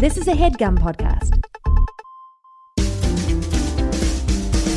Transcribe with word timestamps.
This 0.00 0.16
is 0.16 0.28
a 0.28 0.32
headgum 0.32 0.78
podcast. 0.78 1.42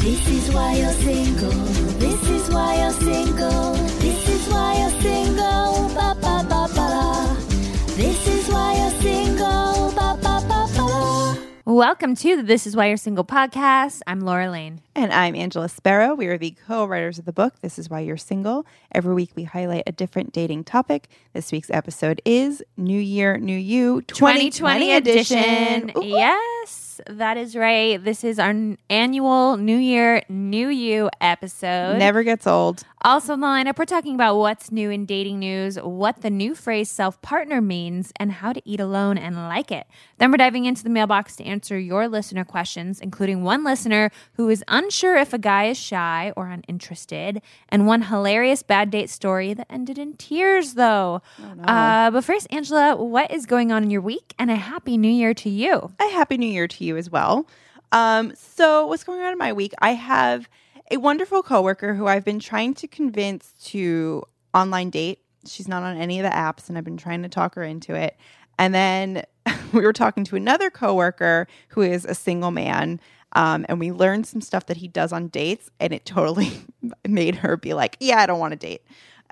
This 0.02 0.28
is 0.28 0.52
why 0.52 0.78
you're 0.78 0.94
single. 0.94 1.52
This 2.00 2.28
is 2.28 2.50
why 2.50 2.82
you're 2.82 3.01
Welcome 11.82 12.14
to 12.18 12.36
the 12.36 12.44
This 12.44 12.68
Is 12.68 12.76
Why 12.76 12.90
You're 12.90 12.98
Single 12.98 13.26
podcast. 13.26 14.02
I'm 14.06 14.20
Laura 14.20 14.52
Lane. 14.52 14.82
And 14.94 15.12
I'm 15.12 15.36
Angela 15.36 15.68
Sparrow. 15.68 16.14
We 16.14 16.28
are 16.28 16.38
the 16.38 16.52
co 16.68 16.86
writers 16.86 17.18
of 17.18 17.26
the 17.26 17.34
book, 17.34 17.56
This 17.62 17.80
Is 17.80 17.90
Why 17.90 18.02
You're 18.02 18.18
Single. 18.18 18.68
Every 18.92 19.16
week 19.16 19.32
we 19.36 19.46
highlight 19.46 19.86
a 19.88 19.92
different 19.92 20.32
dating 20.32 20.66
topic. 20.66 21.10
This 21.34 21.52
week's 21.52 21.72
episode 21.72 22.22
is 22.24 22.62
New 22.78 23.00
Year, 23.00 23.40
New 23.40 23.58
You 23.58 24.04
2020, 24.04 24.94
edition. 24.94 25.92
Ooh. 25.98 26.06
Yes, 26.06 27.02
that 27.08 27.38
is 27.38 27.56
right. 27.56 28.02
This 28.04 28.24
is 28.24 28.38
our 28.38 28.54
annual 28.92 29.58
New 29.58 29.78
Year, 29.78 30.22
New 30.30 30.68
You 30.68 31.10
episode. 31.20 31.98
Never 31.98 32.22
gets 32.22 32.46
old. 32.46 32.84
Also, 33.04 33.34
in 33.34 33.40
the 33.40 33.48
lineup, 33.48 33.80
we're 33.80 33.86
talking 33.86 34.14
about 34.14 34.36
what's 34.36 34.72
new 34.72 34.92
in 34.92 35.08
dating 35.08 35.40
news, 35.40 35.76
what 35.78 36.22
the 36.22 36.30
new 36.30 36.54
phrase 36.54 36.90
self 36.90 37.20
partner 37.24 37.60
means, 37.60 38.14
and 38.18 38.32
how 38.32 38.54
to 38.54 38.62
eat 38.64 38.80
alone 38.80 39.18
and 39.18 39.36
like 39.36 39.72
it. 39.72 39.88
Then 40.20 40.30
we're 40.30 40.38
diving 40.38 40.66
into 40.66 40.84
the 40.84 40.90
mailbox 40.92 41.36
to 41.38 41.44
answer 41.44 41.80
your 41.80 42.08
listener 42.08 42.46
questions, 42.46 43.02
including 43.02 43.42
one 43.44 43.64
listener 43.64 44.12
who 44.34 44.48
is 44.50 44.64
unsure 44.68 45.16
if 45.16 45.34
a 45.34 45.40
guy 45.40 45.66
is 45.66 45.80
shy 45.80 46.32
or 46.38 46.48
uninterested, 46.48 47.42
and 47.70 47.88
one 47.88 48.04
hilarious 48.04 48.62
bad 48.62 48.92
date 48.92 49.10
story 49.10 49.56
that 49.56 49.66
ended 49.68 49.98
in 49.98 50.14
tears, 50.14 50.76
though. 50.76 51.24
uh, 51.64 52.12
but 52.12 52.24
first, 52.24 52.46
Angela, 52.52 52.96
what 52.96 53.32
is 53.32 53.48
going 53.48 53.72
on 53.72 53.82
in 53.82 53.90
your 53.90 54.02
week? 54.02 54.36
And 54.38 54.52
a 54.52 54.56
happy 54.56 54.96
new 54.96 55.12
year 55.12 55.34
to 55.34 55.50
you. 55.50 55.92
A 56.00 56.10
happy 56.10 56.38
new 56.38 56.46
year 56.46 56.68
to 56.68 56.84
you 56.84 56.98
as 56.98 57.10
well. 57.10 57.48
Um, 57.92 58.34
so, 58.36 58.86
what's 58.86 59.04
going 59.04 59.22
on 59.22 59.32
in 59.32 59.40
my 59.40 59.54
week? 59.54 59.74
I 59.80 59.96
have 59.96 60.48
a 60.92 60.98
wonderful 60.98 61.42
coworker 61.42 61.94
who 61.96 62.08
I've 62.08 62.26
been 62.26 62.40
trying 62.40 62.74
to 62.76 62.88
convince 62.88 63.54
to 63.66 64.24
online 64.54 64.90
date. 64.90 65.20
She's 65.46 65.68
not 65.68 65.84
on 65.84 65.98
any 65.98 66.20
of 66.20 66.24
the 66.24 66.30
apps, 66.30 66.70
and 66.70 66.78
I've 66.78 66.84
been 66.84 66.98
trying 66.98 67.24
to 67.24 67.30
talk 67.30 67.56
her 67.56 67.64
into 67.64 67.96
it. 67.96 68.18
And 68.60 68.76
then 68.76 69.24
we 69.74 69.82
were 69.82 69.94
talking 69.94 70.24
to 70.26 70.36
another 70.36 70.70
coworker 70.70 71.48
who 71.70 71.82
is 71.82 72.06
a 72.06 72.14
single 72.14 72.52
man. 72.52 73.00
Um, 73.34 73.66
and 73.70 73.80
we 73.80 73.92
learned 73.92 74.28
some 74.28 74.42
stuff 74.42 74.66
that 74.66 74.78
he 74.78 74.88
does 74.90 75.14
on 75.14 75.30
dates, 75.30 75.72
and 75.80 75.94
it 75.94 76.06
totally 76.06 76.52
made 77.08 77.36
her 77.36 77.56
be 77.56 77.74
like, 77.74 77.96
"Yeah, 78.02 78.20
I 78.20 78.26
don't 78.26 78.40
want 78.40 78.52
to 78.52 78.58
date 78.58 78.82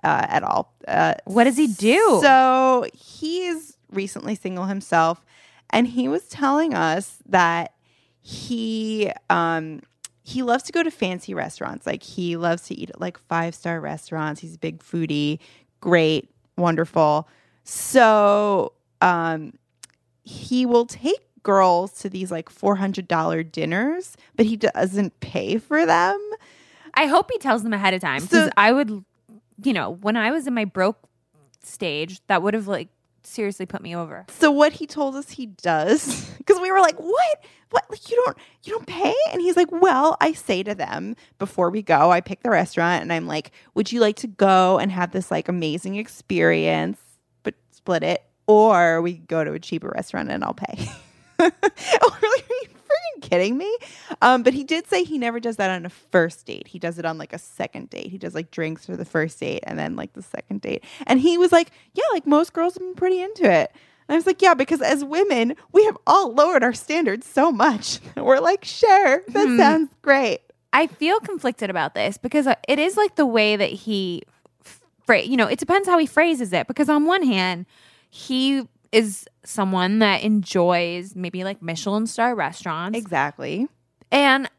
uh, 0.03 0.25
at 0.29 0.41
all." 0.41 0.73
Uh, 0.87 1.15
What 1.25 1.43
does 1.43 1.57
he 1.57 1.67
do? 1.67 2.19
So 2.23 2.85
he 2.93 3.47
is 3.47 3.75
recently 3.91 4.35
single 4.35 4.65
himself, 4.65 5.25
and 5.69 5.85
he 5.85 6.07
was 6.07 6.29
telling 6.29 6.73
us 6.73 7.17
that 7.25 7.73
he 8.21 9.11
um, 9.29 9.81
he 10.29 10.43
loves 10.43 10.63
to 10.63 10.71
go 10.71 10.83
to 10.83 10.91
fancy 10.91 11.33
restaurants. 11.33 11.85
Like 11.87 12.03
he 12.03 12.37
loves 12.37 12.63
to 12.67 12.75
eat 12.75 12.89
at 12.91 13.01
like 13.01 13.17
five 13.17 13.55
star 13.55 13.79
restaurants. 13.81 14.41
He's 14.41 14.55
a 14.55 14.59
big 14.59 14.79
foodie. 14.83 15.39
Great, 15.81 16.29
wonderful. 16.57 17.27
So 17.63 18.73
um, 19.01 19.53
he 20.23 20.65
will 20.65 20.85
take 20.85 21.19
girls 21.43 21.93
to 22.01 22.09
these 22.09 22.31
like 22.31 22.49
four 22.49 22.75
hundred 22.75 23.07
dollar 23.07 23.43
dinners, 23.43 24.15
but 24.35 24.45
he 24.45 24.57
doesn't 24.57 25.19
pay 25.19 25.57
for 25.57 25.85
them. 25.85 26.19
I 26.93 27.05
hope 27.07 27.29
he 27.31 27.37
tells 27.39 27.63
them 27.63 27.73
ahead 27.73 27.93
of 27.93 28.01
time 28.01 28.21
because 28.23 28.47
So- 28.47 28.51
I 28.57 28.71
would, 28.73 29.03
you 29.63 29.73
know, 29.73 29.91
when 29.91 30.17
I 30.17 30.31
was 30.31 30.47
in 30.47 30.53
my 30.53 30.65
broke 30.65 30.97
stage, 31.63 32.21
that 32.27 32.41
would 32.43 32.53
have 32.53 32.67
like 32.67 32.89
seriously 33.23 33.65
put 33.65 33.81
me 33.81 33.95
over. 33.95 34.25
So 34.29 34.51
what 34.51 34.73
he 34.73 34.87
told 34.87 35.15
us 35.15 35.31
he 35.31 35.47
does, 35.47 36.29
because 36.37 36.59
we 36.59 36.71
were 36.71 36.79
like, 36.79 36.97
"What? 36.97 37.45
What? 37.71 37.85
Like 37.89 38.09
you 38.09 38.21
don't 38.25 38.37
you 38.63 38.73
don't 38.73 38.87
pay?" 38.87 39.15
And 39.31 39.41
he's 39.41 39.55
like, 39.55 39.71
"Well, 39.71 40.17
I 40.21 40.33
say 40.33 40.63
to 40.63 40.75
them 40.75 41.15
before 41.37 41.69
we 41.69 41.81
go, 41.81 42.11
I 42.11 42.21
pick 42.21 42.43
the 42.43 42.49
restaurant, 42.49 43.01
and 43.01 43.13
I'm 43.13 43.27
like, 43.27 43.51
"Would 43.75 43.91
you 43.91 43.99
like 43.99 44.17
to 44.17 44.27
go 44.27 44.79
and 44.79 44.91
have 44.91 45.11
this 45.11 45.31
like 45.31 45.47
amazing 45.47 45.95
experience, 45.95 46.99
but 47.43 47.55
split 47.71 48.03
it, 48.03 48.23
or 48.47 49.01
we 49.01 49.13
go 49.13 49.43
to 49.43 49.53
a 49.53 49.59
cheaper 49.59 49.91
restaurant 49.95 50.31
and 50.31 50.43
I'll 50.43 50.53
pay." 50.53 50.89
oh, 51.39 52.17
really? 52.21 52.43
Are 52.43 52.55
you 52.61 52.69
freaking 52.69 53.18
kidding 53.29 53.57
me? 53.57 53.77
Um, 54.21 54.43
but 54.43 54.53
he 54.53 54.63
did 54.63 54.87
say 54.87 55.03
he 55.03 55.17
never 55.17 55.39
does 55.39 55.57
that 55.57 55.69
on 55.71 55.85
a 55.85 55.89
first 55.89 56.45
date. 56.45 56.67
He 56.67 56.79
does 56.79 56.99
it 56.99 57.05
on 57.05 57.17
like 57.17 57.33
a 57.33 57.37
second 57.39 57.89
date. 57.89 58.07
He 58.07 58.17
does 58.17 58.33
like 58.35 58.51
drinks 58.51 58.85
for 58.85 58.95
the 58.97 59.05
first 59.05 59.39
date 59.39 59.63
and 59.65 59.77
then 59.77 59.95
like 59.95 60.13
the 60.13 60.21
second 60.21 60.61
date. 60.61 60.83
And 61.07 61.19
he 61.19 61.37
was 61.37 61.51
like, 61.51 61.71
"Yeah, 61.93 62.03
like 62.13 62.25
most 62.27 62.53
girls 62.53 62.73
have 62.75 62.81
been 62.81 62.95
pretty 62.95 63.21
into 63.21 63.43
it." 63.43 63.71
And 64.07 64.15
I 64.15 64.17
was 64.17 64.25
like, 64.25 64.41
"Yeah, 64.41 64.53
because 64.55 64.81
as 64.81 65.03
women, 65.03 65.55
we 65.71 65.85
have 65.85 65.97
all 66.07 66.33
lowered 66.33 66.63
our 66.63 66.73
standards 66.73 67.27
so 67.27 67.51
much. 67.51 67.99
We're 68.17 68.39
like, 68.39 68.65
sure, 68.65 69.23
that 69.29 69.47
Hmm. 69.47 69.57
sounds 69.57 69.89
great." 70.01 70.39
I 70.71 70.85
feel 70.87 71.19
conflicted 71.19 71.69
about 71.69 71.95
this 71.95 72.17
because 72.17 72.45
uh, 72.45 72.55
it 72.67 72.77
is 72.77 72.95
like 72.97 73.15
the 73.15 73.25
way 73.25 73.55
that 73.55 73.71
he, 73.71 74.21
you 75.09 75.35
know, 75.35 75.47
it 75.47 75.57
depends 75.57 75.87
how 75.87 75.97
he 75.97 76.05
phrases 76.05 76.53
it. 76.53 76.67
Because 76.67 76.89
on 76.89 77.05
one 77.05 77.23
hand, 77.23 77.65
he 78.11 78.67
is 78.91 79.27
someone 79.43 79.99
that 79.99 80.21
enjoys 80.23 81.15
maybe 81.15 81.43
like 81.43 81.61
Michelin 81.61 82.07
star 82.07 82.35
restaurants, 82.35 82.97
Exactly. 82.97 83.67
and 84.11 84.49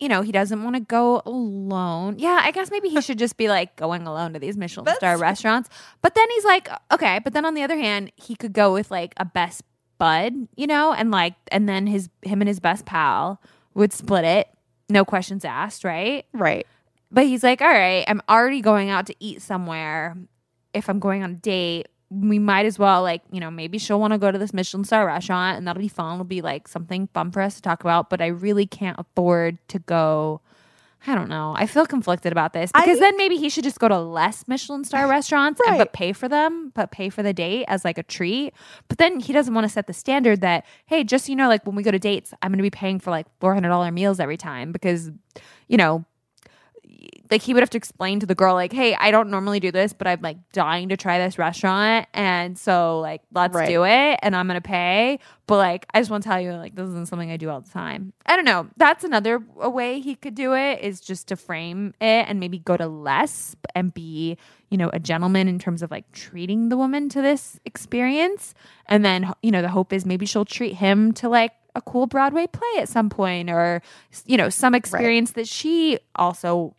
you 0.00 0.08
know 0.08 0.22
he 0.22 0.32
doesn't 0.32 0.62
want 0.62 0.76
to 0.76 0.80
go 0.80 1.22
alone. 1.24 2.16
Yeah, 2.18 2.40
I 2.42 2.50
guess 2.50 2.70
maybe 2.70 2.88
he 2.88 3.00
should 3.00 3.18
just 3.18 3.36
be 3.36 3.48
like 3.48 3.76
going 3.76 4.06
alone 4.06 4.32
to 4.32 4.38
these 4.38 4.56
Michelin 4.56 4.94
star 4.96 5.16
restaurants. 5.18 5.68
But 6.02 6.14
then 6.14 6.28
he's 6.30 6.44
like, 6.44 6.68
okay. 6.92 7.20
But 7.22 7.32
then 7.32 7.44
on 7.44 7.54
the 7.54 7.62
other 7.62 7.76
hand, 7.76 8.10
he 8.16 8.34
could 8.34 8.52
go 8.52 8.72
with 8.72 8.90
like 8.90 9.14
a 9.16 9.24
best 9.24 9.62
bud, 9.98 10.32
you 10.56 10.66
know, 10.66 10.92
and 10.92 11.10
like, 11.10 11.34
and 11.52 11.68
then 11.68 11.86
his 11.86 12.08
him 12.22 12.40
and 12.42 12.48
his 12.48 12.60
best 12.60 12.84
pal 12.86 13.40
would 13.74 13.92
split 13.92 14.24
it, 14.24 14.48
no 14.88 15.04
questions 15.04 15.44
asked, 15.44 15.84
right? 15.84 16.26
Right. 16.32 16.66
But 17.10 17.26
he's 17.26 17.44
like, 17.44 17.60
all 17.62 17.68
right, 17.68 18.04
I'm 18.08 18.20
already 18.28 18.60
going 18.60 18.90
out 18.90 19.06
to 19.06 19.14
eat 19.20 19.40
somewhere. 19.42 20.16
If 20.72 20.88
I'm 20.88 20.98
going 20.98 21.22
on 21.22 21.30
a 21.30 21.34
date, 21.34 21.86
we 22.10 22.38
might 22.38 22.66
as 22.66 22.78
well, 22.78 23.02
like, 23.02 23.22
you 23.32 23.40
know, 23.40 23.50
maybe 23.50 23.78
she'll 23.78 24.00
want 24.00 24.12
to 24.12 24.18
go 24.18 24.30
to 24.30 24.38
this 24.38 24.52
Michelin 24.52 24.84
star 24.84 25.06
restaurant 25.06 25.58
and 25.58 25.66
that'll 25.66 25.82
be 25.82 25.88
fun. 25.88 26.14
It'll 26.14 26.24
be 26.24 26.42
like 26.42 26.68
something 26.68 27.08
fun 27.14 27.30
for 27.30 27.40
us 27.40 27.56
to 27.56 27.62
talk 27.62 27.82
about. 27.82 28.10
But 28.10 28.20
I 28.20 28.26
really 28.28 28.66
can't 28.66 28.98
afford 28.98 29.58
to 29.68 29.78
go. 29.78 30.40
I 31.06 31.14
don't 31.14 31.28
know. 31.28 31.54
I 31.54 31.66
feel 31.66 31.84
conflicted 31.84 32.32
about 32.32 32.54
this 32.54 32.72
because 32.72 32.86
think- 32.86 33.00
then 33.00 33.16
maybe 33.18 33.36
he 33.36 33.50
should 33.50 33.64
just 33.64 33.78
go 33.78 33.88
to 33.88 33.98
less 33.98 34.48
Michelin 34.48 34.84
star 34.84 35.06
restaurants 35.08 35.60
and, 35.66 35.76
but 35.76 35.92
pay 35.92 36.12
for 36.12 36.28
them, 36.28 36.72
but 36.74 36.90
pay 36.90 37.10
for 37.10 37.22
the 37.22 37.34
date 37.34 37.66
as 37.68 37.84
like 37.84 37.98
a 37.98 38.02
treat. 38.02 38.54
But 38.88 38.98
then 38.98 39.20
he 39.20 39.32
doesn't 39.32 39.52
want 39.52 39.64
to 39.66 39.68
set 39.68 39.86
the 39.86 39.92
standard 39.92 40.40
that, 40.40 40.64
hey, 40.86 41.04
just 41.04 41.26
so 41.26 41.32
you 41.32 41.36
know, 41.36 41.48
like 41.48 41.66
when 41.66 41.74
we 41.74 41.82
go 41.82 41.90
to 41.90 41.98
dates, 41.98 42.32
I'm 42.42 42.50
going 42.50 42.58
to 42.58 42.62
be 42.62 42.70
paying 42.70 43.00
for 43.00 43.10
like 43.10 43.26
$400 43.40 43.92
meals 43.92 44.18
every 44.18 44.38
time 44.38 44.72
because, 44.72 45.10
you 45.68 45.76
know, 45.76 46.04
like 47.30 47.42
he 47.42 47.54
would 47.54 47.62
have 47.62 47.70
to 47.70 47.78
explain 47.78 48.20
to 48.20 48.26
the 48.26 48.34
girl 48.34 48.54
like 48.54 48.72
hey 48.72 48.94
i 48.96 49.10
don't 49.10 49.30
normally 49.30 49.58
do 49.60 49.70
this 49.72 49.92
but 49.92 50.06
i'm 50.06 50.20
like 50.20 50.36
dying 50.52 50.88
to 50.90 50.96
try 50.96 51.18
this 51.18 51.38
restaurant 51.38 52.06
and 52.12 52.58
so 52.58 53.00
like 53.00 53.22
let's 53.32 53.54
Right. 53.54 53.68
do 53.68 53.84
it 53.84 54.18
and 54.22 54.36
i'm 54.36 54.46
gonna 54.46 54.60
pay. 54.60 55.18
But 55.46 55.58
like 55.58 55.86
i 55.92 56.00
just 56.00 56.10
want 56.10 56.22
to 56.22 56.28
tell 56.28 56.40
you 56.40 56.52
like 56.52 56.74
this 56.74 56.88
isn't 56.88 57.06
something 57.08 57.30
i 57.30 57.36
do 57.36 57.50
all 57.50 57.60
the 57.60 57.70
time. 57.70 58.12
I 58.26 58.36
don't 58.36 58.44
know. 58.46 58.68
That's 58.78 59.04
another 59.04 59.42
a 59.60 59.68
way 59.68 60.00
he 60.00 60.14
could 60.14 60.34
do 60.34 60.54
it 60.54 60.80
is 60.80 61.00
just 61.00 61.28
to 61.28 61.36
frame 61.36 61.92
it 62.00 62.26
and 62.28 62.40
maybe 62.40 62.58
go 62.58 62.76
to 62.76 62.86
less 62.86 63.54
and 63.74 63.92
be 63.92 64.38
you 64.70 64.78
know 64.78 64.88
a 64.92 64.98
gentleman 64.98 65.46
in 65.48 65.58
terms 65.58 65.82
of 65.82 65.90
like 65.90 66.10
treating 66.12 66.68
the 66.70 66.76
woman 66.76 67.08
to 67.10 67.20
this 67.22 67.58
experience. 67.66 68.54
And 68.86 69.04
then 69.04 69.32
you 69.42 69.50
know 69.50 69.60
the 69.62 69.68
hope 69.68 69.92
is 69.92 70.06
maybe 70.06 70.24
she'll 70.26 70.44
treat 70.46 70.74
him 70.74 71.12
to 71.14 71.28
like 71.28 71.52
a 71.74 71.82
cool 71.82 72.06
broadway 72.06 72.46
play 72.46 72.74
at 72.78 72.88
some 72.88 73.10
point 73.10 73.50
or 73.50 73.82
you 74.26 74.36
know 74.36 74.48
some 74.48 74.74
experience 74.74 75.32
that 75.32 75.46
she 75.48 75.98
also 76.16 76.74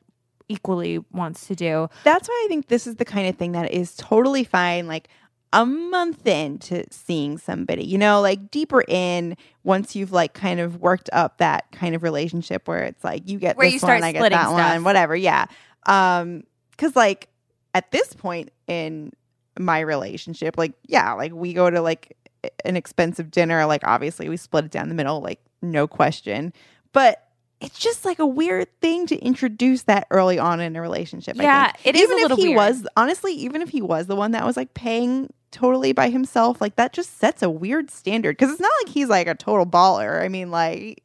equally 0.47 1.00
wants 1.11 1.47
to 1.47 1.56
do. 1.56 1.89
That's 2.03 2.28
why 2.28 2.41
I 2.45 2.47
think 2.47 2.67
this 2.67 2.88
is 2.88 2.95
the 2.95 3.06
kind 3.06 3.28
of 3.28 3.35
thing 3.35 3.53
that 3.53 3.72
is 3.72 3.95
totally 3.95 4.44
fine. 4.44 4.88
Like 4.88 5.07
a 5.53 5.66
month 5.66 6.28
into 6.28 6.83
seeing 6.91 7.38
somebody, 7.38 7.85
you 7.85 7.97
know, 7.97 8.21
like 8.21 8.51
deeper 8.51 8.83
in 8.88 9.38
once 9.63 9.95
you've 9.95 10.12
like 10.12 10.33
kind 10.33 10.59
of 10.59 10.81
worked 10.81 11.09
up 11.13 11.38
that 11.38 11.71
kind 11.71 11.95
of 11.95 12.03
relationship 12.03 12.68
where 12.68 12.83
it's 12.83 13.03
like 13.03 13.30
you 13.30 13.39
get 13.39 13.56
Where 13.56 13.65
this 13.65 13.74
you 13.74 13.80
start 13.80 14.01
one, 14.01 14.03
I 14.03 14.12
get 14.12 14.19
splitting 14.19 14.38
that 14.38 14.50
stuff. 14.50 14.74
one, 14.74 14.83
whatever. 14.83 15.15
Yeah. 15.15 15.45
Um, 15.86 16.44
cause 16.77 16.95
like 16.95 17.30
at 17.74 17.92
this 17.92 18.13
point 18.13 18.51
in 18.68 19.13
my 19.57 19.80
relationship, 19.80 20.57
like, 20.57 20.74
yeah, 20.86 21.13
like 21.13 21.31
we 21.31 21.53
go 21.53 21.69
to 21.69 21.81
like 21.81 22.18
an 22.65 22.75
expensive 22.75 23.31
dinner, 23.31 23.65
like 23.65 23.81
obviously 23.86 24.27
we 24.27 24.38
split 24.38 24.65
it 24.65 24.71
down 24.71 24.89
the 24.89 24.95
middle, 24.95 25.21
like 25.21 25.39
no 25.62 25.88
question. 25.88 26.53
But 26.92 27.25
it's 27.62 27.80
just 27.80 28.06
like 28.06 28.19
a 28.19 28.25
weird 28.25 28.68
thing 28.81 29.07
to 29.07 29.18
introduce 29.18 29.84
that 29.84 30.07
early 30.12 30.38
on 30.40 30.60
in 30.60 30.75
a 30.75 30.81
relationship. 30.81 31.40
I 31.40 31.44
Yeah, 31.44 31.72
think. 31.72 31.75
it 31.84 31.96
is 31.96 32.04
even 32.12 32.19
if 32.19 32.38
he 32.38 32.50
weird. 32.50 32.56
was 32.57 32.88
honestly, 32.98 33.34
even 33.34 33.62
if 33.62 33.69
he 33.69 33.81
was 33.81 34.07
the 34.07 34.16
one 34.16 34.31
that 34.31 34.46
was 34.46 34.57
like 34.57 34.74
paying 34.74 35.31
totally 35.52 35.94
by 35.94 36.10
himself, 36.10 36.60
like 36.60 36.75
that 36.75 36.94
just 36.94 37.18
sets 37.18 37.42
a 37.42 37.50
weird 37.50 37.90
standard 37.90 38.38
because 38.38 38.52
it's 38.52 38.60
not 38.60 38.72
like 38.84 38.94
he's 38.94 39.07
like 39.10 39.28
a 39.28 39.36
total 39.36 39.66
baller. 39.66 40.22
I 40.22 40.28
mean, 40.28 40.52
like 40.52 41.04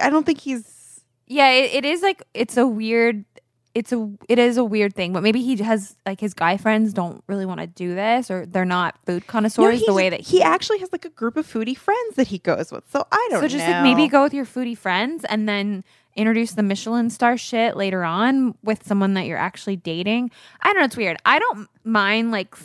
I 0.00 0.10
don't 0.10 0.26
think 0.26 0.40
he's 0.40 1.00
Yeah, 1.26 1.48
it, 1.50 1.74
it 1.74 1.84
is 1.84 2.02
like 2.02 2.22
it's 2.34 2.56
a 2.56 2.66
weird 2.66 3.24
it's 3.76 3.92
a 3.92 4.10
it 4.26 4.38
is 4.38 4.56
a 4.56 4.64
weird 4.64 4.94
thing, 4.94 5.12
but 5.12 5.22
maybe 5.22 5.42
he 5.42 5.54
has 5.56 5.96
like 6.06 6.18
his 6.18 6.32
guy 6.32 6.56
friends 6.56 6.94
don't 6.94 7.22
really 7.26 7.44
want 7.44 7.60
to 7.60 7.66
do 7.66 7.94
this 7.94 8.30
or 8.30 8.46
they're 8.46 8.64
not 8.64 8.98
food 9.04 9.22
No, 9.22 9.26
connoisseurs 9.26 9.82
the 9.84 9.92
way 9.92 10.08
that 10.08 10.20
he 10.20 10.42
actually 10.42 10.78
has 10.78 10.90
like 10.92 11.04
a 11.04 11.10
group 11.10 11.36
of 11.36 11.46
foodie 11.46 11.76
friends 11.76 12.16
that 12.16 12.28
he 12.28 12.38
goes 12.38 12.72
with. 12.72 12.90
So 12.90 13.06
I 13.12 13.28
don't 13.30 13.32
know. 13.32 13.46
So 13.46 13.48
just 13.48 13.66
know. 13.66 13.72
like 13.72 13.82
maybe 13.82 14.08
go 14.08 14.22
with 14.22 14.32
your 14.32 14.46
foodie 14.46 14.78
friends 14.78 15.26
and 15.26 15.46
then 15.46 15.84
introduce 16.14 16.52
the 16.52 16.62
Michelin 16.62 17.10
star 17.10 17.36
shit 17.36 17.76
later 17.76 18.02
on 18.02 18.56
with 18.64 18.86
someone 18.86 19.12
that 19.12 19.26
you're 19.26 19.36
actually 19.36 19.76
dating. 19.76 20.30
I 20.62 20.72
don't 20.72 20.78
know, 20.78 20.86
it's 20.86 20.96
weird. 20.96 21.18
I 21.26 21.38
don't 21.38 21.68
mind 21.84 22.30
like 22.30 22.56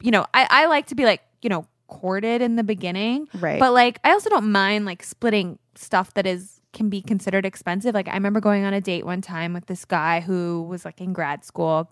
you 0.00 0.10
know, 0.10 0.24
I, 0.32 0.46
I 0.48 0.66
like 0.66 0.86
to 0.86 0.94
be 0.94 1.04
like, 1.04 1.20
you 1.42 1.50
know, 1.50 1.66
courted 1.88 2.40
in 2.40 2.56
the 2.56 2.64
beginning. 2.64 3.28
Right. 3.34 3.60
But 3.60 3.74
like 3.74 4.00
I 4.02 4.12
also 4.12 4.30
don't 4.30 4.50
mind 4.50 4.86
like 4.86 5.02
splitting 5.02 5.58
stuff 5.74 6.14
that 6.14 6.26
is 6.26 6.57
can 6.72 6.88
be 6.88 7.02
considered 7.02 7.46
expensive. 7.46 7.94
Like 7.94 8.08
I 8.08 8.14
remember 8.14 8.40
going 8.40 8.64
on 8.64 8.74
a 8.74 8.80
date 8.80 9.06
one 9.06 9.20
time 9.20 9.52
with 9.52 9.66
this 9.66 9.84
guy 9.84 10.20
who 10.20 10.62
was 10.62 10.84
like 10.84 11.00
in 11.00 11.12
grad 11.12 11.44
school. 11.44 11.90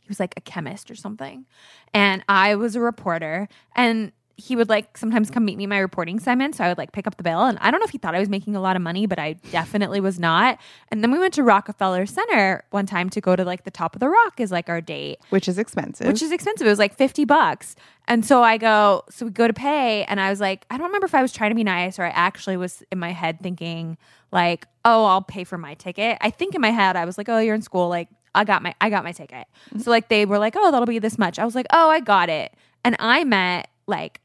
He 0.00 0.08
was 0.08 0.20
like 0.20 0.34
a 0.36 0.40
chemist 0.40 0.90
or 0.90 0.94
something. 0.94 1.46
And 1.92 2.24
I 2.28 2.54
was 2.56 2.76
a 2.76 2.80
reporter 2.80 3.48
and 3.76 4.12
he 4.40 4.56
would 4.56 4.68
like 4.68 4.96
sometimes 4.96 5.30
come 5.30 5.44
meet 5.44 5.56
me 5.56 5.64
in 5.64 5.70
my 5.70 5.78
reporting 5.78 6.16
assignment. 6.16 6.56
So 6.56 6.64
I 6.64 6.68
would 6.68 6.78
like 6.78 6.92
pick 6.92 7.06
up 7.06 7.16
the 7.16 7.22
bill. 7.22 7.44
And 7.44 7.58
I 7.60 7.70
don't 7.70 7.80
know 7.80 7.84
if 7.84 7.90
he 7.90 7.98
thought 7.98 8.14
I 8.14 8.18
was 8.18 8.28
making 8.28 8.56
a 8.56 8.60
lot 8.60 8.74
of 8.74 8.82
money, 8.82 9.06
but 9.06 9.18
I 9.18 9.34
definitely 9.52 10.00
was 10.00 10.18
not. 10.18 10.58
And 10.88 11.02
then 11.02 11.12
we 11.12 11.18
went 11.18 11.34
to 11.34 11.42
Rockefeller 11.42 12.06
Center 12.06 12.64
one 12.70 12.86
time 12.86 13.10
to 13.10 13.20
go 13.20 13.36
to 13.36 13.44
like 13.44 13.64
the 13.64 13.70
top 13.70 13.94
of 13.94 14.00
the 14.00 14.08
rock 14.08 14.40
is 14.40 14.50
like 14.50 14.68
our 14.68 14.80
date 14.80 15.18
which 15.30 15.48
is 15.48 15.58
expensive. 15.58 16.06
which 16.06 16.22
is 16.22 16.32
expensive. 16.32 16.66
It 16.66 16.70
was 16.70 16.78
like 16.78 16.96
50 16.96 17.24
bucks. 17.24 17.76
And 18.08 18.24
so 18.24 18.42
I 18.42 18.56
go, 18.56 19.04
so 19.10 19.26
we 19.26 19.32
go 19.32 19.46
to 19.46 19.52
pay. 19.52 20.04
And 20.04 20.20
I 20.20 20.30
was 20.30 20.40
like, 20.40 20.66
I 20.70 20.76
don't 20.76 20.86
remember 20.86 21.06
if 21.06 21.14
I 21.14 21.22
was 21.22 21.32
trying 21.32 21.50
to 21.50 21.54
be 21.54 21.64
nice 21.64 21.98
or 21.98 22.04
I 22.04 22.10
actually 22.10 22.56
was 22.56 22.82
in 22.90 22.98
my 22.98 23.12
head 23.12 23.40
thinking, 23.40 23.98
like, 24.32 24.66
oh, 24.84 25.04
I'll 25.04 25.22
pay 25.22 25.44
for 25.44 25.58
my 25.58 25.74
ticket. 25.74 26.18
I 26.20 26.30
think 26.30 26.54
in 26.54 26.60
my 26.60 26.70
head, 26.70 26.96
I 26.96 27.04
was 27.04 27.18
like, 27.18 27.28
oh, 27.28 27.38
you're 27.38 27.54
in 27.54 27.62
school. 27.62 27.88
Like, 27.88 28.08
I 28.34 28.44
got 28.44 28.62
my, 28.62 28.74
I 28.80 28.90
got 28.90 29.04
my 29.04 29.12
ticket. 29.12 29.46
Mm-hmm. 29.68 29.80
So 29.80 29.90
like 29.90 30.08
they 30.08 30.24
were 30.24 30.38
like, 30.38 30.54
oh, 30.56 30.70
that'll 30.70 30.86
be 30.86 30.98
this 30.98 31.18
much. 31.18 31.38
I 31.38 31.44
was 31.44 31.54
like, 31.54 31.66
oh, 31.72 31.90
I 31.90 32.00
got 32.00 32.28
it. 32.28 32.54
And 32.84 32.96
I 32.98 33.24
met 33.24 33.68
like, 33.86 34.20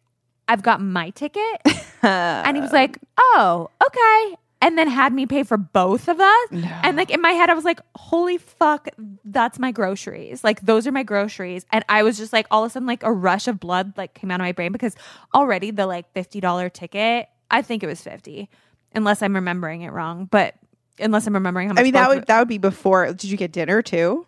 I've 0.47 0.63
got 0.63 0.81
my 0.81 1.09
ticket. 1.12 1.62
and 2.03 2.56
he 2.57 2.62
was 2.62 2.71
like, 2.74 3.00
oh, 3.18 3.69
okay. 3.86 4.38
And 4.62 4.77
then 4.77 4.88
had 4.88 5.13
me 5.13 5.25
pay 5.25 5.44
for 5.44 5.57
both 5.57 6.07
of 6.07 6.19
us. 6.19 6.47
And 6.83 6.97
like 6.97 7.12
in 7.12 7.21
my 7.21 7.31
head, 7.31 7.50
I 7.50 7.53
was 7.53 7.65
like, 7.65 7.80
holy 7.95 8.38
fuck, 8.38 8.88
that's 9.24 9.59
my 9.59 9.71
groceries. 9.71 10.44
Like 10.44 10.62
those 10.62 10.88
are 10.88 10.92
my 10.92 11.03
groceries. 11.03 11.65
And 11.71 11.83
I 11.89 12.03
was 12.03 12.18
just 12.18 12.33
like, 12.33 12.47
all 12.50 12.63
of 12.63 12.69
a 12.69 12.74
sudden, 12.74 12.88
like 12.88 13.03
a 13.03 13.12
rush 13.12 13.47
of 13.47 13.59
blood 13.59 13.94
like 13.97 14.13
came 14.13 14.31
out 14.31 14.39
of 14.39 14.45
my 14.45 14.53
brain 14.53 14.71
because 14.71 14.95
already 15.33 15.71
the 15.71 15.86
like 15.86 16.12
$50 16.13 16.74
ticket, 16.74 17.30
I 17.51 17.62
think 17.62 17.83
it 17.83 17.88
was 17.88 18.01
50 18.01 18.50
unless 18.95 19.21
I'm 19.21 19.36
remembering 19.36 19.81
it 19.81 19.91
wrong. 19.91 20.25
But 20.31 20.56
unless 21.00 21.27
I'm 21.27 21.33
remembering 21.33 21.68
how 21.68 21.74
much 21.74 21.81
I 21.81 21.83
mean, 21.83 21.94
that 21.94 22.09
would 22.09 22.25
that 22.27 22.39
would 22.39 22.48
be 22.48 22.57
before. 22.57 23.07
Did 23.07 23.25
you 23.25 23.38
get 23.38 23.51
dinner 23.51 23.81
too? 23.81 24.25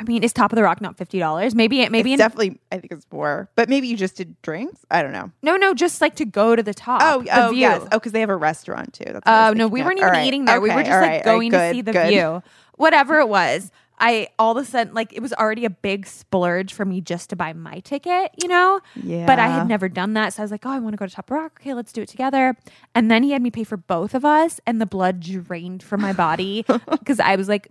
I 0.00 0.02
mean, 0.04 0.24
is 0.24 0.32
Top 0.32 0.50
of 0.50 0.56
the 0.56 0.62
Rock 0.62 0.80
not 0.80 0.96
$50? 0.96 1.54
Maybe 1.54 1.82
it, 1.82 1.92
maybe 1.92 2.14
it's 2.14 2.22
in, 2.22 2.24
definitely. 2.24 2.58
I 2.72 2.78
think 2.78 2.90
it's 2.90 3.06
more, 3.12 3.50
but 3.54 3.68
maybe 3.68 3.86
you 3.86 3.98
just 3.98 4.16
did 4.16 4.40
drinks. 4.40 4.80
I 4.90 5.02
don't 5.02 5.12
know. 5.12 5.30
no, 5.42 5.58
no, 5.58 5.74
just 5.74 6.00
like 6.00 6.16
to 6.16 6.24
go 6.24 6.56
to 6.56 6.62
the 6.62 6.72
top. 6.72 7.02
Oh, 7.04 7.22
the 7.22 7.46
oh 7.46 7.50
view. 7.50 7.60
yes. 7.60 7.82
Oh, 7.92 7.98
because 7.98 8.12
they 8.12 8.20
have 8.20 8.30
a 8.30 8.36
restaurant 8.36 8.94
too. 8.94 9.20
Oh 9.26 9.50
was 9.50 9.58
no, 9.58 9.68
we 9.68 9.82
weren't 9.82 9.98
even 9.98 10.10
right. 10.10 10.26
eating 10.26 10.46
there. 10.46 10.58
we 10.58 10.70
were 10.70 10.82
just 10.82 10.90
all 10.90 11.00
like 11.02 11.10
right, 11.10 11.26
all 11.26 11.38
right, 11.38 11.50
going 11.50 11.52
to 11.52 11.70
see 11.72 11.82
the 11.82 11.92
good. 11.92 12.08
view. 12.08 12.42
Whatever 12.76 13.18
it 13.18 13.28
was. 13.28 13.70
I 14.00 14.28
all 14.38 14.56
of 14.56 14.64
a 14.64 14.66
sudden 14.66 14.94
like 14.94 15.12
it 15.12 15.20
was 15.20 15.32
already 15.34 15.64
a 15.66 15.70
big 15.70 16.06
splurge 16.06 16.72
for 16.72 16.84
me 16.84 17.00
just 17.02 17.30
to 17.30 17.36
buy 17.36 17.52
my 17.52 17.80
ticket, 17.80 18.32
you 18.42 18.48
know? 18.48 18.80
Yeah. 18.96 19.26
But 19.26 19.38
I 19.38 19.48
had 19.48 19.68
never 19.68 19.88
done 19.88 20.14
that. 20.14 20.32
So 20.32 20.42
I 20.42 20.44
was 20.44 20.50
like, 20.50 20.64
oh, 20.64 20.70
I 20.70 20.78
want 20.78 20.94
to 20.94 20.96
go 20.96 21.06
to 21.06 21.14
Top 21.14 21.30
Rock. 21.30 21.58
Okay, 21.60 21.74
let's 21.74 21.92
do 21.92 22.00
it 22.02 22.08
together. 22.08 22.56
And 22.94 23.10
then 23.10 23.22
he 23.22 23.32
had 23.32 23.42
me 23.42 23.50
pay 23.50 23.62
for 23.64 23.76
both 23.76 24.14
of 24.14 24.24
us, 24.24 24.58
and 24.66 24.80
the 24.80 24.86
blood 24.86 25.20
drained 25.20 25.82
from 25.82 26.00
my 26.00 26.12
body 26.14 26.64
because 26.90 27.20
I 27.20 27.36
was 27.36 27.48
like, 27.48 27.68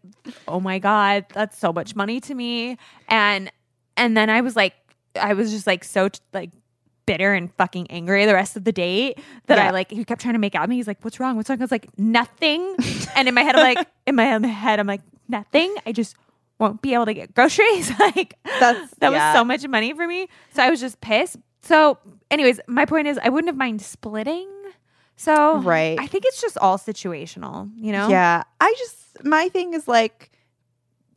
oh 0.48 0.60
my 0.60 0.78
God, 0.80 1.26
that's 1.34 1.58
so 1.58 1.74
much 1.74 1.96
money 1.96 2.20
to 2.22 2.36
me. 2.36 2.78
And 3.08 3.52
and 3.98 4.16
then 4.16 4.30
I 4.30 4.42
was 4.42 4.56
like, 4.56 4.76
I 5.20 5.34
was 5.34 5.52
just 5.52 5.66
like 5.68 5.84
so 5.84 6.10
like 6.34 6.52
bitter 7.06 7.34
and 7.34 7.52
fucking 7.56 7.90
angry 7.90 8.24
the 8.28 8.36
rest 8.36 8.56
of 8.56 8.64
the 8.64 8.72
date 8.72 9.18
that 9.48 9.58
Yeah. 9.58 9.70
I 9.70 9.72
like 9.72 9.90
he 9.90 10.06
kept 10.06 10.22
trying 10.22 10.36
to 10.36 10.40
make 10.40 10.54
out 10.54 10.62
with 10.62 10.70
me. 10.70 10.76
He's 10.76 10.86
like, 10.88 11.04
What's 11.04 11.20
wrong? 11.20 11.36
What's 11.38 11.50
wrong? 11.50 11.60
I 11.60 11.64
was 11.64 11.72
like, 11.72 11.88
Nothing. 11.98 12.76
and 13.16 13.28
in 13.28 13.34
my 13.34 13.42
head, 13.42 13.56
I'm 13.56 13.76
like, 13.76 13.88
in 14.06 14.16
my 14.16 14.34
own 14.36 14.44
head, 14.44 14.80
I'm 14.80 14.86
like, 14.86 15.02
nothing. 15.30 15.74
I 15.86 15.92
just 15.92 16.16
won't 16.60 16.82
be 16.82 16.94
able 16.94 17.06
to 17.06 17.14
get 17.14 17.34
groceries. 17.34 17.90
like 18.00 18.36
That's- 18.60 18.90
that 19.00 19.12
yeah. 19.12 19.32
was 19.32 19.40
so 19.40 19.44
much 19.46 19.66
money 19.68 19.94
for 19.94 20.06
me. 20.08 20.28
So 20.54 20.64
I 20.64 20.70
was 20.70 20.80
just 20.82 21.00
pissed. 21.00 21.38
So, 21.62 21.98
anyways, 22.32 22.60
my 22.68 22.86
point 22.86 23.08
is 23.08 23.20
I 23.22 23.30
wouldn't 23.30 23.50
have 23.50 23.58
mind 23.58 23.82
splitting. 23.82 24.50
So 25.16 25.58
Right. 25.58 26.00
I 26.00 26.08
think 26.08 26.24
it's 26.26 26.42
just 26.42 26.58
all 26.58 26.78
situational, 26.78 27.70
you 27.76 27.92
know? 27.92 28.08
Yeah. 28.10 28.44
I 28.60 28.74
just 28.78 29.24
my 29.26 29.50
thing 29.50 29.74
is 29.74 29.88
like 29.88 30.32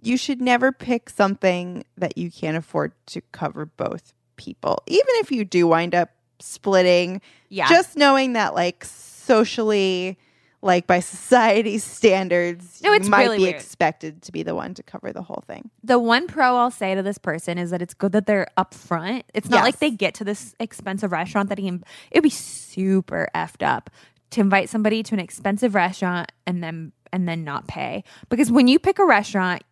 you 0.02 0.16
should 0.16 0.40
never 0.40 0.72
pick 0.72 1.08
something 1.08 1.84
that 1.96 2.18
you 2.18 2.28
can't 2.30 2.56
afford 2.56 2.92
to 3.06 3.20
cover 3.30 3.66
both 3.66 4.12
people. 4.36 4.82
Even 4.88 5.06
if 5.22 5.30
you 5.30 5.44
do 5.44 5.68
wind 5.68 5.94
up 5.94 6.10
splitting, 6.40 7.20
Yeah. 7.48 7.68
just 7.68 7.96
knowing 7.96 8.32
that 8.32 8.54
like 8.54 8.84
socially 8.84 10.18
like 10.62 10.86
by 10.86 11.00
society's 11.00 11.82
standards, 11.98 12.80
No, 12.82 12.92
it's 12.92 13.06
you 13.06 13.10
might 13.10 13.22
really 13.24 13.38
be 13.38 13.42
weird. 13.44 13.56
expected 13.56 14.22
to 14.22 14.32
be 14.32 14.42
the 14.42 14.54
one 14.54 14.74
to 14.74 14.82
cover 14.82 15.12
the 15.12 15.22
whole 15.22 15.42
thing. 15.46 15.70
the 15.82 15.98
one 15.98 16.26
pro 16.28 16.56
I'll 16.56 16.70
say 16.70 16.94
to 16.94 17.02
this 17.02 17.18
person 17.18 17.58
is 17.58 17.70
that 17.70 17.82
it's 17.82 17.94
good 17.94 18.12
that 18.12 18.26
they're 18.26 18.46
upfront. 18.56 19.24
It's 19.34 19.48
not 19.48 19.64
like 19.64 19.78
they 19.80 19.90
get 19.90 20.14
to 20.14 20.24
this 20.24 20.54
expensive 20.60 21.12
restaurant 21.12 21.48
that 21.48 21.58
he 21.58 21.80
it'd 22.10 22.22
be 22.22 22.30
super 22.30 23.28
effed 23.34 23.66
up 23.66 23.90
to 24.30 24.40
invite 24.40 24.68
somebody 24.70 25.02
to 25.02 25.14
an 25.14 25.20
expensive 25.20 25.74
restaurant 25.74 26.32
and 26.46 26.62
then 26.62 26.92
and 27.12 27.28
then 27.28 27.44
not 27.44 27.66
pay. 27.68 28.04
Because 28.30 28.50
when 28.50 28.68
you 28.68 28.78
pick 28.78 28.98
a 28.98 29.04
restaurant, 29.04 29.62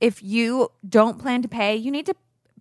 if 0.00 0.22
you 0.22 0.70
don't 0.88 1.18
plan 1.18 1.42
to 1.42 1.48
pay, 1.48 1.74
you 1.76 1.90
need 1.90 2.06
to 2.06 2.14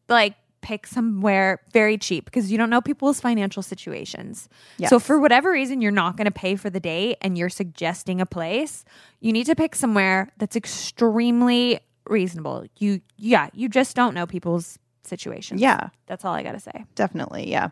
like 0.10 0.34
pick 0.66 0.88
somewhere 0.88 1.62
very 1.72 1.96
cheap 1.96 2.26
because 2.26 2.52
you 2.52 2.58
don't 2.58 2.72
know 2.72 2.82
people's 2.82 3.22
financial 3.22 3.62
situations. 3.62 4.50
So 4.88 5.00
for 5.00 5.20
whatever 5.20 5.52
reason 5.52 5.80
you're 5.80 5.92
not 5.92 6.18
going 6.18 6.26
to 6.26 6.32
pay 6.32 6.56
for 6.56 6.72
the 6.72 6.80
date 6.80 7.18
and 7.22 7.38
you're 7.38 7.50
suggesting 7.50 8.20
a 8.20 8.26
place, 8.26 8.84
you 9.20 9.32
need 9.32 9.46
to 9.46 9.56
pick 9.56 9.76
somewhere 9.76 10.32
that's 10.38 10.56
extremely 10.56 11.80
reasonable. 12.08 12.66
You 12.80 13.02
yeah, 13.18 13.50
you 13.54 13.70
just 13.70 13.96
don't 13.96 14.16
know 14.16 14.26
people's 14.26 14.80
situations. 15.04 15.62
Yeah. 15.62 15.90
That's 16.08 16.26
all 16.26 16.34
I 16.34 16.42
got 16.42 16.54
to 16.54 16.60
say. 16.60 16.86
definitely 16.96 17.50
yeah 17.50 17.70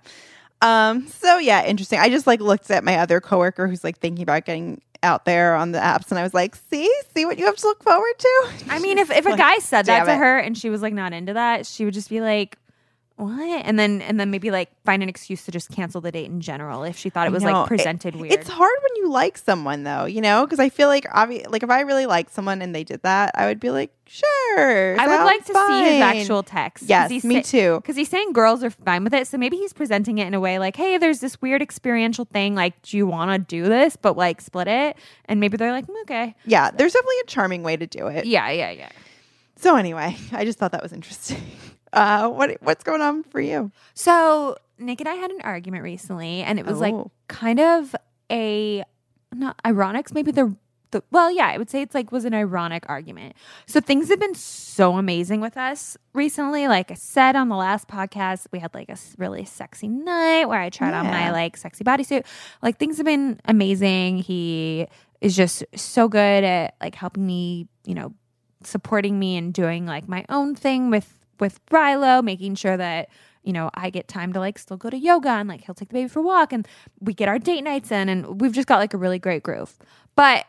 um 0.61 1.07
so 1.07 1.37
yeah 1.39 1.65
interesting 1.65 1.99
i 1.99 2.07
just 2.07 2.25
like 2.25 2.39
looked 2.39 2.71
at 2.71 2.83
my 2.85 2.97
other 2.97 3.19
coworker 3.19 3.67
who's 3.67 3.83
like 3.83 3.97
thinking 3.97 4.23
about 4.23 4.45
getting 4.45 4.81
out 5.01 5.25
there 5.25 5.55
on 5.55 5.73
the 5.73 5.79
apps 5.79 6.09
and 6.09 6.17
i 6.17 6.23
was 6.23 6.33
like 6.33 6.55
see 6.55 6.89
see 7.13 7.25
what 7.25 7.37
you 7.37 7.45
have 7.45 7.57
to 7.57 7.67
look 7.67 7.83
forward 7.83 8.17
to 8.17 8.33
I 8.69 8.79
mean, 8.79 8.97
if, 8.97 9.11
if 9.11 9.25
a 9.25 9.37
guy 9.47 9.57
said 9.59 9.85
that 9.85 10.05
to 10.05 10.11
it. 10.13 10.17
her 10.17 10.37
and 10.37 10.57
she 10.57 10.69
was 10.69 10.81
like 10.81 10.93
not 10.93 11.13
into 11.13 11.33
that, 11.33 11.65
she 11.65 11.85
would 11.85 11.93
just 11.93 12.09
be 12.09 12.21
like, 12.21 12.57
"What?" 13.15 13.65
And 13.65 13.77
then 13.77 14.01
and 14.01 14.19
then 14.19 14.31
maybe 14.31 14.49
like 14.51 14.69
find 14.85 15.03
an 15.03 15.09
excuse 15.09 15.45
to 15.45 15.51
just 15.51 15.69
cancel 15.71 16.01
the 16.01 16.11
date 16.11 16.25
in 16.25 16.41
general 16.41 16.83
if 16.83 16.97
she 16.97 17.09
thought 17.09 17.27
it 17.27 17.31
was 17.33 17.43
like 17.43 17.55
it- 17.55 17.67
presented 17.67 18.15
weird. 18.15 18.33
it's 18.33 18.49
hard 18.49 18.77
when 18.81 18.95
you 18.97 19.09
like 19.09 19.37
someone 19.37 19.83
though 19.83 20.05
you 20.05 20.19
know 20.21 20.45
because 20.45 20.59
i 20.59 20.69
feel 20.69 20.87
like 20.87 21.05
obvi- 21.05 21.47
like 21.49 21.61
if 21.63 21.69
i 21.69 21.81
really 21.81 22.05
liked 22.05 22.33
someone 22.33 22.61
and 22.61 22.73
they 22.73 22.83
did 22.83 23.01
that 23.03 23.31
i 23.35 23.45
would 23.45 23.59
be 23.59 23.69
like 23.69 23.91
sure 24.05 24.99
I 24.99 25.07
would 25.07 25.23
like 25.25 25.45
to 25.45 25.53
see 25.53 25.83
his 25.93 26.01
actual 26.01 26.43
text. 26.43 26.85
yes 26.87 27.23
me 27.23 27.41
too 27.41 27.77
Because 27.81 27.95
he's 27.95 28.09
saying 28.09 28.33
girls 28.33 28.63
are 28.63 28.69
fine 28.69 29.03
with 29.03 29.13
it, 29.13 29.27
so 29.27 29.37
maybe 29.37 29.57
he's 29.57 29.73
presenting 29.73 30.17
it 30.19 30.27
in 30.27 30.33
a 30.33 30.39
way 30.39 30.59
like, 30.59 30.75
"Hey, 30.75 30.97
there's 30.97 31.19
this 31.19 31.41
weird 31.41 31.61
experiential 31.61 32.25
thing. 32.25 32.53
Like, 32.53 32.79
do 32.83 32.97
you 32.97 33.07
want 33.07 33.31
to 33.31 33.39
do 33.39 33.63
this? 33.67 33.95
But 33.95 34.15
like, 34.17 34.41
split 34.41 34.67
it." 34.67 34.97
And 35.25 35.39
maybe 35.39 35.57
they're 35.57 35.71
like, 35.71 35.87
"Mm, 35.87 36.01
"Okay, 36.03 36.35
yeah 36.45 36.69
there's 36.71 36.93
definitely 36.93 37.15
a 37.23 37.27
charming 37.27 37.63
way 37.63 37.75
to 37.77 37.87
do 37.87 38.07
it 38.07 38.25
yeah, 38.25 38.49
yeah, 38.51 38.71
yeah." 38.71 38.89
so 39.55 39.75
anyway 39.75 40.15
i 40.31 40.43
just 40.45 40.59
thought 40.59 40.71
that 40.73 40.83
was 40.83 40.93
interesting 40.93 41.41
uh 41.93 42.27
what 42.27 42.57
what's 42.61 42.83
going 42.83 43.01
on 43.01 43.23
for 43.23 43.39
you 43.39 43.71
So 43.93 44.57
Nick 44.79 44.99
and 44.99 45.07
I 45.07 45.13
had 45.13 45.31
an 45.31 45.39
argument 45.41 45.83
recently, 45.83 46.41
and 46.41 46.59
it 46.59 46.65
was 46.65 46.79
like 46.79 46.93
Oh. 46.93 47.11
kind 47.27 47.59
of 47.59 47.95
a 48.31 48.83
not 49.33 49.55
ironic, 49.65 50.13
maybe 50.13 50.31
the 50.31 50.55
the 50.91 51.03
well, 51.11 51.31
yeah, 51.31 51.47
I 51.47 51.57
would 51.57 51.69
say 51.69 51.81
it's 51.81 51.95
like 51.95 52.11
was 52.11 52.23
an 52.25 52.33
ironic 52.35 52.83
argument. 52.89 53.35
So 53.65 53.79
things 53.79 54.09
have 54.09 54.19
been 54.19 54.35
so 54.35 54.97
amazing 54.97 55.41
with 55.41 55.57
us 55.57 55.97
recently. 56.13 56.67
Like 56.67 56.91
I 56.91 56.95
said 56.95 57.35
on 57.35 57.49
the 57.49 57.55
last 57.55 57.87
podcast, 57.87 58.45
we 58.51 58.59
had 58.59 58.73
like 58.75 58.89
a 58.89 58.97
really 59.17 59.45
sexy 59.45 59.87
night 59.87 60.45
where 60.45 60.59
I 60.59 60.69
tried 60.69 60.93
on 60.93 61.05
my 61.07 61.31
like 61.31 61.57
sexy 61.57 61.83
bodysuit. 61.83 62.25
Like 62.61 62.77
things 62.77 62.97
have 62.97 63.05
been 63.07 63.39
amazing. 63.45 64.19
He 64.19 64.87
is 65.21 65.35
just 65.35 65.63
so 65.75 66.07
good 66.07 66.43
at 66.43 66.75
like 66.81 66.93
helping 66.95 67.25
me, 67.25 67.67
you 67.85 67.95
know, 67.95 68.13
supporting 68.63 69.17
me 69.17 69.35
and 69.37 69.53
doing 69.53 69.85
like 69.87 70.07
my 70.07 70.25
own 70.29 70.53
thing 70.55 70.89
with 70.91 71.22
with 71.39 71.65
Rilo, 71.67 72.23
making 72.23 72.55
sure 72.55 72.77
that 72.77 73.09
you 73.43 73.53
know 73.53 73.69
I 73.73 73.89
get 73.89 74.07
time 74.07 74.33
to 74.33 74.39
like 74.39 74.57
still 74.57 74.77
go 74.77 74.89
to 74.89 74.97
yoga 74.97 75.29
and 75.29 75.49
like 75.49 75.65
he'll 75.65 75.75
take 75.75 75.89
the 75.89 75.93
baby 75.93 76.07
for 76.07 76.19
a 76.19 76.23
walk 76.23 76.53
and 76.53 76.67
we 76.99 77.13
get 77.13 77.27
our 77.27 77.39
date 77.39 77.61
nights 77.61 77.91
in 77.91 78.09
and 78.09 78.41
we've 78.41 78.53
just 78.53 78.67
got 78.67 78.77
like 78.77 78.93
a 78.93 78.97
really 78.97 79.19
great 79.19 79.43
groove. 79.43 79.77
But 80.15 80.45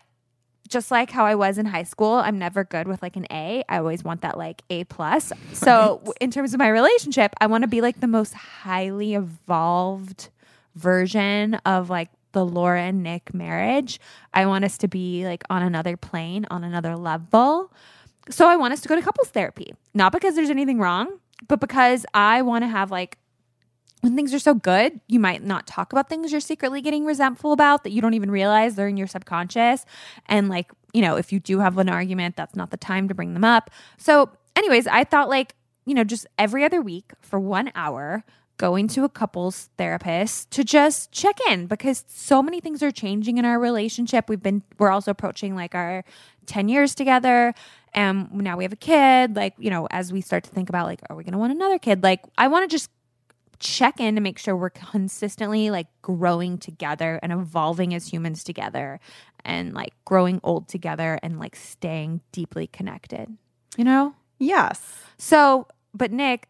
just 0.68 0.90
like 0.90 1.10
how 1.10 1.26
I 1.26 1.34
was 1.34 1.58
in 1.58 1.66
high 1.66 1.82
school, 1.82 2.14
I'm 2.14 2.38
never 2.38 2.64
good 2.64 2.88
with 2.88 3.02
like 3.02 3.16
an 3.16 3.26
A. 3.30 3.62
I 3.68 3.78
always 3.78 4.02
want 4.02 4.22
that 4.22 4.38
like 4.38 4.62
A 4.70 4.84
plus. 4.84 5.32
So 5.52 5.98
w- 5.98 6.12
in 6.20 6.30
terms 6.30 6.54
of 6.54 6.58
my 6.58 6.68
relationship, 6.68 7.34
I 7.40 7.46
want 7.46 7.62
to 7.62 7.68
be 7.68 7.80
like 7.80 8.00
the 8.00 8.06
most 8.06 8.34
highly 8.34 9.14
evolved 9.14 10.30
version 10.74 11.54
of 11.66 11.90
like 11.90 12.08
the 12.32 12.44
Laura 12.44 12.82
and 12.82 13.02
Nick 13.02 13.32
marriage. 13.34 14.00
I 14.32 14.46
want 14.46 14.64
us 14.64 14.78
to 14.78 14.88
be 14.88 15.24
like 15.24 15.44
on 15.50 15.62
another 15.62 15.96
plane, 15.96 16.46
on 16.50 16.64
another 16.64 16.96
level. 16.96 17.72
So 18.30 18.48
I 18.48 18.56
want 18.56 18.72
us 18.72 18.80
to 18.80 18.88
go 18.88 18.96
to 18.96 19.02
couples 19.02 19.28
therapy, 19.28 19.74
not 19.92 20.12
because 20.12 20.34
there's 20.34 20.50
anything 20.50 20.78
wrong, 20.78 21.18
but 21.48 21.60
because 21.60 22.06
I 22.14 22.42
want 22.42 22.62
to 22.62 22.68
have 22.68 22.90
like 22.90 23.18
when 24.04 24.16
things 24.16 24.34
are 24.34 24.38
so 24.38 24.52
good, 24.52 25.00
you 25.08 25.18
might 25.18 25.42
not 25.42 25.66
talk 25.66 25.90
about 25.92 26.10
things 26.10 26.30
you're 26.30 26.40
secretly 26.40 26.82
getting 26.82 27.06
resentful 27.06 27.52
about 27.52 27.84
that 27.84 27.90
you 27.90 28.02
don't 28.02 28.12
even 28.12 28.30
realize 28.30 28.74
they're 28.74 28.86
in 28.86 28.98
your 28.98 29.06
subconscious. 29.06 29.86
And 30.26 30.50
like, 30.50 30.70
you 30.92 31.00
know, 31.00 31.16
if 31.16 31.32
you 31.32 31.40
do 31.40 31.60
have 31.60 31.78
an 31.78 31.88
argument, 31.88 32.36
that's 32.36 32.54
not 32.54 32.70
the 32.70 32.76
time 32.76 33.08
to 33.08 33.14
bring 33.14 33.32
them 33.32 33.44
up. 33.44 33.70
So, 33.96 34.28
anyways, 34.56 34.86
I 34.86 35.04
thought 35.04 35.30
like, 35.30 35.54
you 35.86 35.94
know, 35.94 36.04
just 36.04 36.26
every 36.38 36.64
other 36.64 36.82
week 36.82 37.12
for 37.22 37.40
one 37.40 37.72
hour, 37.74 38.24
going 38.56 38.88
to 38.88 39.04
a 39.04 39.08
couples 39.08 39.70
therapist 39.78 40.50
to 40.52 40.62
just 40.62 41.10
check 41.10 41.38
in 41.48 41.66
because 41.66 42.04
so 42.06 42.42
many 42.42 42.60
things 42.60 42.82
are 42.82 42.92
changing 42.92 43.38
in 43.38 43.44
our 43.44 43.58
relationship. 43.58 44.28
We've 44.28 44.42
been, 44.42 44.62
we're 44.78 44.90
also 44.90 45.10
approaching 45.10 45.56
like 45.56 45.74
our 45.74 46.04
10 46.46 46.68
years 46.68 46.94
together. 46.94 47.54
And 47.94 48.32
now 48.32 48.56
we 48.56 48.64
have 48.64 48.72
a 48.72 48.76
kid. 48.76 49.36
Like, 49.36 49.54
you 49.58 49.70
know, 49.70 49.86
as 49.90 50.12
we 50.12 50.20
start 50.20 50.44
to 50.44 50.50
think 50.50 50.68
about 50.68 50.86
like, 50.86 51.00
are 51.08 51.16
we 51.16 51.24
going 51.24 51.32
to 51.32 51.38
want 51.38 51.52
another 51.52 51.78
kid? 51.78 52.02
Like, 52.02 52.22
I 52.36 52.48
want 52.48 52.68
to 52.68 52.74
just 52.74 52.90
check 53.60 54.00
in 54.00 54.14
to 54.16 54.20
make 54.20 54.38
sure 54.38 54.56
we're 54.56 54.70
consistently 54.70 55.70
like 55.70 55.86
growing 56.02 56.58
together 56.58 57.18
and 57.22 57.32
evolving 57.32 57.94
as 57.94 58.08
humans 58.08 58.44
together 58.44 59.00
and 59.44 59.72
like 59.72 59.94
growing 60.04 60.40
old 60.42 60.68
together 60.68 61.18
and 61.22 61.38
like 61.38 61.56
staying 61.56 62.20
deeply 62.32 62.66
connected, 62.66 63.36
you 63.76 63.84
know? 63.84 64.14
Yes. 64.38 65.04
So, 65.18 65.68
but 65.94 66.10
Nick 66.10 66.48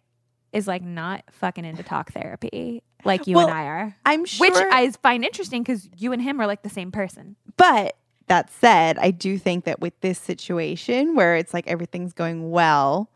is 0.52 0.66
like 0.66 0.82
not 0.82 1.24
fucking 1.30 1.64
into 1.64 1.82
talk 1.82 2.12
therapy 2.12 2.82
like 3.04 3.26
you 3.26 3.36
Well, 3.36 3.48
and 3.48 3.56
I 3.56 3.64
are. 3.64 3.96
I'm 4.06 4.24
sure. 4.24 4.48
Which 4.48 4.56
I 4.56 4.90
find 5.02 5.24
interesting 5.24 5.62
because 5.62 5.88
you 5.96 6.12
and 6.12 6.22
him 6.22 6.40
are 6.40 6.46
like 6.46 6.62
the 6.62 6.70
same 6.70 6.90
person. 6.90 7.36
But 7.56 7.96
that 8.26 8.50
said, 8.50 8.98
I 8.98 9.10
do 9.10 9.38
think 9.38 9.64
that 9.64 9.80
with 9.80 9.98
this 10.00 10.18
situation 10.18 11.14
where 11.14 11.36
it's 11.36 11.52
like 11.52 11.66
everything's 11.66 12.12
going 12.12 12.50
well, 12.50 13.10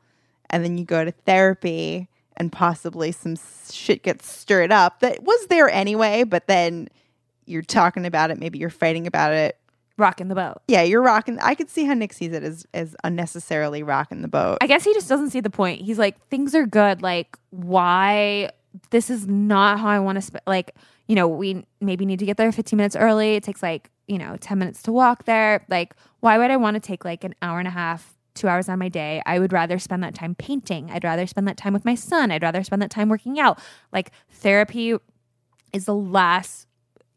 and 0.50 0.64
then 0.64 0.78
you 0.78 0.84
go 0.84 1.04
to 1.04 1.10
therapy 1.10 2.08
and 2.36 2.52
possibly 2.52 3.12
some 3.12 3.36
shit 3.70 4.02
gets 4.02 4.30
stirred 4.30 4.70
up 4.70 5.00
that 5.00 5.22
was 5.22 5.46
there 5.48 5.68
anyway, 5.68 6.24
but 6.24 6.46
then 6.46 6.88
you're 7.46 7.62
talking 7.62 8.06
about 8.06 8.30
it, 8.30 8.38
maybe 8.38 8.58
you're 8.58 8.70
fighting 8.70 9.06
about 9.06 9.32
it. 9.32 9.58
Rocking 9.96 10.28
the 10.28 10.36
boat. 10.36 10.62
Yeah, 10.68 10.82
you're 10.82 11.02
rocking. 11.02 11.40
I 11.40 11.56
could 11.56 11.68
see 11.68 11.84
how 11.84 11.94
Nick 11.94 12.12
sees 12.12 12.32
it 12.32 12.44
as, 12.44 12.64
as 12.72 12.94
unnecessarily 13.02 13.82
rocking 13.82 14.22
the 14.22 14.28
boat. 14.28 14.58
I 14.60 14.68
guess 14.68 14.84
he 14.84 14.94
just 14.94 15.08
doesn't 15.08 15.30
see 15.30 15.40
the 15.40 15.50
point. 15.50 15.80
He's 15.80 15.98
like, 15.98 16.24
things 16.28 16.54
are 16.54 16.66
good. 16.66 17.02
Like, 17.02 17.36
why? 17.50 18.50
This 18.90 19.10
is 19.10 19.26
not 19.26 19.80
how 19.80 19.88
I 19.88 19.98
want 19.98 20.16
to 20.16 20.22
spend. 20.22 20.42
Like, 20.46 20.76
you 21.08 21.14
know, 21.16 21.26
we 21.26 21.64
maybe 21.80 22.06
need 22.06 22.18
to 22.20 22.26
get 22.26 22.36
there 22.36 22.52
15 22.52 22.76
minutes 22.76 22.94
early. 22.94 23.34
It 23.36 23.42
takes 23.42 23.62
like, 23.62 23.90
you 24.06 24.18
know, 24.18 24.36
10 24.40 24.58
minutes 24.58 24.82
to 24.84 24.92
walk 24.92 25.24
there. 25.24 25.64
Like, 25.68 25.94
why 26.20 26.38
would 26.38 26.50
I 26.50 26.56
want 26.56 26.74
to 26.74 26.80
take 26.80 27.04
like 27.04 27.24
an 27.24 27.34
hour 27.42 27.58
and 27.58 27.66
a 27.66 27.72
half, 27.72 28.14
two 28.34 28.46
hours 28.46 28.68
on 28.68 28.78
my 28.78 28.88
day? 28.88 29.22
I 29.26 29.38
would 29.38 29.52
rather 29.52 29.78
spend 29.78 30.02
that 30.04 30.14
time 30.14 30.34
painting. 30.34 30.90
I'd 30.90 31.04
rather 31.04 31.26
spend 31.26 31.48
that 31.48 31.56
time 31.56 31.72
with 31.72 31.84
my 31.84 31.94
son. 31.94 32.30
I'd 32.30 32.42
rather 32.42 32.62
spend 32.62 32.82
that 32.82 32.90
time 32.90 33.08
working 33.08 33.40
out. 33.40 33.58
Like, 33.92 34.12
therapy 34.30 34.94
is 35.72 35.86
the 35.86 35.94
last 35.94 36.66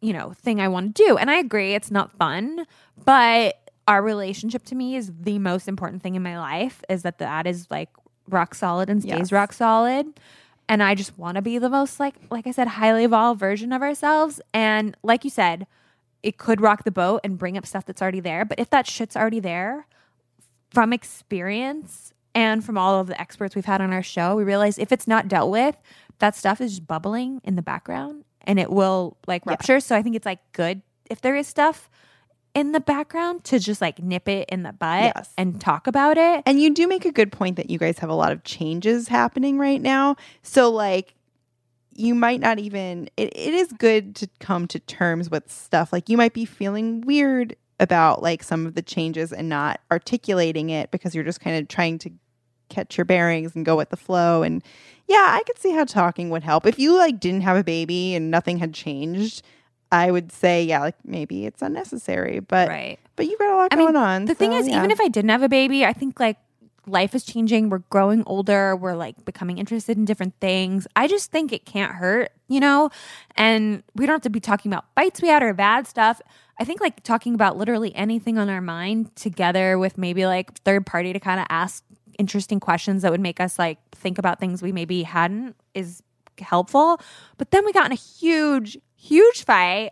you 0.01 0.13
know 0.13 0.33
thing 0.33 0.59
I 0.59 0.67
want 0.67 0.95
to 0.95 1.03
do. 1.05 1.17
And 1.17 1.29
I 1.29 1.35
agree, 1.35 1.75
it's 1.75 1.91
not 1.91 2.11
fun, 2.11 2.65
but 3.05 3.57
our 3.87 4.01
relationship 4.01 4.63
to 4.65 4.75
me 4.75 4.95
is 4.95 5.11
the 5.19 5.37
most 5.37 5.67
important 5.67 6.01
thing 6.01 6.15
in 6.15 6.23
my 6.23 6.39
life. 6.39 6.81
Is 6.89 7.03
that 7.03 7.17
that 7.19 7.45
is 7.45 7.67
like 7.69 7.89
rock 8.27 8.55
solid 8.55 8.89
and 8.89 9.01
stays 9.01 9.11
Yes. 9.11 9.31
rock 9.31 9.53
solid. 9.53 10.07
And 10.71 10.81
I 10.81 10.95
just 10.95 11.17
want 11.17 11.35
to 11.35 11.41
be 11.41 11.57
the 11.57 11.69
most 11.69 11.99
like 11.99 12.15
like 12.29 12.47
I 12.47 12.51
said, 12.51 12.65
highly 12.65 13.03
evolved 13.03 13.41
version 13.41 13.73
of 13.73 13.81
ourselves. 13.81 14.39
And 14.53 14.95
like 15.03 15.25
you 15.25 15.29
said, 15.29 15.67
it 16.23 16.37
could 16.37 16.61
rock 16.61 16.85
the 16.85 16.91
boat 16.91 17.19
and 17.25 17.37
bring 17.37 17.57
up 17.57 17.65
stuff 17.65 17.85
that's 17.85 18.01
already 18.01 18.21
there. 18.21 18.45
But 18.45 18.57
if 18.57 18.69
that 18.69 18.87
shit's 18.87 19.17
already 19.17 19.41
there, 19.41 19.85
from 20.69 20.93
experience 20.93 22.13
and 22.33 22.63
from 22.63 22.77
all 22.77 23.01
of 23.01 23.07
the 23.07 23.19
experts 23.19 23.53
we've 23.53 23.65
had 23.65 23.81
on 23.81 23.91
our 23.91 24.01
show, 24.01 24.33
we 24.33 24.45
realize 24.45 24.77
if 24.77 24.93
it's 24.93 25.09
not 25.09 25.27
dealt 25.27 25.51
with, 25.51 25.75
that 26.19 26.37
stuff 26.37 26.61
is 26.61 26.71
just 26.71 26.87
bubbling 26.87 27.41
in 27.43 27.57
the 27.57 27.61
background 27.61 28.23
and 28.47 28.57
it 28.57 28.71
will 28.71 29.17
like 29.27 29.45
rupture. 29.45 29.81
So 29.81 29.97
I 29.97 30.01
think 30.01 30.15
it's 30.15 30.25
like 30.25 30.39
good 30.53 30.83
if 31.09 31.19
there 31.19 31.35
is 31.35 31.47
stuff 31.47 31.89
in 32.53 32.71
the 32.73 32.79
background 32.79 33.43
to 33.45 33.59
just 33.59 33.81
like 33.81 33.99
nip 34.01 34.27
it 34.27 34.49
in 34.49 34.63
the 34.63 34.73
butt 34.73 35.13
Yes. 35.15 35.31
and 35.37 35.59
talk 35.61 35.87
about 35.87 36.17
it. 36.17 36.43
And 36.45 36.61
you 36.61 36.73
do 36.73 36.87
make 36.87 37.05
a 37.05 37.11
good 37.11 37.31
point 37.31 37.55
that 37.55 37.69
you 37.69 37.77
guys 37.77 37.99
have 37.99 38.09
a 38.09 38.13
lot 38.15 38.31
of 38.31 38.43
changes 38.43 39.07
happening 39.07 39.57
right 39.57 39.81
now. 39.81 40.15
So, 40.43 40.69
like, 40.69 41.15
you 41.93 42.15
might 42.15 42.39
not 42.39 42.59
even, 42.59 43.09
it, 43.17 43.35
it 43.35 43.53
is 43.53 43.71
good 43.73 44.15
to 44.15 44.29
come 44.39 44.67
to 44.67 44.79
terms 44.79 45.29
with 45.29 45.51
stuff. 45.51 45.91
Like, 45.93 46.09
you 46.09 46.17
might 46.17 46.33
be 46.33 46.45
feeling 46.45 47.01
weird 47.01 47.55
about 47.79 48.21
like 48.21 48.43
some 48.43 48.65
of 48.65 48.75
the 48.75 48.81
changes 48.81 49.33
and 49.33 49.49
not 49.49 49.79
articulating 49.91 50.69
it 50.69 50.91
because 50.91 51.15
you're 51.15 51.23
just 51.23 51.39
kind 51.41 51.57
of 51.57 51.67
trying 51.67 51.97
to 51.99 52.11
catch 52.69 52.97
your 52.97 53.05
bearings 53.05 53.55
and 53.55 53.65
go 53.65 53.75
with 53.75 53.89
the 53.89 53.97
flow. 53.97 54.43
And 54.43 54.63
yeah, 55.07 55.25
I 55.29 55.41
could 55.47 55.57
see 55.57 55.71
how 55.71 55.83
talking 55.83 56.29
would 56.29 56.43
help. 56.43 56.65
If 56.65 56.79
you 56.79 56.95
like 56.97 57.19
didn't 57.19 57.41
have 57.41 57.57
a 57.57 57.63
baby 57.63 58.13
and 58.15 58.29
nothing 58.31 58.59
had 58.59 58.73
changed, 58.73 59.41
I 59.91 60.09
would 60.11 60.31
say, 60.31 60.63
yeah, 60.63 60.79
like 60.81 60.95
maybe 61.05 61.45
it's 61.45 61.61
unnecessary. 61.61 62.39
But, 62.39 62.69
Right. 62.69 62.97
but 63.15 63.27
you 63.27 63.37
got 63.37 63.53
a 63.53 63.57
lot 63.57 63.73
I 63.73 63.75
going 63.75 63.87
mean, 63.93 63.95
on. 63.95 64.25
The 64.25 64.35
thing 64.35 64.53
is, 64.53 64.67
yeah. 64.67 64.77
even 64.77 64.91
if 64.91 65.01
I 65.01 65.07
didn't 65.07 65.29
have 65.29 65.43
a 65.43 65.49
baby, 65.49 65.85
I 65.85 65.93
think 65.93 66.19
like 66.19 66.37
life 66.87 67.13
is 67.13 67.23
changing. 67.23 67.69
We're 67.69 67.79
growing 67.89 68.23
older. 68.25 68.75
We're 68.75 68.95
like 68.95 69.23
becoming 69.25 69.57
interested 69.57 69.97
in 69.97 70.05
different 70.05 70.33
things. 70.39 70.87
I 70.95 71.07
just 71.07 71.29
think 71.31 71.51
it 71.51 71.65
can't 71.65 71.93
hurt, 71.93 72.31
you 72.47 72.59
know? 72.59 72.89
And 73.35 73.83
we 73.95 74.05
don't 74.05 74.15
have 74.15 74.21
to 74.21 74.29
be 74.29 74.39
talking 74.39 74.71
about 74.71 74.85
fights 74.95 75.21
we 75.21 75.27
had 75.27 75.43
or 75.43 75.53
bad 75.53 75.87
stuff. 75.87 76.21
I 76.59 76.63
think 76.63 76.79
like 76.79 77.03
talking 77.03 77.33
about 77.35 77.57
literally 77.57 77.93
anything 77.95 78.37
on 78.37 78.49
our 78.49 78.61
mind 78.61 79.15
together 79.15 79.77
with 79.77 79.97
maybe 79.97 80.25
like 80.25 80.53
third 80.59 80.85
party 80.85 81.11
to 81.13 81.19
kind 81.19 81.39
of 81.39 81.47
ask 81.49 81.83
interesting 82.17 82.59
questions 82.59 83.01
that 83.01 83.11
would 83.11 83.21
make 83.21 83.39
us 83.39 83.57
like 83.59 83.77
think 83.95 84.17
about 84.17 84.39
things 84.39 84.61
we 84.61 84.71
maybe 84.71 85.03
hadn't 85.03 85.55
is 85.73 86.01
helpful. 86.39 86.99
But 87.37 87.51
then 87.51 87.65
we 87.65 87.73
got 87.73 87.87
in 87.87 87.91
a 87.91 87.95
huge, 87.95 88.77
huge 89.01 89.43
fight 89.43 89.91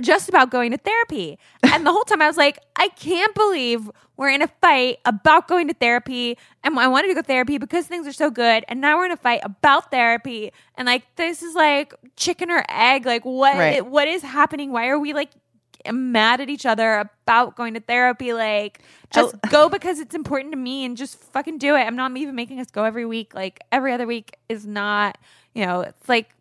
just 0.00 0.28
about 0.28 0.50
going 0.50 0.70
to 0.70 0.78
therapy. 0.78 1.38
And 1.62 1.86
the 1.86 1.92
whole 1.92 2.04
time 2.04 2.22
I 2.22 2.26
was 2.26 2.36
like, 2.36 2.58
I 2.76 2.88
can't 2.88 3.34
believe 3.34 3.90
we're 4.16 4.30
in 4.30 4.40
a 4.42 4.48
fight 4.48 4.98
about 5.04 5.48
going 5.48 5.68
to 5.68 5.74
therapy. 5.74 6.38
And 6.64 6.78
I 6.78 6.86
wanted 6.88 7.08
to 7.08 7.14
go 7.14 7.20
to 7.20 7.26
therapy 7.26 7.58
because 7.58 7.86
things 7.86 8.06
are 8.06 8.12
so 8.12 8.30
good. 8.30 8.64
And 8.68 8.80
now 8.80 8.96
we're 8.98 9.06
in 9.06 9.12
a 9.12 9.16
fight 9.16 9.40
about 9.42 9.90
therapy. 9.90 10.52
And 10.76 10.86
like, 10.86 11.04
this 11.16 11.42
is 11.42 11.54
like 11.54 11.94
chicken 12.16 12.50
or 12.50 12.64
egg. 12.70 13.04
Like, 13.04 13.24
what, 13.24 13.56
Right. 13.56 13.84
what 13.84 14.08
is 14.08 14.22
happening? 14.22 14.72
Why 14.72 14.88
are 14.88 14.98
we 14.98 15.12
like 15.12 15.30
mad 15.92 16.40
at 16.40 16.48
each 16.48 16.64
other 16.64 16.98
about 17.26 17.56
going 17.56 17.74
to 17.74 17.80
therapy? 17.80 18.32
Like, 18.32 18.80
just 19.12 19.34
go 19.50 19.68
because 19.68 19.98
it's 20.00 20.14
important 20.14 20.52
to 20.52 20.58
me 20.58 20.84
and 20.86 20.96
just 20.96 21.16
fucking 21.18 21.58
do 21.58 21.74
it. 21.76 21.80
I'm 21.80 21.96
not 21.96 22.16
even 22.16 22.34
making 22.34 22.60
us 22.60 22.70
go 22.70 22.84
every 22.84 23.04
week. 23.04 23.34
Like, 23.34 23.60
every 23.70 23.92
other 23.92 24.06
week 24.06 24.36
is 24.48 24.66
not, 24.66 25.18
you 25.54 25.66
know, 25.66 25.82
it's 25.82 26.08
like, 26.08 26.34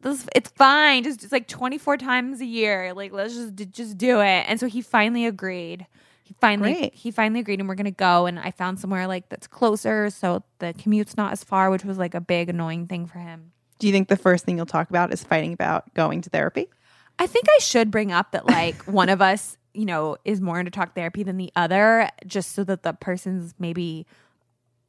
this 0.00 0.26
it's 0.34 0.50
fine. 0.50 1.04
Just 1.04 1.22
it's 1.22 1.32
like 1.32 1.48
24 1.48 1.96
times 1.98 2.40
a 2.40 2.44
year. 2.46 2.92
Like 2.94 3.12
let's 3.12 3.34
just 3.34 3.54
just 3.72 3.98
do 3.98 4.20
it. 4.20 4.44
And 4.48 4.58
so 4.60 4.66
he 4.66 4.82
finally 4.82 5.26
agreed. 5.26 5.86
He 6.22 6.34
finally 6.40 6.74
Great. 6.74 6.94
he 6.94 7.10
finally 7.10 7.40
agreed 7.40 7.60
and 7.60 7.68
we're 7.68 7.74
gonna 7.74 7.90
go. 7.90 8.26
And 8.26 8.38
i 8.38 8.50
found 8.50 8.80
somewhere 8.80 9.06
like 9.06 9.28
that's 9.28 9.46
closer. 9.46 10.10
So 10.10 10.42
the 10.58 10.74
commute's 10.74 11.16
not 11.16 11.32
as 11.32 11.44
far 11.44 11.70
which 11.70 11.84
was 11.84 11.98
like 11.98 12.14
a 12.14 12.20
big 12.20 12.48
annoying 12.48 12.86
thing 12.86 13.06
for 13.06 13.18
him. 13.18 13.52
Do 13.78 13.86
you 13.86 13.92
think 13.92 14.08
the 14.08 14.16
first 14.16 14.44
thing 14.44 14.56
you'll 14.56 14.66
talk 14.66 14.88
about 14.88 15.12
is 15.12 15.22
fighting 15.24 15.52
about 15.52 15.92
going 15.94 16.22
to 16.22 16.30
therapy? 16.30 16.68
i 17.16 17.28
think 17.28 17.44
i 17.48 17.58
should 17.60 17.92
bring 17.92 18.10
up 18.10 18.32
that 18.32 18.44
like 18.44 18.74
one 18.86 19.08
of 19.08 19.22
us 19.22 19.56
you 19.72 19.84
know 19.84 20.16
is 20.24 20.40
more 20.40 20.58
into 20.58 20.70
talk 20.70 20.96
therapy 20.96 21.22
than 21.22 21.36
the 21.36 21.52
other 21.54 22.08
just 22.26 22.52
so 22.52 22.64
that 22.64 22.82
the 22.82 22.92
person's 22.92 23.54
maybe 23.58 24.04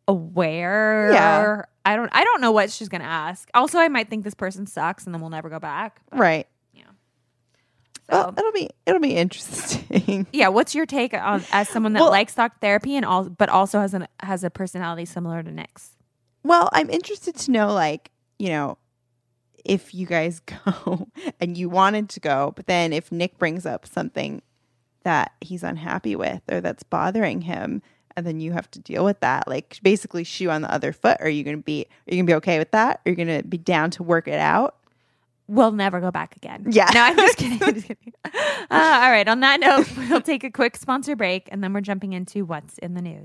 aware 0.07 1.09
Yeah. 1.11 1.61
i 1.85 1.95
don't 1.95 2.09
i 2.13 2.23
don't 2.23 2.41
know 2.41 2.51
what 2.51 2.69
she's 2.71 2.89
gonna 2.89 3.03
ask 3.05 3.49
also 3.53 3.79
i 3.79 3.87
might 3.87 4.09
think 4.09 4.23
this 4.23 4.35
person 4.35 4.67
sucks 4.67 5.05
and 5.05 5.13
then 5.13 5.21
we'll 5.21 5.29
never 5.31 5.49
go 5.49 5.59
back 5.59 6.01
Right. 6.11 6.47
Yeah. 6.73 6.83
So 8.09 8.17
Well, 8.17 8.33
it'll 8.37 8.51
be 8.51 8.69
it'll 8.85 9.01
be 9.01 9.15
interesting. 9.15 10.27
Yeah, 10.33 10.49
what's 10.49 10.75
your 10.75 10.85
take 10.85 11.13
on 11.15 11.43
as 11.51 11.69
someone 11.69 11.93
that 11.93 12.01
Well- 12.01 12.11
likes 12.11 12.35
talk 12.35 12.59
therapy 12.61 12.95
and 12.95 13.05
all, 13.05 13.29
but 13.29 13.49
also 13.49 13.79
has 13.79 13.93
an 13.95 14.07
has 14.19 14.43
a 14.43 14.49
personality 14.49 15.05
similar 15.05 15.41
to 15.41 15.51
Nick's? 15.51 15.91
well, 16.43 16.69
I'm 16.73 16.91
interested 16.91 17.35
to 17.37 17.51
know, 17.51 17.73
like, 17.73 18.11
you 18.37 18.49
know, 18.49 18.77
if 19.63 19.95
you 19.95 20.05
guys 20.05 20.39
go 20.75 21.07
and 21.39 21.57
you 21.57 21.67
wanted 21.69 22.09
to 22.09 22.19
go, 22.19 22.53
but 22.55 22.67
then 22.67 22.93
if 22.93 23.11
Nick 23.11 23.39
brings 23.39 23.65
up 23.65 23.87
something 23.87 24.43
that 25.03 25.31
he's 25.41 25.63
unhappy 25.63 26.15
with 26.15 26.41
or 26.51 26.61
that's 26.61 26.83
bothering 26.83 27.41
him, 27.41 27.81
and 28.15 28.25
then 28.25 28.39
you 28.39 28.51
have 28.53 28.69
to 28.71 28.79
deal 28.79 29.03
with 29.03 29.19
that, 29.19 29.47
like 29.47 29.79
basically 29.83 30.23
shoe 30.23 30.49
on 30.49 30.61
the 30.61 30.71
other 30.71 30.93
foot. 30.93 31.17
Are 31.19 31.29
you 31.29 31.43
gonna 31.43 31.57
be 31.57 31.85
are 32.07 32.13
you 32.13 32.17
gonna 32.17 32.27
be 32.27 32.35
okay 32.35 32.59
with 32.59 32.71
that? 32.71 33.01
Are 33.05 33.09
you 33.09 33.15
gonna 33.15 33.43
be 33.43 33.57
down 33.57 33.91
to 33.91 34.03
work 34.03 34.27
it 34.27 34.39
out? 34.39 34.75
We'll 35.47 35.71
never 35.71 35.99
go 35.99 36.09
back 36.09 36.35
again. 36.35 36.65
Yeah. 36.69 36.89
No, 36.93 37.03
I'm 37.03 37.15
just 37.17 37.37
kidding. 37.37 37.61
I'm 37.61 37.75
just 37.75 37.87
kidding. 37.87 38.13
Uh, 38.25 38.31
all 38.71 39.11
right. 39.11 39.27
On 39.27 39.41
that 39.41 39.59
note, 39.59 39.87
we'll 40.09 40.21
take 40.21 40.43
a 40.43 40.49
quick 40.49 40.75
sponsor 40.75 41.15
break 41.15 41.47
and 41.51 41.63
then 41.63 41.71
we're 41.71 41.81
jumping 41.81 42.13
into 42.13 42.45
what's 42.45 42.79
in 42.79 42.95
the 42.95 43.01
news. 43.01 43.23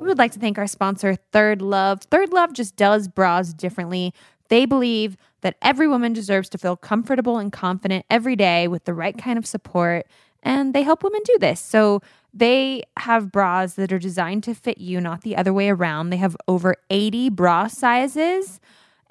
We 0.00 0.06
would 0.08 0.18
like 0.18 0.32
to 0.32 0.40
thank 0.40 0.58
our 0.58 0.66
sponsor, 0.66 1.14
Third 1.32 1.62
Love. 1.62 2.02
Third 2.02 2.32
Love 2.32 2.54
just 2.54 2.74
does 2.74 3.06
bras 3.06 3.52
differently. 3.52 4.12
They 4.48 4.66
believe 4.66 5.16
that 5.42 5.56
every 5.62 5.86
woman 5.86 6.12
deserves 6.12 6.48
to 6.48 6.58
feel 6.58 6.76
comfortable 6.76 7.38
and 7.38 7.52
confident 7.52 8.04
every 8.10 8.34
day 8.34 8.66
with 8.66 8.84
the 8.84 8.94
right 8.94 9.16
kind 9.16 9.38
of 9.38 9.46
support. 9.46 10.06
And 10.42 10.74
they 10.74 10.82
help 10.82 11.04
women 11.04 11.20
do 11.24 11.38
this. 11.38 11.60
So 11.60 12.00
They 12.34 12.82
have 12.98 13.32
bras 13.32 13.74
that 13.74 13.92
are 13.92 13.98
designed 13.98 14.44
to 14.44 14.54
fit 14.54 14.78
you, 14.78 15.00
not 15.00 15.22
the 15.22 15.36
other 15.36 15.52
way 15.52 15.70
around. 15.70 16.10
They 16.10 16.18
have 16.18 16.36
over 16.46 16.76
80 16.90 17.30
bra 17.30 17.66
sizes. 17.68 18.60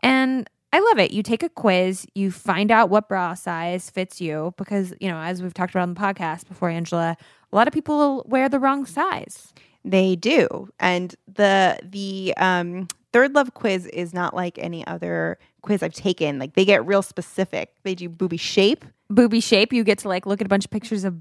And 0.03 0.49
I 0.71 0.79
love 0.79 0.99
it. 0.99 1.11
You 1.11 1.23
take 1.23 1.43
a 1.43 1.49
quiz, 1.49 2.05
you 2.13 2.31
find 2.31 2.71
out 2.71 2.89
what 2.89 3.07
bra 3.07 3.33
size 3.33 3.89
fits 3.89 4.21
you 4.21 4.53
because, 4.57 4.93
you 4.99 5.09
know, 5.09 5.17
as 5.17 5.41
we've 5.41 5.53
talked 5.53 5.73
about 5.73 5.83
on 5.83 5.93
the 5.93 5.99
podcast 5.99 6.47
before, 6.47 6.69
Angela, 6.69 7.17
a 7.51 7.55
lot 7.55 7.67
of 7.67 7.73
people 7.73 8.25
wear 8.27 8.49
the 8.49 8.59
wrong 8.59 8.85
size. 8.85 9.53
They 9.85 10.15
do. 10.15 10.69
And 10.79 11.15
the 11.33 11.79
the 11.83 12.33
um 12.37 12.87
third 13.13 13.33
love 13.33 13.53
quiz 13.53 13.85
is 13.87 14.13
not 14.13 14.35
like 14.35 14.59
any 14.59 14.85
other 14.85 15.39
quiz 15.61 15.81
I've 15.81 15.93
taken. 15.93 16.37
Like 16.39 16.53
they 16.53 16.65
get 16.65 16.85
real 16.85 17.01
specific. 17.01 17.73
They 17.83 17.95
do 17.95 18.09
booby 18.09 18.37
shape. 18.37 18.83
Booby 19.09 19.39
shape, 19.39 19.71
you 19.71 19.85
get 19.85 19.99
to 19.99 20.09
like 20.09 20.25
look 20.25 20.41
at 20.41 20.45
a 20.45 20.49
bunch 20.49 20.65
of 20.65 20.71
pictures 20.71 21.05
of 21.05 21.15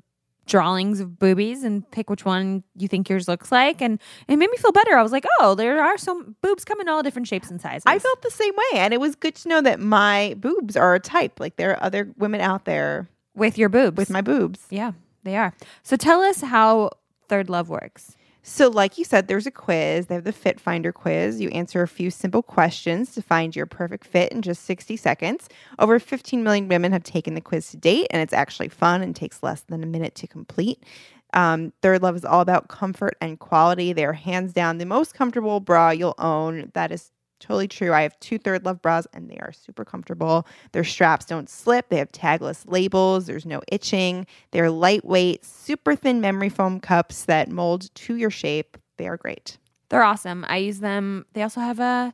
drawings 0.46 1.00
of 1.00 1.18
boobies 1.18 1.64
and 1.64 1.88
pick 1.90 2.08
which 2.08 2.24
one 2.24 2.62
you 2.76 2.88
think 2.88 3.08
yours 3.08 3.28
looks 3.28 3.50
like. 3.52 3.80
And 3.82 4.00
it 4.28 4.36
made 4.36 4.50
me 4.50 4.56
feel 4.58 4.72
better. 4.72 4.96
I 4.96 5.02
was 5.02 5.12
like, 5.12 5.24
oh, 5.40 5.54
there 5.54 5.82
are 5.82 5.98
some 5.98 6.36
boobs 6.42 6.64
come 6.64 6.80
in 6.80 6.88
all 6.88 7.02
different 7.02 7.28
shapes 7.28 7.50
and 7.50 7.60
sizes. 7.60 7.82
I 7.86 7.98
felt 7.98 8.22
the 8.22 8.30
same 8.30 8.54
way. 8.54 8.78
And 8.78 8.94
it 8.94 9.00
was 9.00 9.14
good 9.14 9.34
to 9.36 9.48
know 9.48 9.60
that 9.62 9.80
my 9.80 10.34
boobs 10.38 10.76
are 10.76 10.94
a 10.94 11.00
type. 11.00 11.40
Like 11.40 11.56
there 11.56 11.72
are 11.72 11.82
other 11.82 12.10
women 12.16 12.40
out 12.40 12.64
there 12.64 13.08
with 13.34 13.58
your 13.58 13.68
boobs. 13.68 13.96
with 13.96 14.10
my 14.10 14.22
boobs. 14.22 14.60
yeah, 14.70 14.92
they 15.24 15.36
are. 15.36 15.52
So 15.82 15.96
tell 15.96 16.22
us 16.22 16.40
how 16.40 16.90
Third 17.28 17.50
Love 17.50 17.68
works. 17.68 18.16
So, 18.48 18.68
like 18.68 18.96
you 18.96 19.04
said, 19.04 19.26
there's 19.26 19.48
a 19.48 19.50
quiz. 19.50 20.06
They 20.06 20.14
have 20.14 20.22
the 20.22 20.30
Fit 20.30 20.60
Finder 20.60 20.92
quiz. 20.92 21.40
You 21.40 21.48
answer 21.48 21.82
a 21.82 21.88
few 21.88 22.12
simple 22.12 22.44
questions 22.44 23.12
to 23.14 23.20
find 23.20 23.56
your 23.56 23.66
perfect 23.66 24.06
fit 24.06 24.30
in 24.30 24.40
just 24.40 24.62
60 24.66 24.96
seconds. 24.96 25.48
Over 25.80 25.98
15 25.98 26.44
million 26.44 26.68
women 26.68 26.92
have 26.92 27.02
taken 27.02 27.34
the 27.34 27.40
quiz 27.40 27.72
to 27.72 27.76
date, 27.76 28.06
and 28.10 28.22
it's 28.22 28.32
actually 28.32 28.68
fun 28.68 29.02
and 29.02 29.16
takes 29.16 29.42
less 29.42 29.62
than 29.62 29.82
a 29.82 29.86
minute 29.86 30.14
to 30.14 30.28
complete. 30.28 30.84
Um, 31.34 31.72
Third 31.82 32.02
Love 32.02 32.14
is 32.14 32.24
all 32.24 32.40
about 32.40 32.68
comfort 32.68 33.16
and 33.20 33.36
quality. 33.40 33.92
They 33.92 34.04
are 34.04 34.12
hands 34.12 34.52
down 34.52 34.78
the 34.78 34.86
most 34.86 35.12
comfortable 35.12 35.58
bra 35.58 35.90
you'll 35.90 36.14
own. 36.16 36.70
That 36.74 36.92
is 36.92 37.10
totally 37.40 37.68
true. 37.68 37.92
I 37.92 38.02
have 38.02 38.18
two 38.20 38.38
Third 38.38 38.64
Love 38.64 38.82
bras, 38.82 39.06
and 39.12 39.30
they 39.30 39.36
are 39.38 39.52
super 39.52 39.84
comfortable. 39.84 40.46
Their 40.72 40.84
straps 40.84 41.24
don't 41.24 41.48
slip. 41.48 41.88
They 41.88 41.98
have 41.98 42.12
tagless 42.12 42.64
labels. 42.66 43.26
There's 43.26 43.46
no 43.46 43.62
itching. 43.70 44.26
They're 44.50 44.70
lightweight, 44.70 45.44
super 45.44 45.94
thin 45.94 46.20
memory 46.20 46.48
foam 46.48 46.80
cups 46.80 47.24
that 47.24 47.48
mold 47.50 47.94
to 47.94 48.16
your 48.16 48.30
shape. 48.30 48.76
They 48.96 49.08
are 49.08 49.16
great. 49.16 49.58
They're 49.88 50.02
awesome. 50.02 50.44
I 50.48 50.58
use 50.58 50.80
them. 50.80 51.26
They 51.32 51.42
also 51.42 51.60
have 51.60 51.78
a, 51.78 52.12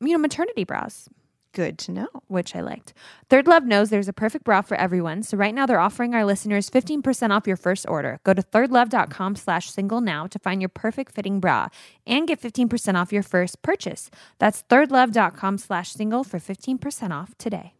you 0.00 0.12
know, 0.12 0.18
maternity 0.18 0.64
bras. 0.64 1.08
Good 1.54 1.78
to 1.78 1.92
know. 1.92 2.08
which 2.26 2.56
I 2.56 2.60
liked. 2.60 2.92
Third 3.30 3.46
Love 3.46 3.64
knows 3.64 3.88
there's 3.88 4.08
a 4.08 4.12
perfect 4.12 4.44
bra 4.44 4.60
for 4.60 4.76
everyone. 4.76 5.22
So 5.22 5.36
right 5.36 5.54
now 5.54 5.66
they're 5.66 5.78
offering 5.78 6.12
our 6.14 6.24
listeners 6.24 6.68
15% 6.68 7.30
off 7.30 7.46
your 7.46 7.56
first 7.56 7.86
order. 7.88 8.18
Go 8.24 8.34
to 8.34 8.42
thirdlove.com 8.42 9.36
slash 9.36 9.70
single 9.70 10.00
now 10.00 10.26
to 10.26 10.38
find 10.40 10.60
your 10.60 10.68
perfect 10.68 11.12
fitting 11.14 11.38
bra 11.38 11.68
and 12.06 12.26
get 12.26 12.40
15% 12.42 12.96
off 12.96 13.12
your 13.12 13.22
first 13.22 13.62
purchase. 13.62 14.10
That's 14.40 14.64
thirdlove.com 14.64 15.58
slash 15.58 15.92
single 15.92 16.24
for 16.24 16.38
15% 16.40 17.12
off 17.12 17.38
today. 17.38 17.74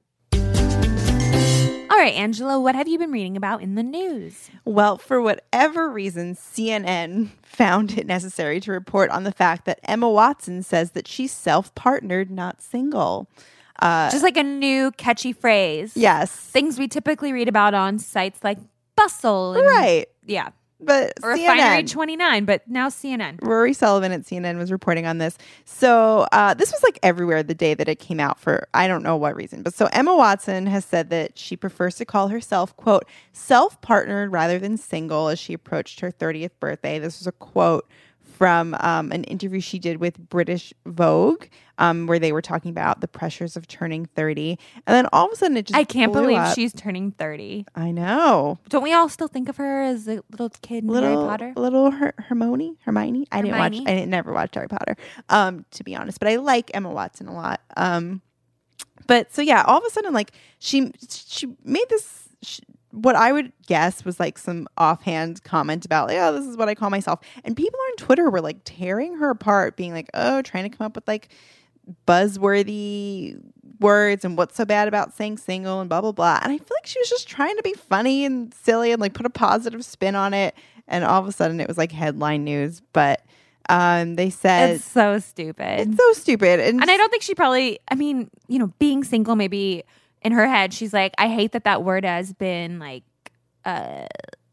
All 1.90 2.00
right, 2.00 2.14
Angela, 2.14 2.60
what 2.60 2.74
have 2.74 2.88
you 2.88 2.98
been 2.98 3.12
reading 3.12 3.36
about 3.36 3.62
in 3.62 3.76
the 3.76 3.82
news? 3.82 4.50
Well, 4.64 4.98
for 4.98 5.20
whatever 5.20 5.88
reason, 5.88 6.34
CNN 6.34 7.28
found 7.42 7.96
it 7.96 8.06
necessary 8.06 8.60
to 8.60 8.72
report 8.72 9.10
on 9.10 9.24
the 9.24 9.32
fact 9.32 9.64
that 9.66 9.80
Emma 9.84 10.10
Watson 10.10 10.62
says 10.62 10.90
that 10.92 11.06
she's 11.06 11.32
self 11.32 11.74
partnered, 11.74 12.30
not 12.30 12.60
single. 12.62 13.28
Uh, 13.80 14.10
Just 14.10 14.22
like 14.22 14.36
a 14.36 14.42
new 14.42 14.90
catchy 14.92 15.32
phrase. 15.32 15.92
yes. 15.96 16.30
Things 16.30 16.78
we 16.78 16.88
typically 16.88 17.32
read 17.32 17.48
about 17.48 17.74
on 17.74 17.98
sites 17.98 18.38
like 18.44 18.58
Bustle. 18.96 19.54
and- 19.54 19.66
Right. 19.66 20.06
Yeah. 20.24 20.50
But 20.80 21.14
Or 21.22 21.34
CNN, 21.34 21.48
Refinery 21.48 21.82
29, 21.84 22.44
but 22.44 22.68
now 22.68 22.88
CNN. 22.88 23.38
Rory 23.40 23.72
Sullivan 23.72 24.12
at 24.12 24.22
CNN 24.22 24.58
was 24.58 24.70
reporting 24.70 25.06
on 25.06 25.16
this. 25.18 25.38
So 25.64 26.26
uh, 26.30 26.52
this 26.54 26.72
was 26.72 26.82
like 26.82 26.98
everywhere 27.02 27.42
the 27.42 27.54
day 27.54 27.72
that 27.74 27.88
it 27.88 27.98
came 27.98 28.20
out 28.20 28.38
for 28.38 28.68
I 28.74 28.86
don't 28.86 29.02
know 29.02 29.16
what 29.16 29.34
reason. 29.34 29.62
But 29.62 29.72
so 29.72 29.88
Emma 29.92 30.14
Watson 30.14 30.66
has 30.66 30.84
said 30.84 31.08
that 31.10 31.38
she 31.38 31.56
prefers 31.56 31.94
to 31.96 32.04
call 32.04 32.28
herself, 32.28 32.76
quote, 32.76 33.06
self 33.32 33.80
partnered 33.80 34.30
rather 34.32 34.58
than 34.58 34.76
single 34.76 35.28
as 35.28 35.38
she 35.38 35.54
approached 35.54 36.00
her 36.00 36.10
30th 36.10 36.50
birthday. 36.60 36.98
This 36.98 37.18
was 37.18 37.26
a 37.28 37.32
quote 37.32 37.88
from 38.34 38.76
um, 38.80 39.12
an 39.12 39.22
interview 39.24 39.60
she 39.60 39.78
did 39.78 39.98
with 39.98 40.18
British 40.28 40.74
Vogue, 40.86 41.44
um, 41.78 42.06
where 42.06 42.18
they 42.18 42.32
were 42.32 42.42
talking 42.42 42.70
about 42.70 43.00
the 43.00 43.06
pressures 43.06 43.56
of 43.56 43.68
turning 43.68 44.06
30. 44.06 44.58
And 44.86 44.94
then 44.94 45.06
all 45.12 45.26
of 45.26 45.32
a 45.32 45.36
sudden 45.36 45.56
it 45.56 45.66
just 45.66 45.78
I 45.78 45.84
can't 45.84 46.12
believe 46.12 46.38
up. 46.38 46.54
she's 46.54 46.72
turning 46.72 47.12
30. 47.12 47.66
I 47.76 47.92
know. 47.92 48.58
Don't 48.68 48.82
we 48.82 48.92
all 48.92 49.08
still 49.08 49.28
think 49.28 49.48
of 49.48 49.56
her 49.58 49.82
as 49.82 50.08
a 50.08 50.20
little 50.32 50.50
kid 50.62 50.82
in 50.82 50.90
little 50.90 51.10
Harry 51.10 51.28
Potter? 51.28 51.52
little 51.56 51.92
Her- 51.92 52.14
Hermione 52.18 52.76
Hermione. 52.84 53.28
I 53.30 53.42
didn't 53.42 53.58
watch. 53.58 53.72
I 53.72 53.94
didn't, 53.94 54.10
never 54.10 54.32
watched 54.32 54.56
Harry 54.56 54.68
Potter. 54.68 54.96
Um, 55.28 55.64
to 55.70 55.84
be 55.84 55.94
honest, 55.94 56.18
but 56.18 56.28
I 56.28 56.36
like 56.36 56.72
Emma 56.74 56.90
Watson 56.90 57.28
a 57.28 57.34
lot. 57.34 57.60
Um, 57.76 58.20
but 59.06 59.32
so 59.32 59.42
yeah, 59.42 59.62
all 59.66 59.78
of 59.78 59.84
a 59.84 59.90
sudden, 59.90 60.12
like 60.12 60.32
she 60.58 60.90
she 61.08 61.54
made 61.64 61.86
this. 61.88 62.28
What 62.94 63.16
I 63.16 63.32
would 63.32 63.52
guess 63.66 64.04
was 64.04 64.20
like 64.20 64.38
some 64.38 64.68
offhand 64.78 65.42
comment 65.42 65.84
about, 65.84 66.08
like, 66.08 66.18
oh, 66.18 66.32
this 66.32 66.46
is 66.46 66.56
what 66.56 66.68
I 66.68 66.74
call 66.76 66.90
myself. 66.90 67.20
And 67.44 67.56
people 67.56 67.78
on 67.90 67.96
Twitter 67.96 68.30
were 68.30 68.40
like 68.40 68.58
tearing 68.64 69.16
her 69.16 69.30
apart, 69.30 69.76
being 69.76 69.92
like, 69.92 70.08
oh, 70.14 70.42
trying 70.42 70.70
to 70.70 70.76
come 70.76 70.84
up 70.84 70.94
with 70.94 71.08
like 71.08 71.28
buzzworthy 72.06 73.38
words 73.80 74.24
and 74.24 74.38
what's 74.38 74.56
so 74.56 74.64
bad 74.64 74.88
about 74.88 75.14
saying 75.14 75.38
single 75.38 75.80
and 75.80 75.88
blah 75.88 76.00
blah 76.00 76.12
blah. 76.12 76.38
And 76.42 76.52
I 76.52 76.58
feel 76.58 76.76
like 76.76 76.86
she 76.86 76.98
was 76.98 77.10
just 77.10 77.28
trying 77.28 77.56
to 77.56 77.62
be 77.62 77.74
funny 77.74 78.24
and 78.24 78.52
silly 78.54 78.92
and 78.92 79.00
like 79.00 79.14
put 79.14 79.26
a 79.26 79.30
positive 79.30 79.84
spin 79.84 80.14
on 80.14 80.32
it. 80.34 80.54
And 80.86 81.04
all 81.04 81.20
of 81.20 81.26
a 81.26 81.32
sudden 81.32 81.60
it 81.60 81.68
was 81.68 81.78
like 81.78 81.92
headline 81.92 82.44
news. 82.44 82.80
But 82.92 83.22
um 83.68 84.16
they 84.16 84.30
said 84.30 84.76
It's 84.76 84.84
so 84.84 85.18
stupid. 85.18 85.88
it's 85.88 85.96
so 85.96 86.12
stupid. 86.12 86.60
And, 86.60 86.80
and 86.80 86.90
I 86.90 86.96
don't 86.96 87.10
think 87.10 87.22
she 87.22 87.34
probably, 87.34 87.78
I 87.90 87.94
mean, 87.94 88.30
you 88.48 88.58
know, 88.58 88.72
being 88.78 89.04
single, 89.04 89.36
maybe 89.36 89.84
in 90.24 90.32
her 90.32 90.46
head, 90.48 90.72
she's 90.72 90.92
like, 90.92 91.14
I 91.18 91.28
hate 91.28 91.52
that 91.52 91.64
that 91.64 91.84
word 91.84 92.04
has 92.04 92.32
been 92.32 92.78
like, 92.78 93.04
uh, 93.64 94.06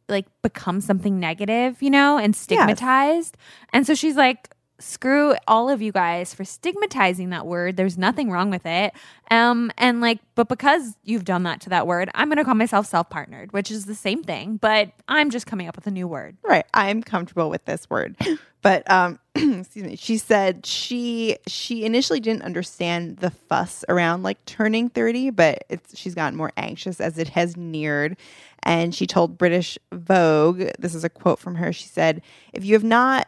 like 0.09 0.25
become 0.41 0.81
something 0.81 1.19
negative, 1.19 1.81
you 1.81 1.89
know, 1.89 2.17
and 2.17 2.35
stigmatized. 2.35 3.37
And 3.73 3.87
so 3.87 3.95
she's 3.95 4.15
like, 4.17 4.53
screw 4.81 5.35
all 5.47 5.69
of 5.69 5.81
you 5.81 5.91
guys 5.91 6.33
for 6.33 6.43
stigmatizing 6.43 7.29
that 7.29 7.45
word. 7.45 7.77
There's 7.77 7.97
nothing 7.97 8.29
wrong 8.29 8.49
with 8.49 8.65
it. 8.65 8.93
Um, 9.29 9.71
and 9.77 10.01
like, 10.01 10.19
but 10.35 10.49
because 10.49 10.95
you've 11.03 11.25
done 11.25 11.43
that 11.43 11.61
to 11.61 11.69
that 11.69 11.87
word, 11.87 12.09
I'm 12.13 12.29
gonna 12.29 12.43
call 12.43 12.55
myself 12.55 12.85
self-partnered, 12.87 13.53
which 13.53 13.71
is 13.71 13.85
the 13.85 13.95
same 13.95 14.23
thing, 14.23 14.57
but 14.57 14.91
I'm 15.07 15.29
just 15.29 15.47
coming 15.47 15.67
up 15.67 15.75
with 15.75 15.87
a 15.87 15.91
new 15.91 16.07
word. 16.07 16.37
Right. 16.43 16.65
I'm 16.73 17.01
comfortable 17.03 17.49
with 17.49 17.65
this 17.65 17.89
word. 17.89 18.15
But 18.61 18.89
um 18.91 19.19
excuse 19.35 19.85
me. 19.85 19.95
She 19.95 20.17
said 20.17 20.65
she 20.65 21.37
she 21.47 21.85
initially 21.85 22.19
didn't 22.19 22.43
understand 22.43 23.17
the 23.17 23.31
fuss 23.31 23.83
around 23.89 24.23
like 24.23 24.43
turning 24.45 24.89
30, 24.89 25.31
but 25.31 25.63
it's 25.69 25.97
she's 25.97 26.15
gotten 26.15 26.37
more 26.37 26.51
anxious 26.57 26.99
as 26.99 27.17
it 27.17 27.29
has 27.29 27.55
neared. 27.55 28.17
And 28.63 28.93
she 28.93 29.07
told 29.07 29.37
British 29.37 29.79
Vogue, 29.91 30.63
this 30.77 30.93
is 30.93 31.03
a 31.03 31.09
quote 31.09 31.39
from 31.39 31.55
her. 31.55 31.73
She 31.73 31.87
said, 31.87 32.21
"If 32.53 32.63
you 32.63 32.73
have 32.73 32.83
not 32.83 33.27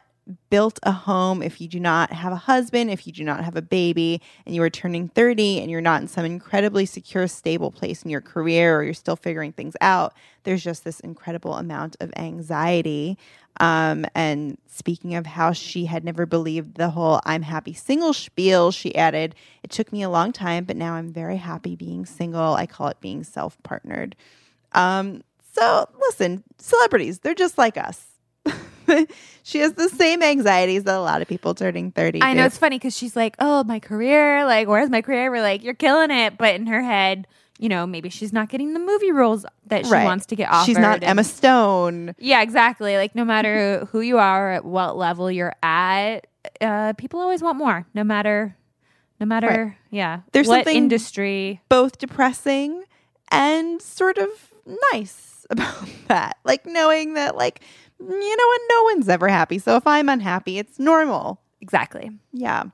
built 0.49 0.79
a 0.83 0.91
home, 0.91 1.41
if 1.41 1.59
you 1.59 1.67
do 1.67 1.79
not 1.79 2.11
have 2.13 2.31
a 2.31 2.37
husband, 2.37 2.89
if 2.89 3.05
you 3.05 3.13
do 3.13 3.23
not 3.23 3.43
have 3.43 3.55
a 3.55 3.61
baby, 3.61 4.21
and 4.45 4.55
you 4.55 4.61
are 4.63 4.69
turning 4.69 5.09
30 5.09 5.59
and 5.59 5.69
you're 5.69 5.81
not 5.81 6.01
in 6.01 6.07
some 6.07 6.25
incredibly 6.25 6.85
secure, 6.85 7.27
stable 7.27 7.71
place 7.71 8.03
in 8.03 8.09
your 8.09 8.21
career 8.21 8.77
or 8.77 8.83
you're 8.83 8.93
still 8.93 9.15
figuring 9.15 9.51
things 9.51 9.75
out, 9.81 10.13
there's 10.43 10.63
just 10.63 10.83
this 10.83 10.99
incredible 11.01 11.55
amount 11.55 11.97
of 11.99 12.13
anxiety. 12.15 13.17
Um, 13.59 14.05
and 14.15 14.57
speaking 14.67 15.15
of 15.15 15.25
how 15.25 15.51
she 15.51 15.85
had 15.85 16.03
never 16.03 16.25
believed 16.25 16.75
the 16.75 16.89
whole 16.89 17.21
I'm 17.25 17.43
happy 17.43 17.73
single 17.73 18.13
spiel, 18.13 18.71
she 18.71 18.95
added, 18.95 19.35
It 19.61 19.69
took 19.69 19.91
me 19.91 20.01
a 20.01 20.09
long 20.09 20.31
time, 20.31 20.63
but 20.63 20.77
now 20.77 20.93
I'm 20.93 21.11
very 21.11 21.37
happy 21.37 21.75
being 21.75 22.05
single. 22.05 22.55
I 22.55 22.65
call 22.65 22.87
it 22.87 22.99
being 22.99 23.23
self 23.23 23.61
partnered. 23.63 24.15
Um, 24.71 25.23
so 25.51 25.87
listen, 25.99 26.43
celebrities, 26.57 27.19
they're 27.19 27.35
just 27.35 27.57
like 27.57 27.77
us. 27.77 28.12
she 29.43 29.59
has 29.59 29.73
the 29.73 29.89
same 29.89 30.21
anxieties 30.23 30.83
that 30.83 30.95
a 30.95 30.99
lot 31.01 31.21
of 31.21 31.27
people 31.27 31.53
turning 31.55 31.91
30 31.91 32.21
I 32.21 32.33
know 32.33 32.45
it's 32.45 32.57
funny 32.57 32.77
because 32.77 32.95
she's 32.95 33.15
like, 33.15 33.35
"Oh, 33.39 33.63
my 33.63 33.79
career! 33.79 34.45
Like, 34.45 34.67
where's 34.67 34.89
my 34.89 35.01
career?" 35.01 35.29
We're 35.31 35.41
like, 35.41 35.63
"You're 35.63 35.73
killing 35.73 36.11
it," 36.11 36.37
but 36.37 36.55
in 36.55 36.67
her 36.67 36.81
head, 36.81 37.27
you 37.59 37.69
know, 37.69 37.85
maybe 37.85 38.09
she's 38.09 38.33
not 38.33 38.49
getting 38.49 38.73
the 38.73 38.79
movie 38.79 39.11
roles 39.11 39.45
that 39.67 39.85
she 39.85 39.91
Right. 39.91 40.03
wants 40.05 40.25
to 40.27 40.35
get 40.35 40.49
offered. 40.51 40.65
She's 40.65 40.77
not 40.77 40.95
and- 40.95 41.03
Emma 41.05 41.23
Stone. 41.23 42.15
Yeah, 42.17 42.41
exactly. 42.41 42.97
Like, 42.97 43.15
no 43.15 43.23
matter 43.25 43.87
who 43.91 44.01
you 44.01 44.17
are, 44.17 44.51
at 44.53 44.65
what 44.65 44.97
level 44.97 45.29
you're 45.31 45.55
at, 45.61 46.27
uh, 46.61 46.93
people 46.93 47.19
always 47.19 47.41
want 47.41 47.57
more. 47.57 47.85
No 47.93 48.03
matter, 48.03 48.55
no 49.19 49.25
matter, 49.25 49.77
yeah, 49.91 50.21
There's 50.31 50.47
what 50.47 50.57
something- 50.65 50.75
industry. 50.75 51.61
both 51.69 51.97
depressing 51.99 52.83
and 53.31 53.81
sort 53.81 54.17
of 54.17 54.29
nice 54.91 55.45
about 55.49 55.85
that. 56.07 56.37
Like 56.43 56.65
knowing 56.65 57.13
that, 57.13 57.37
like, 57.37 57.61
you 58.09 58.37
know 58.37 58.47
what, 58.47 58.61
no 58.69 58.83
one's 58.83 59.09
ever 59.09 59.27
happy. 59.27 59.59
So 59.59 59.75
if 59.75 59.85
I'm 59.87 60.09
unhappy, 60.09 60.57
it's 60.57 60.79
normal. 60.79 61.41
Exactly. 61.61 62.11
Yeah. 62.31 62.65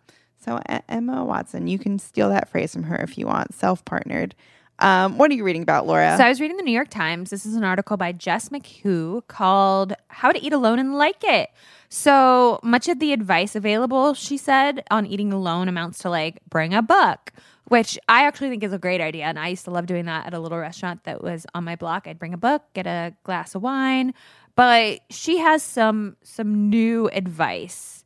So 0.43 0.59
Emma 0.87 1.23
Watson, 1.25 1.67
you 1.67 1.77
can 1.77 1.99
steal 1.99 2.29
that 2.29 2.49
phrase 2.49 2.73
from 2.73 2.83
her 2.83 2.95
if 2.97 3.17
you 3.17 3.27
want. 3.27 3.53
Self 3.53 3.83
partnered. 3.85 4.35
Um, 4.79 5.17
what 5.17 5.29
are 5.29 5.33
you 5.33 5.43
reading 5.43 5.61
about, 5.61 5.85
Laura? 5.85 6.15
So 6.17 6.23
I 6.23 6.29
was 6.29 6.39
reading 6.39 6.55
the 6.57 6.63
New 6.63 6.71
York 6.71 6.89
Times. 6.89 7.29
This 7.29 7.45
is 7.45 7.55
an 7.55 7.65
article 7.65 7.97
by 7.97 8.13
Jess 8.13 8.49
McHugh 8.49 9.27
called 9.27 9.93
How 10.07 10.31
to 10.31 10.41
Eat 10.41 10.53
Alone 10.53 10.79
and 10.79 10.97
Like 10.97 11.21
It. 11.23 11.49
So 11.89 12.59
much 12.63 12.87
of 12.87 12.99
the 12.99 13.11
advice 13.11 13.55
available, 13.55 14.13
she 14.13 14.37
said, 14.37 14.83
on 14.89 15.05
eating 15.05 15.33
alone 15.33 15.67
amounts 15.67 15.99
to 15.99 16.09
like 16.09 16.39
bring 16.49 16.73
a 16.73 16.81
book, 16.81 17.33
which 17.65 17.99
I 18.07 18.25
actually 18.25 18.49
think 18.49 18.63
is 18.63 18.71
a 18.71 18.77
great 18.77 19.01
idea. 19.01 19.25
And 19.25 19.37
I 19.37 19.49
used 19.49 19.65
to 19.65 19.71
love 19.71 19.85
doing 19.85 20.05
that 20.05 20.27
at 20.27 20.33
a 20.33 20.39
little 20.39 20.59
restaurant 20.59 21.03
that 21.03 21.21
was 21.21 21.45
on 21.53 21.65
my 21.65 21.75
block. 21.75 22.07
I'd 22.07 22.19
bring 22.19 22.33
a 22.33 22.37
book, 22.37 22.61
get 22.73 22.87
a 22.87 23.13
glass 23.23 23.55
of 23.55 23.63
wine. 23.63 24.13
But 24.59 24.99
she 25.09 25.37
has 25.37 25.63
some 25.63 26.17
some 26.21 26.69
new 26.69 27.07
advice 27.13 28.03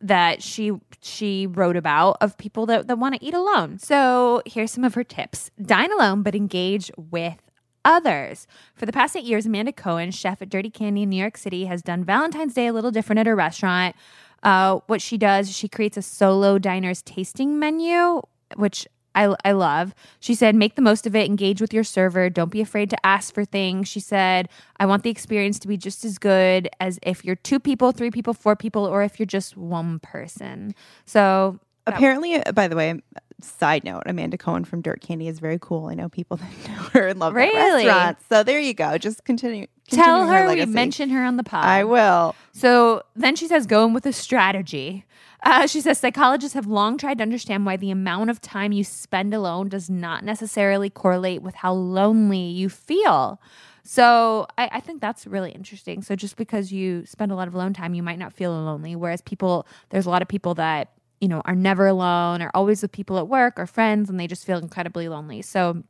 that 0.00 0.42
she 0.42 0.72
she 1.00 1.46
wrote 1.46 1.76
about 1.76 2.16
of 2.20 2.36
people 2.38 2.66
that, 2.66 2.88
that 2.88 2.98
want 2.98 3.14
to 3.14 3.24
eat 3.24 3.34
alone. 3.34 3.78
So 3.78 4.42
here's 4.44 4.72
some 4.72 4.82
of 4.82 4.94
her 4.94 5.04
tips. 5.04 5.52
Dine 5.62 5.92
alone, 5.92 6.24
but 6.24 6.34
engage 6.34 6.90
with 6.96 7.40
others. 7.84 8.48
For 8.74 8.84
the 8.84 8.90
past 8.90 9.14
eight 9.14 9.22
years, 9.22 9.46
Amanda 9.46 9.70
Cohen, 9.70 10.10
chef 10.10 10.42
at 10.42 10.48
Dirt 10.48 10.66
Candy 10.74 11.04
in 11.04 11.10
New 11.10 11.20
York 11.20 11.36
City, 11.36 11.66
has 11.66 11.82
done 11.82 12.02
Valentine's 12.02 12.54
Day 12.54 12.66
a 12.66 12.72
little 12.72 12.90
different 12.90 13.20
at 13.20 13.28
her 13.28 13.36
restaurant. 13.36 13.94
Uh, 14.42 14.80
what 14.88 15.00
she 15.00 15.16
does, 15.16 15.56
she 15.56 15.68
creates 15.68 15.96
a 15.96 16.02
solo 16.02 16.58
diners 16.58 17.00
tasting 17.00 17.60
menu, 17.60 18.22
which 18.56 18.88
I, 19.16 19.34
I 19.44 19.52
love. 19.52 19.94
She 20.20 20.34
said, 20.34 20.54
make 20.54 20.74
the 20.76 20.82
most 20.82 21.06
of 21.06 21.16
it, 21.16 21.26
engage 21.26 21.60
with 21.60 21.72
your 21.72 21.82
server, 21.84 22.28
don't 22.30 22.50
be 22.50 22.60
afraid 22.60 22.90
to 22.90 23.06
ask 23.06 23.34
for 23.34 23.44
things. 23.44 23.88
She 23.88 23.98
said, 24.00 24.48
I 24.78 24.86
want 24.86 25.02
the 25.02 25.10
experience 25.10 25.58
to 25.60 25.68
be 25.68 25.76
just 25.76 26.04
as 26.04 26.18
good 26.18 26.68
as 26.78 26.98
if 27.02 27.24
you're 27.24 27.34
two 27.36 27.58
people, 27.58 27.92
three 27.92 28.10
people, 28.10 28.34
four 28.34 28.54
people, 28.54 28.84
or 28.84 29.02
if 29.02 29.18
you're 29.18 29.26
just 29.26 29.56
one 29.56 29.98
person. 30.00 30.74
So 31.06 31.58
Apparently, 31.88 32.34
uh, 32.34 32.50
by 32.52 32.66
the 32.66 32.74
way, 32.74 33.00
side 33.40 33.84
note, 33.84 34.02
Amanda 34.06 34.36
Cohen 34.36 34.64
from 34.64 34.82
Dirt 34.82 35.00
Candy 35.00 35.28
is 35.28 35.38
very 35.38 35.58
cool. 35.60 35.86
I 35.86 35.94
know 35.94 36.08
people 36.08 36.36
that 36.38 36.50
know 36.68 36.74
her 36.92 37.08
and 37.08 37.20
love 37.20 37.34
Really? 37.34 37.86
restaurant. 37.86 38.18
So 38.28 38.42
there 38.42 38.58
you 38.58 38.74
go. 38.74 38.98
Just 38.98 39.24
continue. 39.24 39.66
tell 39.88 40.18
continuing 40.26 40.58
her 40.58 40.66
we 40.66 40.72
mention 40.72 41.10
her 41.10 41.24
on 41.24 41.36
the 41.36 41.44
pod. 41.44 41.64
I 41.64 41.84
will. 41.84 42.34
So 42.52 43.02
then 43.14 43.36
she 43.36 43.46
says, 43.46 43.66
go 43.66 43.84
in 43.86 43.92
with 43.92 44.04
a 44.06 44.12
strategy. 44.12 45.04
Uh, 45.42 45.66
she 45.66 45.80
says 45.80 45.98
psychologists 45.98 46.54
have 46.54 46.66
long 46.66 46.98
tried 46.98 47.18
to 47.18 47.22
understand 47.22 47.66
why 47.66 47.76
the 47.76 47.90
amount 47.90 48.30
of 48.30 48.40
time 48.40 48.72
you 48.72 48.82
spend 48.82 49.34
alone 49.34 49.68
does 49.68 49.88
not 49.90 50.24
necessarily 50.24 50.90
correlate 50.90 51.42
with 51.42 51.54
how 51.54 51.72
lonely 51.72 52.38
you 52.38 52.68
feel. 52.68 53.40
So 53.84 54.46
I, 54.58 54.68
I 54.72 54.80
think 54.80 55.00
that's 55.00 55.26
really 55.26 55.52
interesting. 55.52 56.02
So 56.02 56.16
just 56.16 56.36
because 56.36 56.72
you 56.72 57.06
spend 57.06 57.30
a 57.30 57.36
lot 57.36 57.46
of 57.46 57.54
alone 57.54 57.72
time, 57.72 57.94
you 57.94 58.02
might 58.02 58.18
not 58.18 58.32
feel 58.32 58.50
lonely. 58.50 58.96
Whereas 58.96 59.20
people, 59.20 59.66
there's 59.90 60.06
a 60.06 60.10
lot 60.10 60.22
of 60.22 60.28
people 60.28 60.54
that 60.54 60.92
you 61.20 61.28
know 61.28 61.40
are 61.44 61.54
never 61.54 61.86
alone, 61.86 62.42
are 62.42 62.50
always 62.52 62.82
with 62.82 62.92
people 62.92 63.18
at 63.18 63.28
work 63.28 63.58
or 63.58 63.66
friends, 63.66 64.10
and 64.10 64.18
they 64.18 64.26
just 64.26 64.44
feel 64.44 64.58
incredibly 64.58 65.08
lonely. 65.08 65.40
So 65.42 65.84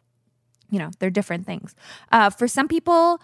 you 0.71 0.79
know 0.79 0.91
they're 0.99 1.11
different 1.11 1.47
things. 1.47 1.75
Uh, 2.13 2.31
for 2.31 2.47
some 2.47 2.69
people, 2.69 3.21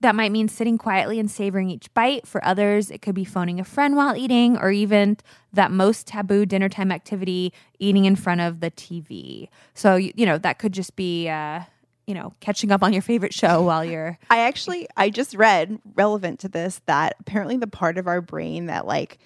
that 0.00 0.14
might 0.14 0.30
mean 0.30 0.48
sitting 0.48 0.78
quietly 0.78 1.18
and 1.18 1.30
savoring 1.30 1.70
each 1.70 1.92
bite. 1.94 2.26
For 2.26 2.44
others, 2.44 2.90
it 2.90 3.02
could 3.02 3.14
be 3.14 3.24
phoning 3.24 3.58
a 3.58 3.64
friend 3.64 3.96
while 3.96 4.16
eating, 4.16 4.56
or 4.56 4.70
even 4.70 5.16
that 5.52 5.70
most 5.70 6.06
taboo 6.06 6.46
dinner 6.46 6.68
time 6.68 6.92
activity, 6.92 7.52
eating 7.78 8.04
in 8.04 8.14
front 8.14 8.40
of 8.40 8.60
the 8.60 8.70
TV. 8.70 9.48
So, 9.74 9.96
you, 9.96 10.26
know, 10.26 10.38
that 10.38 10.58
could 10.58 10.72
just 10.72 10.94
be, 10.94 11.28
uh, 11.28 11.62
you 12.06 12.14
know, 12.14 12.32
catching 12.40 12.70
up 12.70 12.82
on 12.82 12.92
your 12.92 13.02
favorite 13.02 13.34
show 13.34 13.62
while 13.62 13.84
you're. 13.84 14.18
I 14.30 14.40
actually 14.40 14.88
I 14.96 15.10
just 15.10 15.34
read 15.34 15.78
relevant 15.94 16.40
to 16.40 16.48
this 16.48 16.80
that 16.86 17.16
apparently 17.20 17.56
the 17.56 17.66
part 17.66 17.98
of 17.98 18.06
our 18.06 18.20
brain 18.20 18.66
that 18.66 18.86
like 18.86 19.18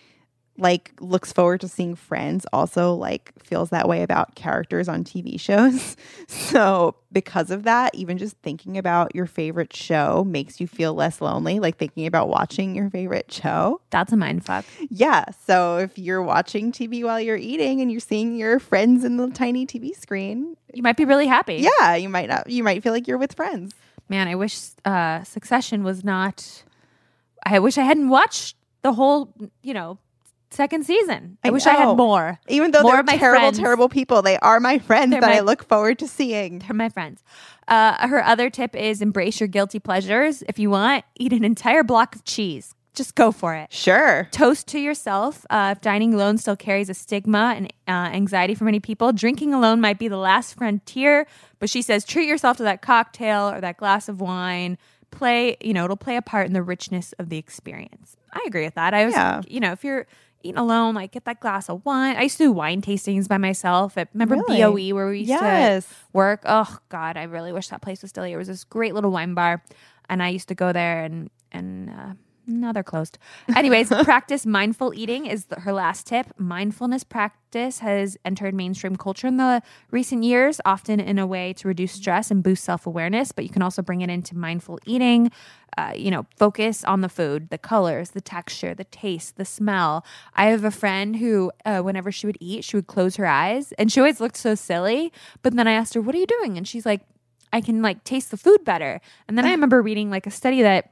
like 0.58 0.92
looks 1.00 1.32
forward 1.32 1.60
to 1.62 1.68
seeing 1.68 1.94
friends 1.94 2.46
also 2.52 2.94
like 2.94 3.32
feels 3.42 3.70
that 3.70 3.88
way 3.88 4.02
about 4.02 4.34
characters 4.34 4.88
on 4.88 5.02
TV 5.04 5.38
shows. 5.40 5.96
So 6.28 6.94
because 7.12 7.50
of 7.50 7.64
that, 7.64 7.94
even 7.94 8.16
just 8.16 8.36
thinking 8.38 8.78
about 8.78 9.14
your 9.14 9.26
favorite 9.26 9.74
show 9.74 10.24
makes 10.24 10.60
you 10.60 10.66
feel 10.66 10.94
less 10.94 11.20
lonely, 11.20 11.60
like 11.60 11.76
thinking 11.76 12.06
about 12.06 12.28
watching 12.28 12.74
your 12.74 12.88
favorite 12.88 13.30
show. 13.30 13.80
That's 13.90 14.12
a 14.12 14.16
mind 14.16 14.44
fuck. 14.44 14.64
Yeah. 14.88 15.24
So 15.46 15.76
if 15.78 15.98
you're 15.98 16.22
watching 16.22 16.72
TV 16.72 17.02
while 17.04 17.20
you're 17.20 17.36
eating 17.36 17.80
and 17.82 17.90
you're 17.90 18.00
seeing 18.00 18.36
your 18.36 18.58
friends 18.60 19.04
in 19.04 19.16
the 19.18 19.28
tiny 19.30 19.66
TV 19.66 19.94
screen, 19.94 20.56
You 20.72 20.82
might 20.82 20.96
be 20.96 21.04
really 21.04 21.26
happy. 21.26 21.66
yeah, 21.80 21.96
you 21.96 22.08
might 22.08 22.28
not 22.28 22.48
you 22.48 22.62
might 22.64 22.82
feel 22.82 22.92
like 22.92 23.06
you're 23.06 23.18
with 23.18 23.34
friends. 23.34 23.74
Man, 24.08 24.28
I 24.28 24.34
wish 24.34 24.58
uh, 24.84 25.22
Succession 25.24 25.84
was 25.84 26.02
not. 26.04 26.64
I 27.44 27.58
wish 27.58 27.76
I 27.78 27.82
hadn't 27.84 28.08
watched 28.08 28.56
the 28.82 28.92
whole, 28.94 29.32
you 29.62 29.74
know, 29.74 29.98
second 30.52 30.84
season. 30.84 31.38
I, 31.44 31.48
I 31.48 31.50
wish 31.50 31.66
I 31.66 31.74
had 31.74 31.96
more. 31.96 32.38
Even 32.48 32.70
though 32.70 32.82
More 32.82 32.94
they're 32.94 33.02
my 33.02 33.16
terrible, 33.16 33.40
friends. 33.40 33.58
terrible 33.58 33.88
people, 33.88 34.22
they 34.22 34.38
are 34.38 34.60
my 34.60 34.78
friends 34.78 35.10
They're 35.12 35.20
that 35.20 35.30
my- 35.30 35.36
I 35.36 35.40
look 35.40 35.64
forward 35.66 35.98
to 36.00 36.08
seeing. 36.08 36.60
They're 36.60 36.74
my 36.74 36.88
friends. 36.88 37.22
Uh, 37.68 38.06
her 38.08 38.24
other 38.24 38.50
tip 38.50 38.74
is 38.76 39.00
embrace 39.02 39.40
your 39.40 39.46
guilty 39.48 39.78
pleasures. 39.78 40.42
If 40.48 40.58
you 40.58 40.70
want, 40.70 41.04
eat 41.16 41.32
an 41.32 41.44
entire 41.44 41.82
block 41.84 42.14
of 42.16 42.24
cheese. 42.24 42.74
Just 42.94 43.14
go 43.14 43.32
for 43.32 43.54
it. 43.54 43.72
Sure. 43.72 44.28
Toast 44.32 44.66
to 44.68 44.78
yourself. 44.78 45.46
Uh, 45.48 45.72
if 45.74 45.80
dining 45.80 46.12
alone 46.12 46.36
still 46.36 46.56
carries 46.56 46.90
a 46.90 46.94
stigma 46.94 47.54
and 47.56 47.72
uh, 47.88 48.12
anxiety 48.14 48.54
for 48.54 48.64
many 48.64 48.80
people, 48.80 49.12
drinking 49.14 49.54
alone 49.54 49.80
might 49.80 49.98
be 49.98 50.08
the 50.08 50.18
last 50.18 50.58
frontier. 50.58 51.26
But 51.58 51.70
she 51.70 51.80
says 51.80 52.04
treat 52.04 52.28
yourself 52.28 52.58
to 52.58 52.64
that 52.64 52.82
cocktail 52.82 53.48
or 53.48 53.62
that 53.62 53.78
glass 53.78 54.10
of 54.10 54.20
wine. 54.20 54.76
Play, 55.10 55.56
you 55.62 55.72
know, 55.72 55.84
it'll 55.84 55.96
play 55.96 56.16
a 56.16 56.22
part 56.22 56.46
in 56.46 56.52
the 56.52 56.62
richness 56.62 57.12
of 57.18 57.30
the 57.30 57.38
experience. 57.38 58.16
I 58.32 58.42
agree 58.46 58.64
with 58.64 58.74
that. 58.74 58.92
I 58.92 59.06
was, 59.06 59.14
Yeah. 59.14 59.40
you 59.46 59.60
know, 59.60 59.72
if 59.72 59.84
you're 59.84 60.06
eating 60.44 60.58
alone, 60.58 60.94
like 60.94 61.12
get 61.12 61.24
that 61.24 61.40
glass 61.40 61.68
of 61.68 61.84
wine. 61.84 62.16
I 62.16 62.22
used 62.22 62.38
to 62.38 62.44
do 62.44 62.52
wine 62.52 62.82
tastings 62.82 63.28
by 63.28 63.38
myself. 63.38 63.96
At, 63.98 64.08
remember 64.12 64.36
Really? 64.36 64.90
BOE 64.90 64.94
where 64.94 65.08
we 65.08 65.18
used 65.20 65.28
Yes. 65.30 65.86
to 65.88 65.94
work? 66.12 66.42
Oh 66.44 66.78
God, 66.88 67.16
I 67.16 67.24
really 67.24 67.52
wish 67.52 67.68
that 67.68 67.82
place 67.82 68.02
was 68.02 68.10
still 68.10 68.24
here. 68.24 68.36
It 68.36 68.38
was 68.38 68.48
this 68.48 68.64
great 68.64 68.94
little 68.94 69.10
wine 69.10 69.34
bar, 69.34 69.62
and 70.08 70.22
I 70.22 70.28
used 70.28 70.48
to 70.48 70.54
go 70.54 70.72
there 70.72 71.04
and 71.04 71.30
and. 71.50 71.90
Uh, 71.90 72.12
now 72.46 72.72
they're 72.72 72.82
closed. 72.82 73.18
Anyways, 73.54 73.88
practice 74.04 74.44
mindful 74.44 74.92
eating 74.94 75.26
is 75.26 75.46
the, 75.46 75.60
her 75.60 75.72
last 75.72 76.06
tip. 76.06 76.26
Mindfulness 76.38 77.04
practice 77.04 77.78
has 77.80 78.16
entered 78.24 78.54
mainstream 78.54 78.96
culture 78.96 79.26
in 79.26 79.36
the 79.36 79.62
recent 79.90 80.24
years, 80.24 80.60
often 80.64 80.98
in 80.98 81.18
a 81.18 81.26
way 81.26 81.52
to 81.54 81.68
reduce 81.68 81.92
stress 81.92 82.30
and 82.30 82.42
boost 82.42 82.64
self 82.64 82.86
awareness. 82.86 83.32
But 83.32 83.44
you 83.44 83.50
can 83.50 83.62
also 83.62 83.82
bring 83.82 84.00
it 84.00 84.10
into 84.10 84.36
mindful 84.36 84.78
eating. 84.86 85.30
Uh, 85.78 85.92
you 85.96 86.10
know, 86.10 86.26
focus 86.36 86.84
on 86.84 87.00
the 87.00 87.08
food, 87.08 87.48
the 87.48 87.56
colors, 87.56 88.10
the 88.10 88.20
texture, 88.20 88.74
the 88.74 88.84
taste, 88.84 89.36
the 89.36 89.44
smell. 89.44 90.04
I 90.34 90.46
have 90.46 90.64
a 90.64 90.70
friend 90.70 91.16
who, 91.16 91.50
uh, 91.64 91.80
whenever 91.80 92.12
she 92.12 92.26
would 92.26 92.36
eat, 92.40 92.62
she 92.62 92.76
would 92.76 92.86
close 92.86 93.16
her 93.16 93.26
eyes, 93.26 93.72
and 93.78 93.90
she 93.90 93.98
always 93.98 94.20
looked 94.20 94.36
so 94.36 94.54
silly. 94.54 95.10
But 95.40 95.56
then 95.56 95.66
I 95.66 95.72
asked 95.72 95.94
her, 95.94 96.02
"What 96.02 96.14
are 96.14 96.18
you 96.18 96.26
doing?" 96.26 96.58
And 96.58 96.68
she's 96.68 96.84
like, 96.84 97.00
"I 97.54 97.62
can 97.62 97.80
like 97.80 98.04
taste 98.04 98.30
the 98.30 98.36
food 98.36 98.64
better." 98.64 99.00
And 99.28 99.38
then 99.38 99.46
I 99.46 99.50
remember 99.52 99.80
reading 99.80 100.10
like 100.10 100.26
a 100.26 100.30
study 100.30 100.60
that 100.60 100.91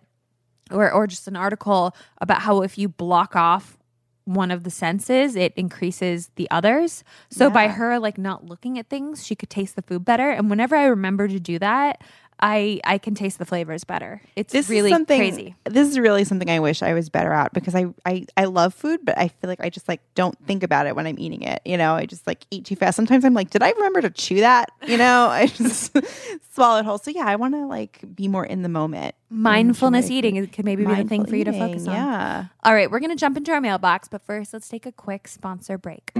or 0.70 0.90
or 0.90 1.06
just 1.06 1.28
an 1.28 1.36
article 1.36 1.94
about 2.18 2.42
how 2.42 2.62
if 2.62 2.78
you 2.78 2.88
block 2.88 3.36
off 3.36 3.76
one 4.24 4.50
of 4.50 4.62
the 4.62 4.70
senses, 4.70 5.34
it 5.34 5.52
increases 5.56 6.30
the 6.36 6.48
others. 6.50 7.02
So 7.30 7.50
by 7.50 7.68
her 7.68 7.98
like 7.98 8.16
not 8.16 8.44
looking 8.44 8.78
at 8.78 8.88
things, 8.88 9.26
she 9.26 9.34
could 9.34 9.50
taste 9.50 9.76
the 9.76 9.82
food 9.82 10.04
better. 10.04 10.30
And 10.30 10.48
whenever 10.48 10.76
I 10.76 10.84
remember 10.84 11.26
to 11.26 11.40
do 11.40 11.58
that, 11.58 12.02
I 12.40 12.80
I 12.84 12.98
can 12.98 13.14
taste 13.14 13.38
the 13.38 13.44
flavors 13.44 13.84
better. 13.84 14.22
It's 14.36 14.52
This 14.52 14.68
really 14.68 14.90
something, 14.90 15.18
crazy. 15.18 15.54
This 15.64 15.88
is 15.88 15.98
really 15.98 16.24
something 16.24 16.48
I 16.50 16.58
wish 16.58 16.82
I 16.82 16.94
was 16.94 17.08
better 17.08 17.32
at 17.32 17.52
because 17.52 17.74
I, 17.74 17.86
I 18.06 18.26
I 18.36 18.44
love 18.44 18.74
food, 18.74 19.00
but 19.04 19.18
I 19.18 19.28
feel 19.28 19.48
like 19.48 19.60
I 19.60 19.70
just 19.70 19.88
like 19.88 20.00
don't 20.14 20.36
think 20.46 20.62
about 20.62 20.86
it 20.86 20.96
when 20.96 21.06
I'm 21.06 21.18
eating 21.18 21.42
it. 21.42 21.60
You 21.64 21.76
know, 21.76 21.94
I 21.94 22.06
just 22.06 22.26
like 22.26 22.46
eat 22.50 22.64
too 22.64 22.76
fast. 22.76 22.96
Sometimes 22.96 23.24
I'm 23.24 23.34
like, 23.34 23.50
did 23.50 23.62
I 23.62 23.70
remember 23.70 24.00
to 24.02 24.10
chew 24.10 24.40
that? 24.40 24.70
You 24.86 24.96
know, 24.96 25.28
I 25.30 25.46
just 25.46 25.96
swallow 26.54 26.80
it 26.80 26.84
whole. 26.84 26.98
So 26.98 27.10
yeah, 27.10 27.26
I 27.26 27.36
want 27.36 27.54
to 27.54 27.66
like 27.66 28.00
be 28.14 28.28
more 28.28 28.44
in 28.44 28.62
the 28.62 28.68
moment. 28.68 29.14
Mindfulness 29.30 30.10
eating 30.10 30.36
it 30.36 30.52
could 30.52 30.64
maybe 30.64 30.84
be 30.84 30.94
the 30.94 31.04
thing 31.04 31.24
for 31.24 31.36
you 31.36 31.44
to 31.44 31.50
eating, 31.50 31.68
focus 31.68 31.86
on. 31.86 31.94
Yeah. 31.94 32.44
All 32.64 32.74
right, 32.74 32.90
we're 32.90 32.98
going 32.98 33.10
to 33.10 33.16
jump 33.16 33.36
into 33.36 33.52
our 33.52 33.60
mailbox, 33.60 34.08
but 34.08 34.22
first, 34.22 34.52
let's 34.52 34.68
take 34.68 34.86
a 34.86 34.92
quick 34.92 35.28
sponsor 35.28 35.78
break. 35.78 36.10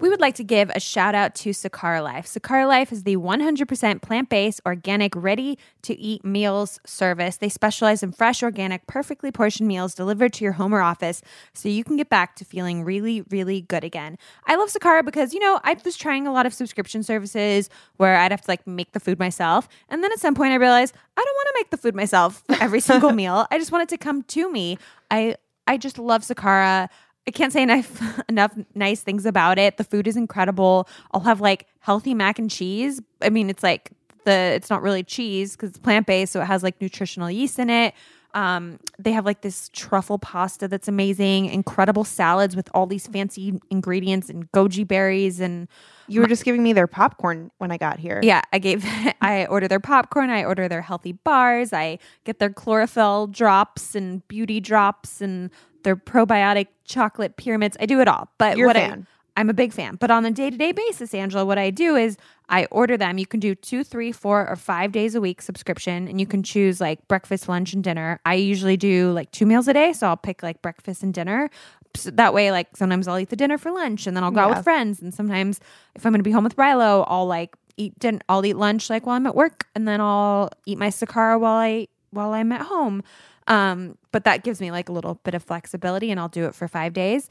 We 0.00 0.08
would 0.08 0.20
like 0.20 0.34
to 0.36 0.44
give 0.44 0.70
a 0.70 0.80
shout 0.80 1.14
out 1.14 1.34
to 1.36 1.50
Sakara 1.50 2.02
Life. 2.02 2.24
Sakara 2.24 2.66
Life 2.66 2.90
is 2.90 3.02
the 3.02 3.18
100% 3.18 4.00
plant 4.00 4.30
based, 4.30 4.62
organic, 4.64 5.14
ready 5.14 5.58
to 5.82 5.98
eat 5.98 6.24
meals 6.24 6.80
service. 6.86 7.36
They 7.36 7.50
specialize 7.50 8.02
in 8.02 8.12
fresh, 8.12 8.42
organic, 8.42 8.86
perfectly 8.86 9.30
portioned 9.30 9.68
meals 9.68 9.94
delivered 9.94 10.32
to 10.34 10.44
your 10.44 10.54
home 10.54 10.74
or 10.74 10.80
office 10.80 11.20
so 11.52 11.68
you 11.68 11.84
can 11.84 11.98
get 11.98 12.08
back 12.08 12.34
to 12.36 12.46
feeling 12.46 12.82
really, 12.82 13.20
really 13.28 13.60
good 13.60 13.84
again. 13.84 14.16
I 14.46 14.56
love 14.56 14.70
Sakara 14.70 15.04
because, 15.04 15.34
you 15.34 15.40
know, 15.40 15.60
I 15.64 15.76
was 15.84 15.98
trying 15.98 16.26
a 16.26 16.32
lot 16.32 16.46
of 16.46 16.54
subscription 16.54 17.02
services 17.02 17.68
where 17.98 18.16
I'd 18.16 18.30
have 18.30 18.40
to 18.40 18.50
like 18.50 18.66
make 18.66 18.92
the 18.92 19.00
food 19.00 19.18
myself. 19.18 19.68
And 19.90 20.02
then 20.02 20.10
at 20.12 20.18
some 20.18 20.34
point 20.34 20.52
I 20.52 20.56
realized 20.56 20.94
I 21.18 21.22
don't 21.22 21.34
want 21.34 21.48
to 21.48 21.54
make 21.58 21.70
the 21.70 21.76
food 21.76 21.94
myself 21.94 22.42
for 22.46 22.56
every 22.62 22.80
single 22.80 23.12
meal. 23.12 23.46
I 23.50 23.58
just 23.58 23.70
want 23.70 23.82
it 23.82 23.90
to 23.90 23.98
come 23.98 24.22
to 24.22 24.50
me. 24.50 24.78
I 25.10 25.36
I 25.66 25.76
just 25.76 25.98
love 25.98 26.22
Sakara. 26.22 26.88
I 27.26 27.30
can't 27.30 27.52
say 27.52 27.62
enough 27.62 28.02
enough 28.28 28.52
nice 28.74 29.02
things 29.02 29.26
about 29.26 29.58
it. 29.58 29.76
The 29.76 29.84
food 29.84 30.06
is 30.06 30.16
incredible. 30.16 30.88
I'll 31.12 31.20
have 31.20 31.40
like 31.40 31.66
healthy 31.80 32.14
mac 32.14 32.38
and 32.38 32.50
cheese. 32.50 33.00
I 33.22 33.30
mean, 33.30 33.50
it's 33.50 33.62
like 33.62 33.90
the 34.24 34.32
it's 34.32 34.70
not 34.70 34.82
really 34.82 35.02
cheese 35.02 35.52
because 35.56 35.70
it's 35.70 35.78
plant 35.78 36.06
based, 36.06 36.32
so 36.32 36.40
it 36.40 36.46
has 36.46 36.62
like 36.62 36.80
nutritional 36.80 37.30
yeast 37.30 37.58
in 37.58 37.70
it. 37.70 37.94
Um, 38.32 38.78
they 38.96 39.10
have 39.10 39.24
like 39.24 39.40
this 39.40 39.70
truffle 39.72 40.16
pasta 40.18 40.68
that's 40.68 40.86
amazing, 40.86 41.46
incredible 41.46 42.04
salads 42.04 42.54
with 42.54 42.68
all 42.72 42.86
these 42.86 43.08
fancy 43.08 43.60
ingredients 43.70 44.30
and 44.30 44.50
goji 44.52 44.86
berries 44.86 45.40
and 45.40 45.66
You 46.06 46.20
were 46.20 46.28
just 46.28 46.44
giving 46.44 46.62
me 46.62 46.72
their 46.72 46.86
popcorn 46.86 47.50
when 47.58 47.72
I 47.72 47.76
got 47.76 47.98
here. 47.98 48.20
yeah, 48.22 48.42
I 48.52 48.60
gave 48.60 48.84
I 49.20 49.46
order 49.46 49.66
their 49.66 49.80
popcorn, 49.80 50.30
I 50.30 50.44
order 50.44 50.68
their 50.68 50.82
healthy 50.82 51.10
bars, 51.10 51.72
I 51.72 51.98
get 52.22 52.38
their 52.38 52.50
chlorophyll 52.50 53.26
drops 53.26 53.96
and 53.96 54.26
beauty 54.28 54.60
drops 54.60 55.20
and 55.20 55.50
their 55.82 55.96
probiotic 55.96 56.68
chocolate 56.84 57.36
pyramids. 57.36 57.76
I 57.80 57.86
do 57.86 58.00
it 58.00 58.08
all. 58.08 58.28
But 58.38 58.56
You're 58.56 58.66
a 58.66 58.68
what 58.68 58.76
fan. 58.76 59.06
I 59.08 59.20
I'm 59.36 59.48
a 59.48 59.54
big 59.54 59.72
fan. 59.72 59.96
But 59.96 60.10
on 60.10 60.26
a 60.26 60.30
day 60.30 60.50
to 60.50 60.56
day 60.56 60.72
basis, 60.72 61.14
Angela, 61.14 61.46
what 61.46 61.56
I 61.56 61.70
do 61.70 61.96
is 61.96 62.18
I 62.48 62.66
order 62.66 62.96
them. 62.96 63.16
You 63.16 63.26
can 63.26 63.40
do 63.40 63.54
two, 63.54 63.84
three, 63.84 64.12
four, 64.12 64.46
or 64.46 64.56
five 64.56 64.92
days 64.92 65.14
a 65.14 65.20
week 65.20 65.40
subscription, 65.40 66.08
and 66.08 66.20
you 66.20 66.26
can 66.26 66.42
choose 66.42 66.80
like 66.80 67.06
breakfast, 67.08 67.48
lunch, 67.48 67.72
and 67.72 67.82
dinner. 67.82 68.20
I 68.26 68.34
usually 68.34 68.76
do 68.76 69.12
like 69.12 69.30
two 69.30 69.46
meals 69.46 69.68
a 69.68 69.72
day, 69.72 69.92
so 69.92 70.08
I'll 70.08 70.16
pick 70.16 70.42
like 70.42 70.60
breakfast 70.62 71.02
and 71.02 71.14
dinner. 71.14 71.48
So 71.96 72.10
that 72.10 72.34
way, 72.34 72.50
like 72.52 72.76
sometimes 72.76 73.08
I'll 73.08 73.18
eat 73.18 73.30
the 73.30 73.36
dinner 73.36 73.56
for 73.56 73.70
lunch, 73.70 74.06
and 74.06 74.16
then 74.16 74.24
I'll 74.24 74.30
go 74.30 74.40
out 74.40 74.50
with 74.56 74.64
friends. 74.64 75.00
And 75.00 75.14
sometimes, 75.14 75.60
if 75.94 76.04
I'm 76.04 76.12
going 76.12 76.20
to 76.20 76.24
be 76.24 76.32
home 76.32 76.44
with 76.44 76.56
Rilo, 76.56 77.04
I'll 77.08 77.26
like 77.26 77.56
eat 77.76 77.98
din- 77.98 78.22
I'll 78.28 78.44
eat 78.44 78.56
lunch 78.56 78.90
like 78.90 79.06
while 79.06 79.16
I'm 79.16 79.26
at 79.26 79.34
work, 79.34 79.66
and 79.74 79.88
then 79.88 80.00
I'll 80.00 80.50
eat 80.66 80.76
my 80.76 80.88
Sakara 80.88 81.40
while 81.40 81.56
I 81.56 81.88
while 82.10 82.32
I'm 82.32 82.52
at 82.52 82.62
home. 82.62 83.02
Um, 83.50 83.98
but 84.12 84.24
that 84.24 84.44
gives 84.44 84.60
me 84.60 84.70
like 84.70 84.88
a 84.88 84.92
little 84.92 85.16
bit 85.24 85.34
of 85.34 85.42
flexibility, 85.42 86.10
and 86.10 86.18
I'll 86.18 86.28
do 86.28 86.46
it 86.46 86.54
for 86.54 86.68
five 86.68 86.92
days. 86.92 87.28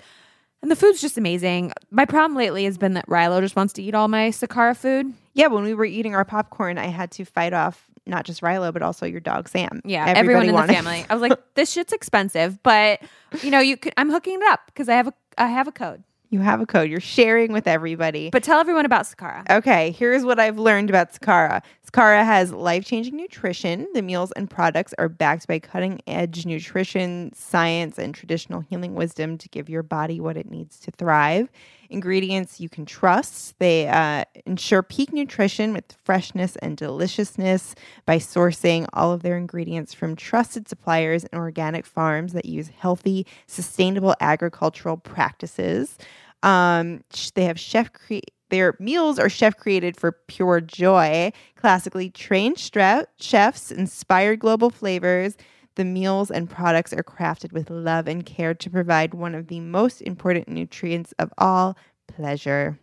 And 0.62 0.70
the 0.70 0.76
food's 0.76 1.00
just 1.00 1.18
amazing. 1.18 1.72
My 1.90 2.06
problem 2.06 2.38
lately 2.38 2.66
has 2.66 2.78
been 2.78 2.94
that 2.96 3.08
Rilo 3.08 3.40
just 3.40 3.56
wants 3.56 3.74
to 3.74 3.82
eat 3.82 3.96
all 3.96 4.10
my 4.10 4.28
Sakara 4.30 4.76
food. 4.76 5.14
Yeah, 5.34 5.48
when 5.48 5.64
we 5.64 5.74
were 5.74 5.86
eating 5.86 6.14
our 6.16 6.26
popcorn, 6.26 6.78
I 6.78 6.88
had 6.88 7.12
to 7.12 7.24
fight 7.24 7.54
off 7.54 7.86
not 8.06 8.26
just 8.26 8.42
Rilo, 8.42 8.74
but 8.74 8.82
also 8.82 9.06
your 9.06 9.22
dog 9.22 9.48
Sam. 9.48 9.82
Yeah, 9.86 10.02
Everybody 10.06 10.50
everyone 10.50 10.64
in 10.64 10.68
the 10.68 10.74
family. 10.74 11.06
I 11.10 11.14
was 11.14 11.22
like, 11.22 11.40
this 11.56 11.72
shit's 11.72 11.94
expensive, 11.94 12.62
but 12.62 13.02
you 13.42 13.52
know, 13.52 13.60
you 13.60 13.78
could. 13.78 13.94
I'm 13.96 14.10
hooking 14.10 14.36
it 14.36 14.48
up 14.50 14.62
because 14.66 14.90
I 14.90 14.96
have 14.96 15.08
a 15.08 15.14
I 15.38 15.48
have 15.48 15.70
a 15.70 15.72
code. 15.72 16.04
You 16.32 16.42
have 16.42 16.62
a 16.62 16.66
code. 16.68 16.92
You're 16.92 17.00
sharing 17.00 17.52
with 17.52 17.68
everybody. 17.68 18.30
But 18.30 18.44
tell 18.44 18.60
everyone 18.60 18.86
about 18.86 19.06
Sakara. 19.06 19.50
Okay, 19.50 19.92
here's 19.92 20.24
what 20.24 20.40
I've 20.40 20.60
learned 20.60 20.90
about 20.92 21.12
Sakara. 21.12 21.64
Sakara 21.90 22.24
has 22.24 22.54
life 22.54 22.86
changing 22.86 23.16
nutrition. 23.16 23.88
The 23.96 24.04
meals 24.04 24.32
and 24.34 24.48
products 24.48 24.94
are 25.00 25.10
backed 25.10 25.48
by 25.48 25.58
cutting 25.58 26.02
edge 26.06 26.46
nutrition, 26.46 27.34
science, 27.34 27.98
and 27.98 28.14
traditional 28.14 28.60
healing 28.60 28.94
wisdom 28.94 29.40
to 29.40 29.50
give 29.50 29.70
your 29.70 29.82
body 29.82 30.20
what 30.20 30.38
it 30.38 30.52
needs 30.52 30.80
to 30.82 30.92
thrive. 30.92 31.50
Ingredients 31.90 32.60
you 32.60 32.70
can 32.70 32.86
trust. 32.86 33.58
They 33.60 33.88
uh, 33.88 34.26
ensure 34.46 34.84
peak 34.84 35.12
nutrition 35.12 35.74
with 35.74 35.86
freshness 36.04 36.56
and 36.58 36.78
deliciousness 36.78 37.74
by 38.06 38.18
sourcing 38.18 38.88
all 38.94 39.12
of 39.12 39.24
their 39.24 39.38
ingredients 39.38 39.94
from 39.94 40.16
trusted 40.16 40.68
suppliers 40.68 41.24
and 41.26 41.40
organic 41.40 41.86
farms 41.86 42.34
that 42.34 42.46
use 42.46 42.70
healthy, 42.70 43.26
sustainable 43.48 44.16
agricultural 44.20 44.98
practices. 44.98 45.98
Um, 46.44 47.04
they 47.34 47.46
have 47.46 47.60
chef 47.60 47.92
cre- 47.92 48.20
their 48.50 48.76
meals 48.80 49.20
are 49.20 49.30
chef 49.30 49.58
created 49.58 49.98
for 49.98 50.12
pure 50.12 50.62
joy. 50.62 51.32
Classically 51.56 52.10
trained 52.10 52.58
chefs, 52.60 53.72
inspired 53.72 54.40
global 54.40 54.70
flavors. 54.70 55.38
The 55.80 55.86
meals 55.86 56.30
and 56.30 56.50
products 56.50 56.92
are 56.92 57.04
crafted 57.04 57.54
with 57.54 57.70
love 57.70 58.06
and 58.06 58.26
care 58.26 58.54
to 58.54 58.70
provide 58.70 59.14
one 59.14 59.34
of 59.34 59.48
the 59.48 59.62
most 59.62 60.02
important 60.02 60.50
nutrients 60.50 61.14
of 61.18 61.32
all 61.38 61.78
pleasure. 62.06 62.78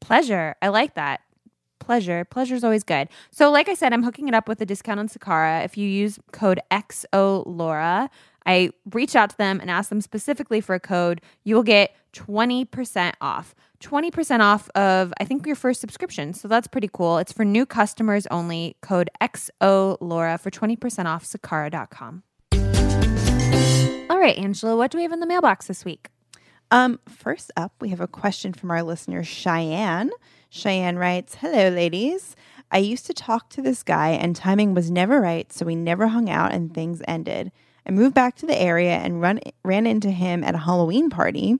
Pleasure. 0.00 0.56
I 0.60 0.66
like 0.66 0.94
that. 0.94 1.20
Pleasure. 1.78 2.24
Pleasure 2.24 2.56
is 2.56 2.64
always 2.64 2.82
good. 2.82 3.08
So, 3.30 3.52
like 3.52 3.68
I 3.68 3.74
said, 3.74 3.92
I'm 3.92 4.02
hooking 4.02 4.26
it 4.26 4.34
up 4.34 4.48
with 4.48 4.60
a 4.60 4.66
discount 4.66 4.98
on 4.98 5.08
Sakara. 5.08 5.64
If 5.64 5.78
you 5.78 5.88
use 5.88 6.18
code 6.32 6.58
XOLaura, 6.72 8.08
I 8.44 8.70
reach 8.90 9.14
out 9.14 9.30
to 9.30 9.38
them 9.38 9.60
and 9.60 9.70
ask 9.70 9.88
them 9.88 10.00
specifically 10.00 10.60
for 10.60 10.74
a 10.74 10.80
code. 10.80 11.20
You 11.44 11.54
will 11.54 11.62
get 11.62 11.94
20% 12.18 13.14
off. 13.20 13.54
20% 13.80 14.40
off 14.40 14.68
of, 14.70 15.12
I 15.20 15.24
think, 15.24 15.46
your 15.46 15.54
first 15.54 15.80
subscription. 15.80 16.34
So 16.34 16.48
that's 16.48 16.66
pretty 16.66 16.90
cool. 16.92 17.18
It's 17.18 17.32
for 17.32 17.44
new 17.44 17.64
customers 17.64 18.26
only. 18.30 18.76
Code 18.82 19.08
XOLaura 19.20 20.40
for 20.40 20.50
20% 20.50 21.06
off 21.06 21.24
Sakara.com. 21.24 22.22
All 24.10 24.18
right, 24.18 24.36
Angela, 24.36 24.76
what 24.76 24.90
do 24.90 24.98
we 24.98 25.02
have 25.02 25.12
in 25.12 25.20
the 25.20 25.26
mailbox 25.26 25.66
this 25.66 25.84
week? 25.84 26.08
Um, 26.70 26.98
first 27.08 27.50
up, 27.56 27.72
we 27.80 27.90
have 27.90 28.00
a 28.00 28.08
question 28.08 28.52
from 28.52 28.70
our 28.70 28.82
listener, 28.82 29.22
Cheyenne. 29.22 30.10
Cheyenne 30.50 30.96
writes 30.96 31.36
Hello, 31.36 31.68
ladies. 31.68 32.34
I 32.70 32.78
used 32.78 33.06
to 33.06 33.14
talk 33.14 33.48
to 33.50 33.62
this 33.62 33.82
guy, 33.82 34.10
and 34.10 34.36
timing 34.36 34.74
was 34.74 34.90
never 34.90 35.20
right, 35.20 35.50
so 35.52 35.64
we 35.64 35.74
never 35.74 36.08
hung 36.08 36.28
out 36.28 36.52
and 36.52 36.74
things 36.74 37.00
ended. 37.08 37.52
I 37.86 37.90
moved 37.90 38.14
back 38.14 38.36
to 38.36 38.46
the 38.46 38.60
area 38.60 38.96
and 38.96 39.22
run, 39.22 39.40
ran 39.64 39.86
into 39.86 40.10
him 40.10 40.44
at 40.44 40.54
a 40.54 40.58
Halloween 40.58 41.08
party. 41.08 41.56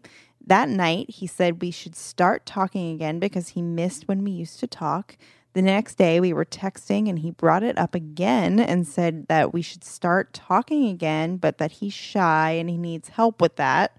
That 0.49 0.71
night, 0.71 1.11
he 1.11 1.27
said 1.27 1.61
we 1.61 1.71
should 1.71 1.95
start 1.95 2.47
talking 2.47 2.95
again 2.95 3.19
because 3.19 3.49
he 3.51 3.61
missed 3.61 4.09
when 4.09 4.25
we 4.25 4.31
used 4.31 4.59
to 4.61 4.67
talk. 4.67 5.19
The 5.53 5.61
next 5.61 5.97
day, 5.97 6.21
we 6.21 6.33
were 6.33 6.47
texting 6.47 7.07
and 7.07 7.19
he 7.19 7.33
brought 7.33 7.63
it 7.63 7.77
up 7.77 7.95
again 7.95 8.59
and 8.59 8.89
said 8.89 9.29
that 9.29 9.53
we 9.53 9.61
should 9.61 9.85
start 9.85 10.33
talking 10.33 10.89
again, 10.89 11.37
but 11.37 11.59
that 11.59 11.73
he's 11.73 11.93
shy 11.93 12.53
and 12.53 12.71
he 12.71 12.79
needs 12.79 13.11
help 13.11 13.43
with 13.43 13.57
that. 13.57 13.95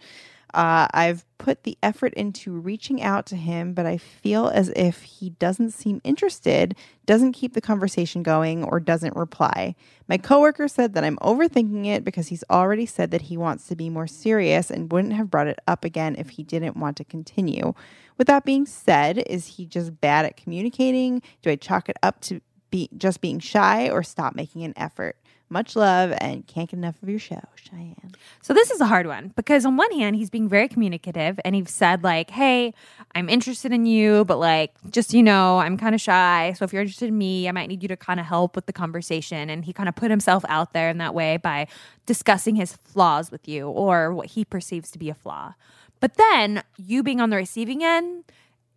Uh, 0.53 0.88
I've 0.93 1.25
put 1.38 1.63
the 1.63 1.77
effort 1.81 2.13
into 2.15 2.51
reaching 2.51 3.01
out 3.01 3.25
to 3.27 3.35
him, 3.35 3.73
but 3.73 3.85
I 3.85 3.97
feel 3.97 4.47
as 4.47 4.69
if 4.69 5.03
he 5.03 5.31
doesn't 5.31 5.71
seem 5.71 6.01
interested, 6.03 6.75
doesn't 7.05 7.33
keep 7.33 7.53
the 7.53 7.62
conversation 7.62 8.23
going, 8.23 8.63
or 8.63 8.79
doesn't 8.79 9.15
reply. 9.15 9.75
My 10.07 10.17
coworker 10.17 10.67
said 10.67 10.93
that 10.93 11.03
I'm 11.03 11.17
overthinking 11.17 11.85
it 11.85 12.03
because 12.03 12.27
he's 12.27 12.43
already 12.49 12.85
said 12.85 13.12
that 13.12 13.23
he 13.23 13.38
wants 13.38 13.67
to 13.67 13.75
be 13.75 13.89
more 13.89 14.07
serious 14.07 14.69
and 14.71 14.91
wouldn't 14.91 15.13
have 15.13 15.31
brought 15.31 15.47
it 15.47 15.59
up 15.67 15.85
again 15.85 16.15
if 16.17 16.31
he 16.31 16.43
didn't 16.43 16.77
want 16.77 16.97
to 16.97 17.03
continue. 17.03 17.73
With 18.17 18.27
that 18.27 18.43
being 18.43 18.65
said, 18.65 19.19
is 19.19 19.45
he 19.47 19.65
just 19.65 20.01
bad 20.01 20.25
at 20.25 20.35
communicating? 20.35 21.21
Do 21.41 21.49
I 21.49 21.55
chalk 21.55 21.89
it 21.89 21.97
up 22.03 22.21
to 22.21 22.41
be 22.71 22.89
just 22.97 23.21
being 23.21 23.39
shy 23.39 23.89
or 23.89 24.03
stop 24.03 24.35
making 24.35 24.63
an 24.63 24.73
effort? 24.75 25.15
Much 25.51 25.75
love 25.75 26.13
and 26.19 26.45
can't 26.45 26.69
get 26.69 26.77
enough 26.77 27.01
of 27.01 27.09
your 27.09 27.17
show, 27.17 27.41
Cheyenne. 27.55 28.12
So 28.41 28.53
this 28.53 28.69
is 28.69 28.81
a 28.81 28.85
hard 28.85 29.07
one 29.07 29.33
because 29.35 29.65
on 29.65 29.77
one 29.77 29.91
hand 29.91 30.15
he's 30.15 30.29
being 30.29 30.47
very 30.47 30.67
communicative 30.67 31.39
and 31.43 31.55
he's 31.55 31.71
said 31.71 32.03
like, 32.03 32.29
"Hey, 32.29 32.73
I'm 33.15 33.29
interested 33.29 33.71
in 33.71 33.88
you, 33.88 34.25
but 34.25 34.38
like 34.38 34.73
just 34.91 35.12
you 35.12 35.23
know, 35.23 35.57
I'm 35.57 35.75
kind 35.75 35.95
of 35.95 36.01
shy. 36.01 36.53
So 36.55 36.65
if 36.65 36.71
you're 36.71 36.83
interested 36.83 37.09
in 37.09 37.17
me, 37.17 37.49
I 37.49 37.51
might 37.51 37.67
need 37.67 37.81
you 37.81 37.89
to 37.89 37.97
kind 37.97 38.19
of 38.19 38.27
help 38.27 38.55
with 38.55 38.67
the 38.67 38.73
conversation." 38.73 39.49
And 39.49 39.65
he 39.65 39.73
kind 39.73 39.89
of 39.89 39.95
put 39.95 40.12
himself 40.12 40.45
out 40.47 40.73
there 40.73 40.89
in 40.89 40.99
that 40.99 41.15
way 41.15 41.38
by 41.38 41.67
discussing 42.05 42.55
his 42.55 42.75
flaws 42.75 43.31
with 43.31 43.47
you 43.47 43.67
or 43.69 44.13
what 44.13 44.27
he 44.27 44.45
perceives 44.45 44.91
to 44.91 44.99
be 44.99 45.09
a 45.09 45.15
flaw. 45.15 45.55
But 45.99 46.15
then 46.15 46.63
you 46.77 47.01
being 47.03 47.19
on 47.19 47.29
the 47.31 47.38
receiving 47.38 47.83
end, 47.83 48.23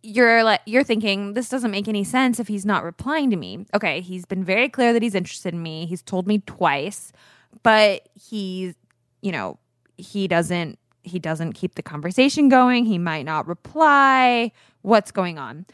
you're 0.03 0.43
like 0.43 0.59
you're 0.65 0.83
thinking 0.83 1.33
this 1.33 1.49
doesn't 1.49 1.71
make 1.71 1.87
any 1.87 2.03
sense 2.03 2.39
if 2.39 2.49
he's 2.49 2.65
not 2.65 2.83
replying 2.83 3.29
to 3.31 3.37
me. 3.37 3.65
Okay, 3.73 4.01
he's 4.01 4.25
been 4.25 4.43
very 4.43 4.69
clear 4.69 4.93
that 4.93 5.01
he's 5.01 5.15
interested 5.15 5.53
in 5.53 5.63
me. 5.63 5.85
He's 5.85 6.01
told 6.01 6.27
me 6.27 6.39
twice, 6.45 7.13
but 7.63 8.07
he's 8.13 8.75
you 9.21 9.31
know, 9.31 9.57
he 9.97 10.27
doesn't 10.27 10.77
he 11.03 11.19
doesn't 11.19 11.53
keep 11.53 11.75
the 11.75 11.81
conversation 11.81 12.49
going. 12.49 12.85
He 12.85 12.97
might 12.97 13.25
not 13.25 13.47
reply. 13.47 14.51
What's 14.81 15.11
going 15.11 15.39
on? 15.39 15.65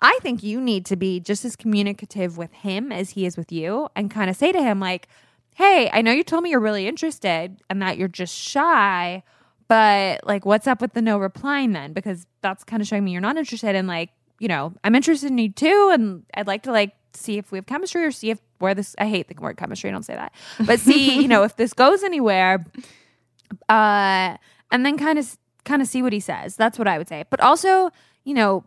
I 0.00 0.18
think 0.22 0.42
you 0.42 0.60
need 0.60 0.84
to 0.86 0.96
be 0.96 1.20
just 1.20 1.44
as 1.44 1.54
communicative 1.54 2.36
with 2.36 2.52
him 2.52 2.90
as 2.90 3.10
he 3.10 3.26
is 3.26 3.36
with 3.36 3.52
you 3.52 3.88
and 3.94 4.10
kind 4.10 4.28
of 4.28 4.36
say 4.36 4.50
to 4.52 4.62
him 4.62 4.80
like, 4.80 5.08
"Hey, 5.54 5.90
I 5.92 6.00
know 6.00 6.12
you 6.12 6.24
told 6.24 6.42
me 6.42 6.50
you're 6.50 6.60
really 6.60 6.88
interested 6.88 7.60
and 7.68 7.80
that 7.82 7.98
you're 7.98 8.08
just 8.08 8.34
shy, 8.34 9.22
but 9.68 10.26
like 10.26 10.44
what's 10.44 10.66
up 10.66 10.80
with 10.80 10.92
the 10.92 11.02
no 11.02 11.18
replying 11.18 11.72
then? 11.72 11.92
Because 11.92 12.26
that's 12.42 12.64
kind 12.64 12.82
of 12.82 12.88
showing 12.88 13.04
me 13.04 13.12
you're 13.12 13.20
not 13.20 13.36
interested 13.36 13.74
in 13.74 13.86
like 13.86 14.10
you 14.40 14.48
know 14.48 14.72
i'm 14.82 14.94
interested 14.94 15.30
in 15.30 15.38
you 15.38 15.48
too 15.50 15.90
and 15.94 16.24
i'd 16.34 16.46
like 16.46 16.64
to 16.64 16.72
like 16.72 16.92
see 17.12 17.38
if 17.38 17.52
we 17.52 17.58
have 17.58 17.66
chemistry 17.66 18.04
or 18.04 18.10
see 18.10 18.30
if 18.30 18.40
where 18.58 18.74
this 18.74 18.96
i 18.98 19.06
hate 19.06 19.28
the 19.28 19.34
word 19.40 19.56
chemistry 19.56 19.90
don't 19.90 20.02
say 20.04 20.14
that. 20.14 20.32
But 20.66 20.80
see 20.80 21.20
you 21.22 21.28
know 21.28 21.44
if 21.44 21.56
this 21.56 21.72
goes 21.72 22.02
anywhere 22.02 22.64
uh 23.68 24.36
and 24.70 24.84
then 24.84 24.98
kind 24.98 25.18
of 25.18 25.36
kind 25.64 25.80
of 25.80 25.88
see 25.88 26.02
what 26.02 26.12
he 26.12 26.20
says. 26.20 26.56
That's 26.56 26.78
what 26.78 26.88
i 26.88 26.98
would 26.98 27.08
say. 27.08 27.24
But 27.30 27.40
also 27.40 27.90
you 28.24 28.34
know 28.34 28.64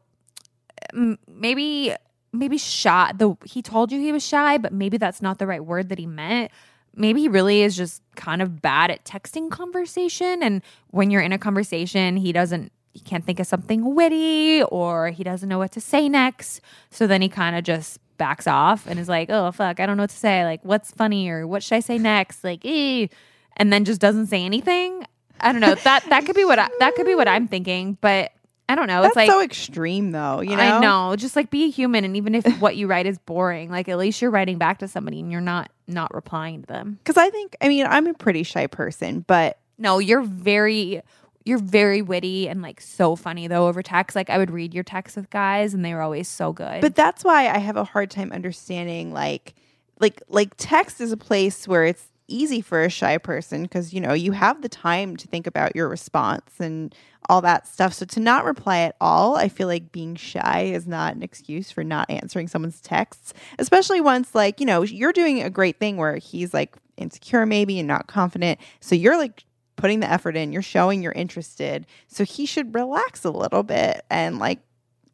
m- 0.94 1.20
maybe 1.28 1.94
maybe 2.32 2.58
shy 2.58 3.12
the 3.16 3.36
he 3.46 3.62
told 3.62 3.92
you 3.92 4.00
he 4.00 4.12
was 4.12 4.26
shy 4.26 4.58
but 4.58 4.72
maybe 4.72 4.98
that's 4.98 5.22
not 5.22 5.40
the 5.40 5.48
right 5.48 5.64
word 5.64 5.90
that 5.90 6.00
he 6.00 6.06
meant 6.06 6.52
maybe 6.98 7.22
he 7.22 7.28
really 7.28 7.62
is 7.62 7.78
just 7.78 8.02
kind 8.16 8.42
of 8.42 8.62
bad 8.62 8.92
at 8.92 9.06
texting 9.06 9.50
conversation. 9.50 10.42
And 10.42 10.62
when 10.90 11.12
you're 11.12 11.22
in 11.22 11.32
a 11.32 11.38
conversation 11.38 12.18
he 12.18 12.32
doesn't 12.32 12.72
he 12.94 13.00
can't 13.02 13.24
think 13.24 13.40
of 13.40 13.46
something 13.46 13.94
witty 13.94 14.64
or 14.64 15.10
he 15.10 15.24
doesn't 15.24 15.48
know 15.48 15.60
what 15.60 15.72
to 15.74 15.82
say 15.82 16.10
next. 16.10 16.62
So 16.90 17.06
then 17.06 17.22
he 17.22 17.30
kind 17.30 17.56
of 17.56 17.64
just 17.64 18.00
backs 18.18 18.48
off 18.48 18.88
and 18.88 19.00
is 19.00 19.08
like 19.08 19.30
oh 19.30 19.52
fuck 19.52 19.80
i 19.80 19.86
don't 19.86 19.98
know 19.98 20.04
what 20.04 20.10
to 20.10 20.18
say. 20.18 20.44
Like 20.44 20.62
what's 20.64 20.92
funny 20.92 21.30
or 21.30 21.46
what 21.46 21.64
should 21.64 21.76
i 21.76 21.80
say 21.80 21.98
next? 21.98 22.44
Like 22.44 22.66
eh, 22.66 23.08
and 23.56 23.72
then 23.72 23.86
just 23.86 24.02
doesn't 24.02 24.28
say 24.28 24.44
anything. 24.44 25.06
I 25.40 25.52
don't 25.52 25.62
know. 25.62 25.76
That 25.76 26.04
that 26.10 26.26
could 26.26 26.36
be 26.36 26.46
what 26.46 26.60
I, 26.60 26.70
that 26.80 26.96
could 26.96 27.06
be 27.06 27.16
what 27.16 27.28
i'm 27.28 27.48
thinking. 27.48 27.98
But 28.02 28.32
I 28.70 28.76
don't 28.76 28.88
know. 28.88 29.02
That's 29.02 29.12
it's 29.12 29.16
like 29.16 29.30
so 29.30 29.42
extreme, 29.42 30.12
though. 30.12 30.42
You 30.42 30.56
know, 30.56 30.62
I 30.62 30.80
know. 30.80 31.16
Just 31.16 31.36
like 31.36 31.50
be 31.50 31.66
a 31.66 31.70
human, 31.70 32.04
and 32.04 32.18
even 32.18 32.36
if 32.36 32.46
what 32.62 32.76
you 32.76 32.88
write 32.88 33.06
is 33.06 33.18
boring, 33.20 33.70
like 33.70 33.88
at 33.88 33.98
least 33.98 34.22
you're 34.22 34.32
writing 34.32 34.58
back 34.58 34.80
to 34.80 34.88
somebody 34.88 35.20
and 35.20 35.32
you're 35.32 35.42
not 35.42 35.72
not 35.88 36.14
replying 36.14 36.62
to 36.62 36.68
them. 36.68 37.00
Because 37.04 37.18
I 37.18 37.30
think, 37.30 37.56
I 37.62 37.70
mean, 37.70 37.86
I'm 37.86 38.08
a 38.08 38.14
pretty 38.14 38.44
shy 38.44 38.68
person, 38.68 39.24
but 39.28 39.58
No, 39.78 40.00
you're 40.00 40.22
very 40.22 41.02
you're 41.46 41.60
very 41.60 42.02
witty 42.02 42.50
and 42.50 42.62
like 42.62 42.82
so 42.82 43.16
funny 43.16 43.48
though 43.48 43.68
over 43.70 43.82
text. 43.82 44.16
Like 44.18 44.30
I 44.30 44.38
would 44.38 44.52
read 44.52 44.74
your 44.74 44.84
texts 44.84 45.16
with 45.16 45.30
guys, 45.30 45.74
and 45.74 45.86
they 45.86 45.94
were 45.94 46.02
always 46.02 46.28
so 46.28 46.52
good. 46.52 46.82
but 46.82 46.94
that's 46.94 47.24
why 47.24 47.48
I 47.48 47.60
have 47.60 47.78
a 47.78 47.86
hard 47.86 48.12
time 48.12 48.34
understanding 48.34 49.14
like 49.14 49.54
like 50.00 50.22
like 50.28 50.50
text 50.58 51.00
is 51.00 51.14
a 51.14 51.18
place 51.18 51.68
where 51.68 51.86
it's 51.86 52.06
easy 52.28 52.62
for 52.62 52.84
a 52.84 52.90
shy 52.90 53.18
person 53.18 53.64
because 53.64 53.94
you 53.94 54.02
know 54.02 54.14
you 54.14 54.32
have 54.32 54.62
the 54.62 54.70
time 54.70 55.16
to 55.16 55.28
think 55.28 55.48
about 55.48 55.76
your 55.76 55.88
response 55.88 56.60
and 56.60 56.94
all 57.30 57.42
that 57.42 57.68
stuff 57.68 57.94
so 57.94 58.06
to 58.06 58.20
not 58.20 58.46
reply 58.46 58.80
at 58.80 58.96
all 59.02 59.36
i 59.36 59.48
feel 59.48 59.68
like 59.68 59.92
being 59.92 60.16
shy 60.16 60.62
is 60.64 60.88
not 60.88 61.16
an 61.16 61.24
excuse 61.24 61.72
for 61.72 61.84
not 61.84 62.10
answering 62.10 62.48
someone's 62.48 62.82
texts 62.82 63.34
especially 63.60 64.02
once 64.02 64.34
like 64.36 64.60
you 64.60 64.66
know 64.66 64.84
you're 64.84 65.14
doing 65.14 65.42
a 65.42 65.50
great 65.50 65.80
thing 65.80 65.98
where 65.98 66.18
he's 66.18 66.54
like 66.54 66.76
insecure 66.98 67.46
maybe 67.46 67.80
and 67.80 67.88
not 67.88 68.08
confident 68.08 68.60
so 68.80 68.96
you're 68.96 69.18
like 69.18 69.44
putting 69.76 70.00
the 70.00 70.10
effort 70.10 70.36
in 70.36 70.52
you're 70.52 70.62
showing 70.62 71.02
you're 71.04 71.12
interested 71.14 71.86
so 72.08 72.24
he 72.24 72.46
should 72.46 72.74
relax 72.74 73.24
a 73.24 73.30
little 73.30 73.64
bit 73.64 74.04
and 74.10 74.40
like 74.40 74.60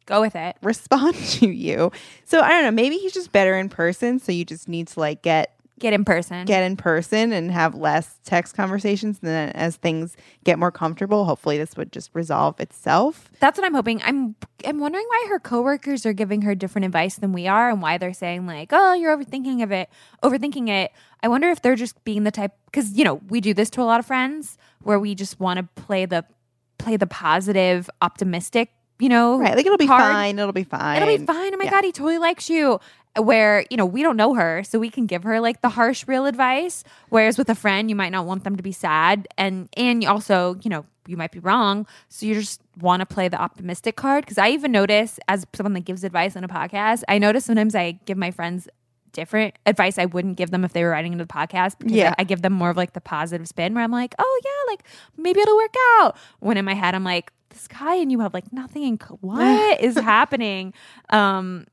Go 0.06 0.20
with 0.20 0.36
it. 0.36 0.56
respond 0.62 1.14
to 1.30 1.48
you. 1.48 1.90
So 2.24 2.40
I 2.40 2.50
don't 2.50 2.64
know, 2.64 2.70
maybe 2.70 2.98
he's 2.98 3.14
just 3.14 3.32
better 3.32 3.56
in 3.56 3.68
person, 3.68 4.18
so 4.18 4.32
you 4.32 4.44
just 4.44 4.68
need 4.68 4.88
to 4.88 5.00
like 5.00 5.22
get 5.22 5.53
Get 5.80 5.92
in 5.92 6.04
person. 6.04 6.46
get 6.46 6.62
in 6.62 6.76
person 6.76 7.32
and 7.32 7.50
have 7.50 7.74
less 7.74 8.20
text 8.24 8.54
conversations 8.54 9.18
and 9.20 9.28
then 9.28 9.48
as 9.50 9.74
things 9.76 10.16
get 10.44 10.58
more 10.58 10.70
comfortable, 10.70 11.24
hopefully 11.24 11.58
this 11.58 11.76
would 11.76 11.90
just 11.92 12.10
resolve 12.14 12.60
itself. 12.60 13.28
That's 13.40 13.58
what 13.58 13.66
I'm 13.66 13.74
hoping. 13.74 14.00
I'm 14.04 14.36
I'm 14.64 14.78
wondering 14.78 15.04
why 15.08 15.26
her 15.30 15.40
coworkers 15.40 16.06
are 16.06 16.12
giving 16.12 16.42
her 16.42 16.54
different 16.54 16.84
advice 16.84 17.16
than 17.16 17.32
we 17.32 17.48
are 17.48 17.70
and 17.70 17.82
why 17.82 17.98
they're 17.98 18.12
saying 18.14 18.46
like, 18.46 18.70
"Oh, 18.72 18.94
you're 18.94 19.16
overthinking 19.16 19.62
of 19.64 19.72
it, 19.72 19.88
overthinking 20.22 20.68
it." 20.68 20.92
I 21.22 21.28
wonder 21.28 21.50
if 21.50 21.60
they're 21.60 21.74
just 21.76 22.02
being 22.04 22.22
the 22.22 22.30
type 22.30 22.52
cuz 22.72 22.92
you 22.96 23.04
know, 23.04 23.14
we 23.28 23.40
do 23.40 23.52
this 23.52 23.68
to 23.70 23.82
a 23.82 23.84
lot 23.84 23.98
of 23.98 24.06
friends 24.06 24.56
where 24.82 25.00
we 25.00 25.14
just 25.16 25.40
want 25.40 25.58
to 25.58 25.82
play 25.82 26.06
the 26.06 26.24
play 26.78 26.96
the 26.96 27.06
positive, 27.08 27.90
optimistic, 28.00 28.70
you 29.00 29.08
know, 29.08 29.38
Right. 29.38 29.56
Like 29.56 29.66
it'll 29.66 29.76
be 29.78 29.86
fine, 29.88 30.38
it'll 30.38 30.52
be 30.52 30.64
fine. 30.64 31.02
It'll 31.02 31.18
be 31.18 31.24
fine. 31.26 31.52
Oh 31.52 31.56
my 31.56 31.64
Yeah. 31.64 31.70
god, 31.70 31.84
he 31.84 31.90
totally 31.92 32.18
likes 32.18 32.48
you. 32.48 32.78
Where 33.20 33.64
you 33.70 33.76
know 33.76 33.86
we 33.86 34.02
don't 34.02 34.16
know 34.16 34.34
her, 34.34 34.64
so 34.64 34.78
we 34.78 34.90
can 34.90 35.06
give 35.06 35.22
her 35.22 35.40
like 35.40 35.60
the 35.60 35.68
harsh, 35.68 36.04
real 36.08 36.26
advice. 36.26 36.82
Whereas 37.10 37.38
with 37.38 37.48
a 37.48 37.54
friend, 37.54 37.88
you 37.88 37.94
might 37.96 38.10
not 38.10 38.26
want 38.26 38.44
them 38.44 38.56
to 38.56 38.62
be 38.62 38.72
sad, 38.72 39.28
and 39.38 39.68
and 39.76 40.02
you 40.02 40.08
also 40.08 40.56
you 40.62 40.70
know 40.70 40.84
you 41.06 41.16
might 41.16 41.30
be 41.30 41.38
wrong, 41.38 41.86
so 42.08 42.26
you 42.26 42.34
just 42.34 42.60
want 42.80 43.00
to 43.00 43.06
play 43.06 43.28
the 43.28 43.40
optimistic 43.40 43.94
card. 43.94 44.24
Because 44.24 44.38
I 44.38 44.48
even 44.50 44.72
notice 44.72 45.20
as 45.28 45.46
someone 45.54 45.74
that 45.74 45.84
gives 45.84 46.02
advice 46.02 46.34
on 46.34 46.44
a 46.44 46.48
podcast, 46.48 47.02
I 47.08 47.18
notice 47.18 47.44
sometimes 47.44 47.74
I 47.74 47.92
give 48.04 48.16
my 48.18 48.30
friends 48.30 48.68
different 49.12 49.54
advice 49.64 49.96
I 49.96 50.06
wouldn't 50.06 50.36
give 50.36 50.50
them 50.50 50.64
if 50.64 50.72
they 50.72 50.82
were 50.82 50.90
writing 50.90 51.12
into 51.12 51.24
the 51.24 51.32
podcast 51.32 51.78
because 51.78 51.94
Yeah. 51.94 52.14
I, 52.18 52.22
I 52.22 52.24
give 52.24 52.42
them 52.42 52.52
more 52.52 52.70
of 52.70 52.76
like 52.76 52.94
the 52.94 53.00
positive 53.00 53.46
spin 53.46 53.72
where 53.72 53.84
I'm 53.84 53.92
like, 53.92 54.12
oh 54.18 54.40
yeah, 54.44 54.72
like 54.72 54.82
maybe 55.16 55.40
it'll 55.40 55.56
work 55.56 55.74
out. 56.00 56.16
When 56.40 56.56
in 56.56 56.64
my 56.64 56.74
head 56.74 56.96
I'm 56.96 57.04
like, 57.04 57.32
this 57.50 57.68
guy 57.68 57.94
and 57.94 58.10
you 58.10 58.18
have 58.20 58.34
like 58.34 58.52
nothing 58.52 58.82
in 58.82 58.98
co- 58.98 59.18
what 59.20 59.80
is 59.80 59.94
happening? 59.96 60.74
Um 61.10 61.66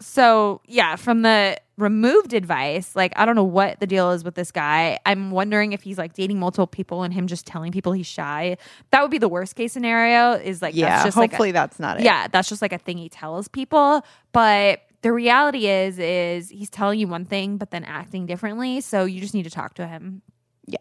so 0.00 0.60
yeah, 0.66 0.96
from 0.96 1.22
the 1.22 1.56
removed 1.76 2.32
advice, 2.32 2.94
like 2.94 3.12
I 3.16 3.24
don't 3.24 3.34
know 3.36 3.44
what 3.44 3.80
the 3.80 3.86
deal 3.86 4.10
is 4.12 4.24
with 4.24 4.34
this 4.34 4.50
guy. 4.50 4.98
I'm 5.06 5.30
wondering 5.30 5.72
if 5.72 5.82
he's 5.82 5.98
like 5.98 6.12
dating 6.12 6.38
multiple 6.38 6.66
people 6.66 7.02
and 7.02 7.12
him 7.12 7.26
just 7.26 7.46
telling 7.46 7.72
people 7.72 7.92
he's 7.92 8.06
shy. 8.06 8.56
That 8.90 9.02
would 9.02 9.10
be 9.10 9.18
the 9.18 9.28
worst 9.28 9.56
case 9.56 9.72
scenario. 9.72 10.32
Is 10.32 10.62
like 10.62 10.74
yeah, 10.74 10.88
that's 10.90 11.04
just 11.06 11.16
like 11.16 11.30
a- 11.30 11.34
hopefully 11.34 11.52
that's 11.52 11.78
not 11.80 11.98
it. 11.98 12.04
yeah, 12.04 12.28
that's 12.28 12.48
just 12.48 12.62
like 12.62 12.72
a 12.72 12.78
thing 12.78 12.98
he 12.98 13.08
tells 13.08 13.48
people. 13.48 14.02
But 14.32 14.80
the 15.02 15.12
reality 15.12 15.66
is, 15.66 15.98
is 15.98 16.48
he's 16.50 16.70
telling 16.70 16.98
you 16.98 17.06
one 17.08 17.24
thing, 17.24 17.56
but 17.58 17.70
then 17.70 17.84
acting 17.84 18.26
differently. 18.26 18.80
So 18.80 19.04
you 19.04 19.20
just 19.20 19.34
need 19.34 19.42
to 19.44 19.50
talk 19.50 19.74
to 19.74 19.86
him. 19.86 20.22
Yeah, 20.66 20.78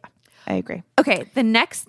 I 0.48 0.54
agree. 0.56 0.84
Okay, 1.00 1.26
the 1.34 1.44
next 1.44 1.88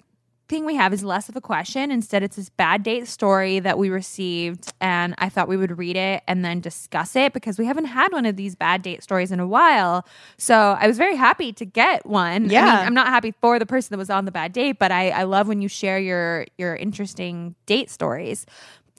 thing 0.49 0.65
we 0.65 0.75
have 0.77 0.93
is 0.93 1.03
less 1.03 1.29
of 1.29 1.37
a 1.37 1.41
question. 1.41 1.91
Instead, 1.91 2.23
it's 2.23 2.37
this 2.37 2.51
bad 2.51 2.83
date 2.83 3.09
story 3.09 3.59
that 3.61 3.79
we 3.79 3.89
received, 3.91 4.73
and 4.81 5.15
I 5.19 5.29
thought 5.29 5.49
we 5.49 5.57
would 5.57 5.79
read 5.79 5.97
it 5.97 6.23
and 6.29 6.45
then 6.45 6.61
discuss 6.61 7.17
it 7.17 7.33
because 7.33 7.59
we 7.59 7.65
haven't 7.67 7.87
had 7.87 8.13
one 8.13 8.27
of 8.27 8.37
these 8.37 8.55
bad 8.55 8.83
date 8.83 9.03
stories 9.03 9.33
in 9.33 9.41
a 9.41 9.47
while. 9.47 10.07
So 10.37 10.77
I 10.79 10.87
was 10.87 10.99
very 10.99 11.17
happy 11.17 11.53
to 11.55 11.65
get 11.65 12.05
one. 12.07 12.45
I 12.47 12.49
Yeah. 12.51 12.65
mean, 12.67 12.87
I'm 12.87 12.95
not 12.95 13.09
happy 13.09 13.33
for 13.41 13.59
the 13.59 13.67
person 13.67 13.95
that 13.95 13.99
was 13.99 14.11
on 14.11 14.25
the 14.27 14.33
bad 14.33 14.53
date, 14.53 14.79
but 14.79 14.93
I, 14.93 15.11
I 15.11 15.23
love 15.25 15.49
when 15.49 15.63
you 15.63 15.69
share 15.69 15.99
your 15.99 16.47
your 16.59 16.77
interesting 16.77 17.55
date 17.67 17.91
stories. 17.91 18.47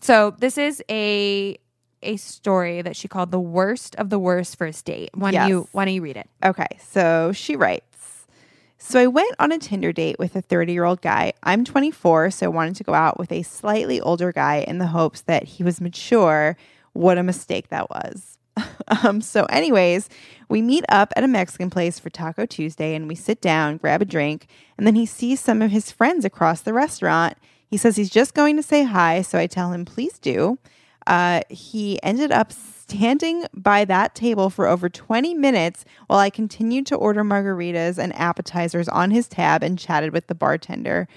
So 0.01 0.35
this 0.39 0.57
is 0.57 0.83
a 0.89 1.57
a 2.03 2.17
story 2.17 2.83
that 2.83 2.95
she 2.95 3.07
called 3.07 3.31
the 3.31 3.39
worst 3.39 3.95
of 3.95 4.09
the 4.11 4.19
worst 4.19 4.57
first 4.57 4.85
date. 4.85 5.09
Why 5.15 5.31
don't 5.31 5.41
Yes. 5.41 5.49
you 5.49 5.67
why 5.71 5.85
don't 5.85 5.93
you 5.95 6.01
read 6.03 6.17
it? 6.17 6.29
Okay, 6.43 6.67
so 6.79 7.31
she 7.33 7.55
writes 7.55 7.94
So 8.87 8.99
I 8.99 9.07
went 9.07 9.33
on 9.39 9.51
a 9.51 9.57
Tinder 9.57 9.91
date 9.91 10.19
with 10.19 10.35
a 10.35 10.43
30 10.43 10.71
year 10.71 10.83
old 10.83 11.01
guy. 11.01 11.33
I'm 11.41 11.65
24, 11.65 12.29
so 12.29 12.45
I 12.45 12.49
wanted 12.49 12.75
to 12.75 12.83
go 12.83 12.93
out 12.93 13.17
with 13.17 13.31
a 13.31 13.41
slightly 13.41 13.99
older 13.99 14.31
guy 14.31 14.57
in 14.57 14.77
the 14.77 14.85
hopes 14.85 15.21
that 15.21 15.43
he 15.43 15.63
was 15.63 15.81
mature. 15.81 16.55
What 16.93 17.17
a 17.17 17.23
mistake 17.23 17.69
that 17.69 17.89
was. 17.89 18.37
um, 19.03 19.21
so, 19.21 19.45
anyways, 19.45 20.07
we 20.49 20.61
meet 20.61 20.85
up 20.87 21.11
at 21.15 21.23
a 21.23 21.27
Mexican 21.27 21.71
place 21.71 21.97
for 21.97 22.11
Taco 22.11 22.45
Tuesday 22.45 22.93
and 22.93 23.07
we 23.07 23.15
sit 23.15 23.41
down, 23.41 23.77
grab 23.77 24.03
a 24.03 24.05
drink, 24.05 24.45
and 24.77 24.85
then 24.85 24.93
he 24.93 25.07
sees 25.07 25.39
some 25.39 25.63
of 25.63 25.71
his 25.71 25.91
friends 25.91 26.23
across 26.23 26.61
the 26.61 26.71
restaurant. 26.71 27.39
He 27.67 27.77
says 27.77 27.95
he's 27.95 28.11
just 28.11 28.35
going 28.35 28.55
to 28.55 28.63
say 28.63 28.83
hi, 28.83 29.23
so 29.23 29.39
I 29.39 29.47
tell 29.47 29.71
him, 29.71 29.83
please 29.85 30.19
do. 30.19 30.59
Uh, 31.07 31.41
he 31.49 32.01
ended 32.03 32.31
up 32.31 32.51
standing 32.51 33.45
by 33.53 33.85
that 33.85 34.13
table 34.15 34.49
for 34.49 34.67
over 34.67 34.89
20 34.89 35.33
minutes 35.33 35.85
while 36.07 36.19
I 36.19 36.29
continued 36.29 36.85
to 36.87 36.95
order 36.95 37.23
margaritas 37.23 37.97
and 37.97 38.15
appetizers 38.15 38.87
on 38.87 39.11
his 39.11 39.27
tab 39.27 39.63
and 39.63 39.77
chatted 39.77 40.13
with 40.13 40.27
the 40.27 40.35
bartender. 40.35 41.07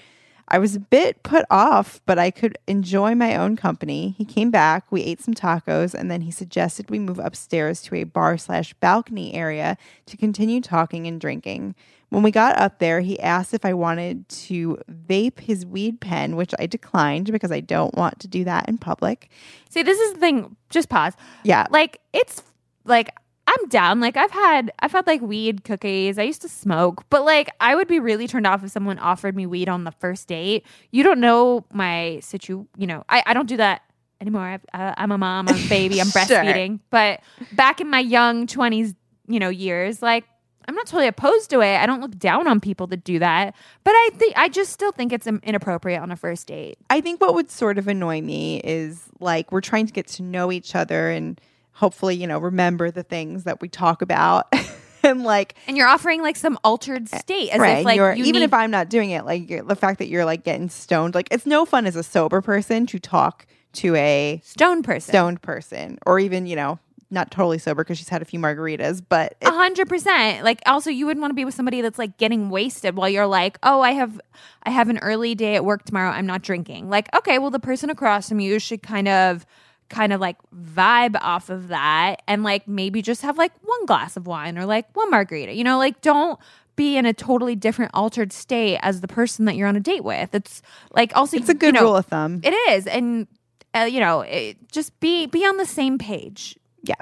I 0.51 0.57
was 0.57 0.75
a 0.75 0.79
bit 0.79 1.21
put 1.23 1.45
off, 1.49 2.01
but 2.05 2.17
I 2.17 2.31
could 2.31 2.57
enjoy 2.67 3.15
my 3.15 3.35
own 3.35 3.55
company. 3.55 4.15
He 4.17 4.25
came 4.25 4.49
back, 4.49 4.91
we 4.91 5.03
ate 5.03 5.21
some 5.21 5.33
tacos, 5.33 5.93
and 5.93 6.09
then 6.09 6.21
he 6.21 6.31
suggested 6.31 6.89
we 6.89 6.99
move 6.99 7.19
upstairs 7.19 7.81
to 7.83 7.95
a 7.95 8.03
bar 8.03 8.37
slash 8.37 8.73
balcony 8.75 9.33
area 9.33 9.77
to 10.07 10.17
continue 10.17 10.59
talking 10.59 11.05
and 11.05 11.21
drinking. 11.21 11.75
When 12.09 12.23
we 12.23 12.31
got 12.31 12.57
up 12.57 12.79
there, 12.79 13.01
he 13.01 13.19
asked 13.19 13.53
if 13.53 13.63
I 13.63 13.73
wanted 13.73 14.27
to 14.29 14.79
vape 14.91 15.39
his 15.39 15.65
weed 15.65 16.01
pen, 16.01 16.35
which 16.35 16.53
I 16.57 16.65
declined 16.65 17.31
because 17.31 17.51
I 17.51 17.59
don't 17.59 17.93
want 17.95 18.19
to 18.21 18.27
do 18.27 18.43
that 18.45 18.67
in 18.67 18.79
public. 18.79 19.29
See, 19.69 19.83
this 19.83 19.99
is 19.99 20.13
the 20.13 20.19
thing. 20.19 20.55
Just 20.71 20.89
pause. 20.89 21.13
Yeah. 21.43 21.67
Like 21.69 22.01
it's 22.11 22.41
like 22.85 23.15
I'm 23.49 23.67
down. 23.69 23.99
Like 23.99 24.15
I've 24.15 24.31
had 24.31 24.71
I've 24.79 24.91
had 24.91 25.07
like 25.07 25.21
weed 25.21 25.63
cookies. 25.63 26.19
I 26.19 26.23
used 26.23 26.41
to 26.43 26.49
smoke, 26.49 27.03
but 27.09 27.25
like 27.25 27.49
I 27.59 27.75
would 27.75 27.87
be 27.87 27.99
really 27.99 28.27
turned 28.27 28.45
off 28.45 28.63
if 28.63 28.69
someone 28.71 28.99
offered 28.99 29.35
me 29.35 29.45
weed 29.47 29.67
on 29.69 29.85
the 29.85 29.91
first 29.91 30.27
date. 30.27 30.65
You 30.91 31.03
don't 31.03 31.19
know 31.19 31.65
my 31.73 32.19
situ. 32.21 32.65
You 32.77 32.87
know, 32.87 33.03
I 33.09 33.23
I 33.25 33.33
don't 33.33 33.47
do 33.47 33.57
that 33.57 33.81
anymore. 34.21 34.41
I've, 34.43 34.65
uh, 34.73 34.93
I'm 34.97 35.11
a 35.11 35.17
mom. 35.17 35.47
I'm 35.49 35.55
a 35.55 35.69
baby. 35.69 35.99
I'm 35.99 36.07
Sure. 36.11 36.21
breastfeeding. 36.21 36.79
But 36.91 37.21
back 37.53 37.81
in 37.81 37.89
my 37.89 37.99
young 38.01 38.45
twenties, 38.47 38.93
you 39.27 39.39
know, 39.39 39.49
years, 39.49 40.01
like. 40.01 40.25
I'm 40.67 40.75
not 40.75 40.85
totally 40.85 41.07
opposed 41.07 41.49
to 41.49 41.61
it. 41.61 41.77
I 41.77 41.87
don't 41.87 41.99
look 41.99 42.15
down 42.19 42.47
on 42.47 42.59
people 42.59 42.85
that 42.87 43.03
do 43.03 43.17
that, 43.17 43.55
but 43.83 43.91
I 43.91 44.09
think 44.17 44.37
I 44.37 44.49
just 44.49 44.71
still 44.71 44.91
think 44.91 45.11
it's 45.11 45.25
inappropriate 45.25 45.99
on 45.99 46.11
a 46.11 46.15
first 46.15 46.45
date. 46.45 46.77
I 46.91 47.01
think 47.01 47.19
what 47.21 47.33
would 47.33 47.49
sort 47.49 47.79
of 47.79 47.87
annoy 47.87 48.21
me 48.21 48.59
is 48.63 49.01
like 49.19 49.51
we're 49.51 49.61
trying 49.61 49.87
to 49.87 49.93
get 49.93 50.05
to 50.09 50.21
know 50.21 50.51
each 50.51 50.75
other 50.75 51.09
and 51.09 51.41
hopefully, 51.79 52.15
you 52.15 52.27
know, 52.27 52.39
remember 52.39 52.91
the 52.91 53.03
things 53.03 53.45
that 53.45 53.61
we 53.61 53.69
talk 53.69 54.01
about. 54.01 54.53
and 55.03 55.23
like, 55.23 55.55
And 55.65 55.77
you're 55.77 55.87
offering 55.87 56.21
like 56.21 56.35
some 56.35 56.59
altered 56.61 57.07
eh, 57.11 57.17
state, 57.17 57.49
as 57.51 57.59
right, 57.59 57.79
if 57.79 57.85
like 57.85 57.95
you're, 57.95 58.13
you 58.13 58.25
even 58.25 58.41
need 58.41 58.45
if 58.45 58.53
I'm 58.53 58.69
not 58.69 58.89
doing 58.89 59.11
it, 59.11 59.23
like 59.25 59.49
you're, 59.49 59.63
the 59.63 59.77
fact 59.77 59.99
that 59.99 60.09
you're 60.09 60.25
like 60.25 60.43
getting 60.43 60.69
stoned, 60.69 61.15
like 61.15 61.29
it's 61.31 61.45
no 61.45 61.65
fun 61.65 61.85
as 61.85 61.95
a 61.95 62.03
sober 62.03 62.41
person 62.41 62.85
to 62.87 62.99
talk 62.99 63.47
to 63.71 63.95
a 63.95 64.41
stoned 64.43 64.83
person. 64.83 65.09
stoned 65.09 65.41
person 65.41 65.99
or 66.05 66.19
even, 66.19 66.45
you 66.45 66.57
know, 66.57 66.79
not 67.09 67.31
totally 67.31 67.57
sober 67.57 67.83
because 67.83 67.97
she's 67.97 68.09
had 68.09 68.21
a 68.21 68.25
few 68.25 68.39
margaritas, 68.39 69.01
but 69.07 69.37
A 69.41 69.49
hundred 69.49 69.87
percent. 69.87 70.43
Like 70.43 70.61
also 70.65 70.89
you 70.89 71.05
wouldn't 71.05 71.21
want 71.21 71.31
to 71.31 71.35
be 71.35 71.45
with 71.45 71.55
somebody 71.55 71.79
that's 71.79 71.97
like 71.97 72.17
getting 72.17 72.49
wasted 72.49 72.97
while 72.97 73.09
you're 73.09 73.25
like, 73.25 73.57
oh, 73.63 73.79
I 73.79 73.91
have 73.91 74.19
I 74.63 74.69
have 74.71 74.89
an 74.89 74.97
early 74.99 75.33
day 75.33 75.55
at 75.55 75.63
work 75.63 75.85
tomorrow. 75.85 76.09
I'm 76.11 76.27
not 76.27 76.41
drinking. 76.41 76.89
Like, 76.89 77.07
okay, 77.15 77.39
well 77.39 77.51
the 77.51 77.59
person 77.59 77.89
across 77.89 78.27
from 78.27 78.41
you 78.41 78.59
should 78.59 78.83
kind 78.83 79.07
of 79.07 79.45
kind 79.89 80.13
of 80.13 80.21
like 80.21 80.37
vibe 80.55 81.17
off 81.21 81.49
of 81.49 81.67
that 81.69 82.21
and 82.27 82.43
like 82.43 82.67
maybe 82.67 83.01
just 83.01 83.21
have 83.21 83.37
like 83.37 83.51
one 83.63 83.85
glass 83.85 84.15
of 84.15 84.27
wine 84.27 84.57
or 84.57 84.65
like 84.65 84.95
one 84.95 85.09
margarita. 85.09 85.53
You 85.53 85.63
know, 85.63 85.77
like 85.77 86.01
don't 86.01 86.39
be 86.75 86.95
in 86.95 87.05
a 87.05 87.13
totally 87.13 87.55
different 87.55 87.91
altered 87.93 88.31
state 88.31 88.79
as 88.81 89.01
the 89.01 89.07
person 89.07 89.45
that 89.45 89.55
you're 89.55 89.67
on 89.67 89.75
a 89.75 89.81
date 89.81 90.03
with. 90.03 90.33
It's 90.33 90.61
like 90.91 91.15
also 91.15 91.37
it's 91.37 91.49
a 91.49 91.53
good 91.53 91.75
you 91.75 91.81
know, 91.81 91.87
rule 91.87 91.97
of 91.97 92.05
thumb. 92.05 92.39
It 92.43 92.53
is, 92.71 92.87
and 92.87 93.27
uh, 93.75 93.81
you 93.81 93.99
know, 93.99 94.21
it, 94.21 94.71
just 94.71 94.97
be 94.99 95.25
be 95.25 95.45
on 95.45 95.57
the 95.57 95.65
same 95.65 95.97
page. 95.97 96.57
yeah. 96.83 96.95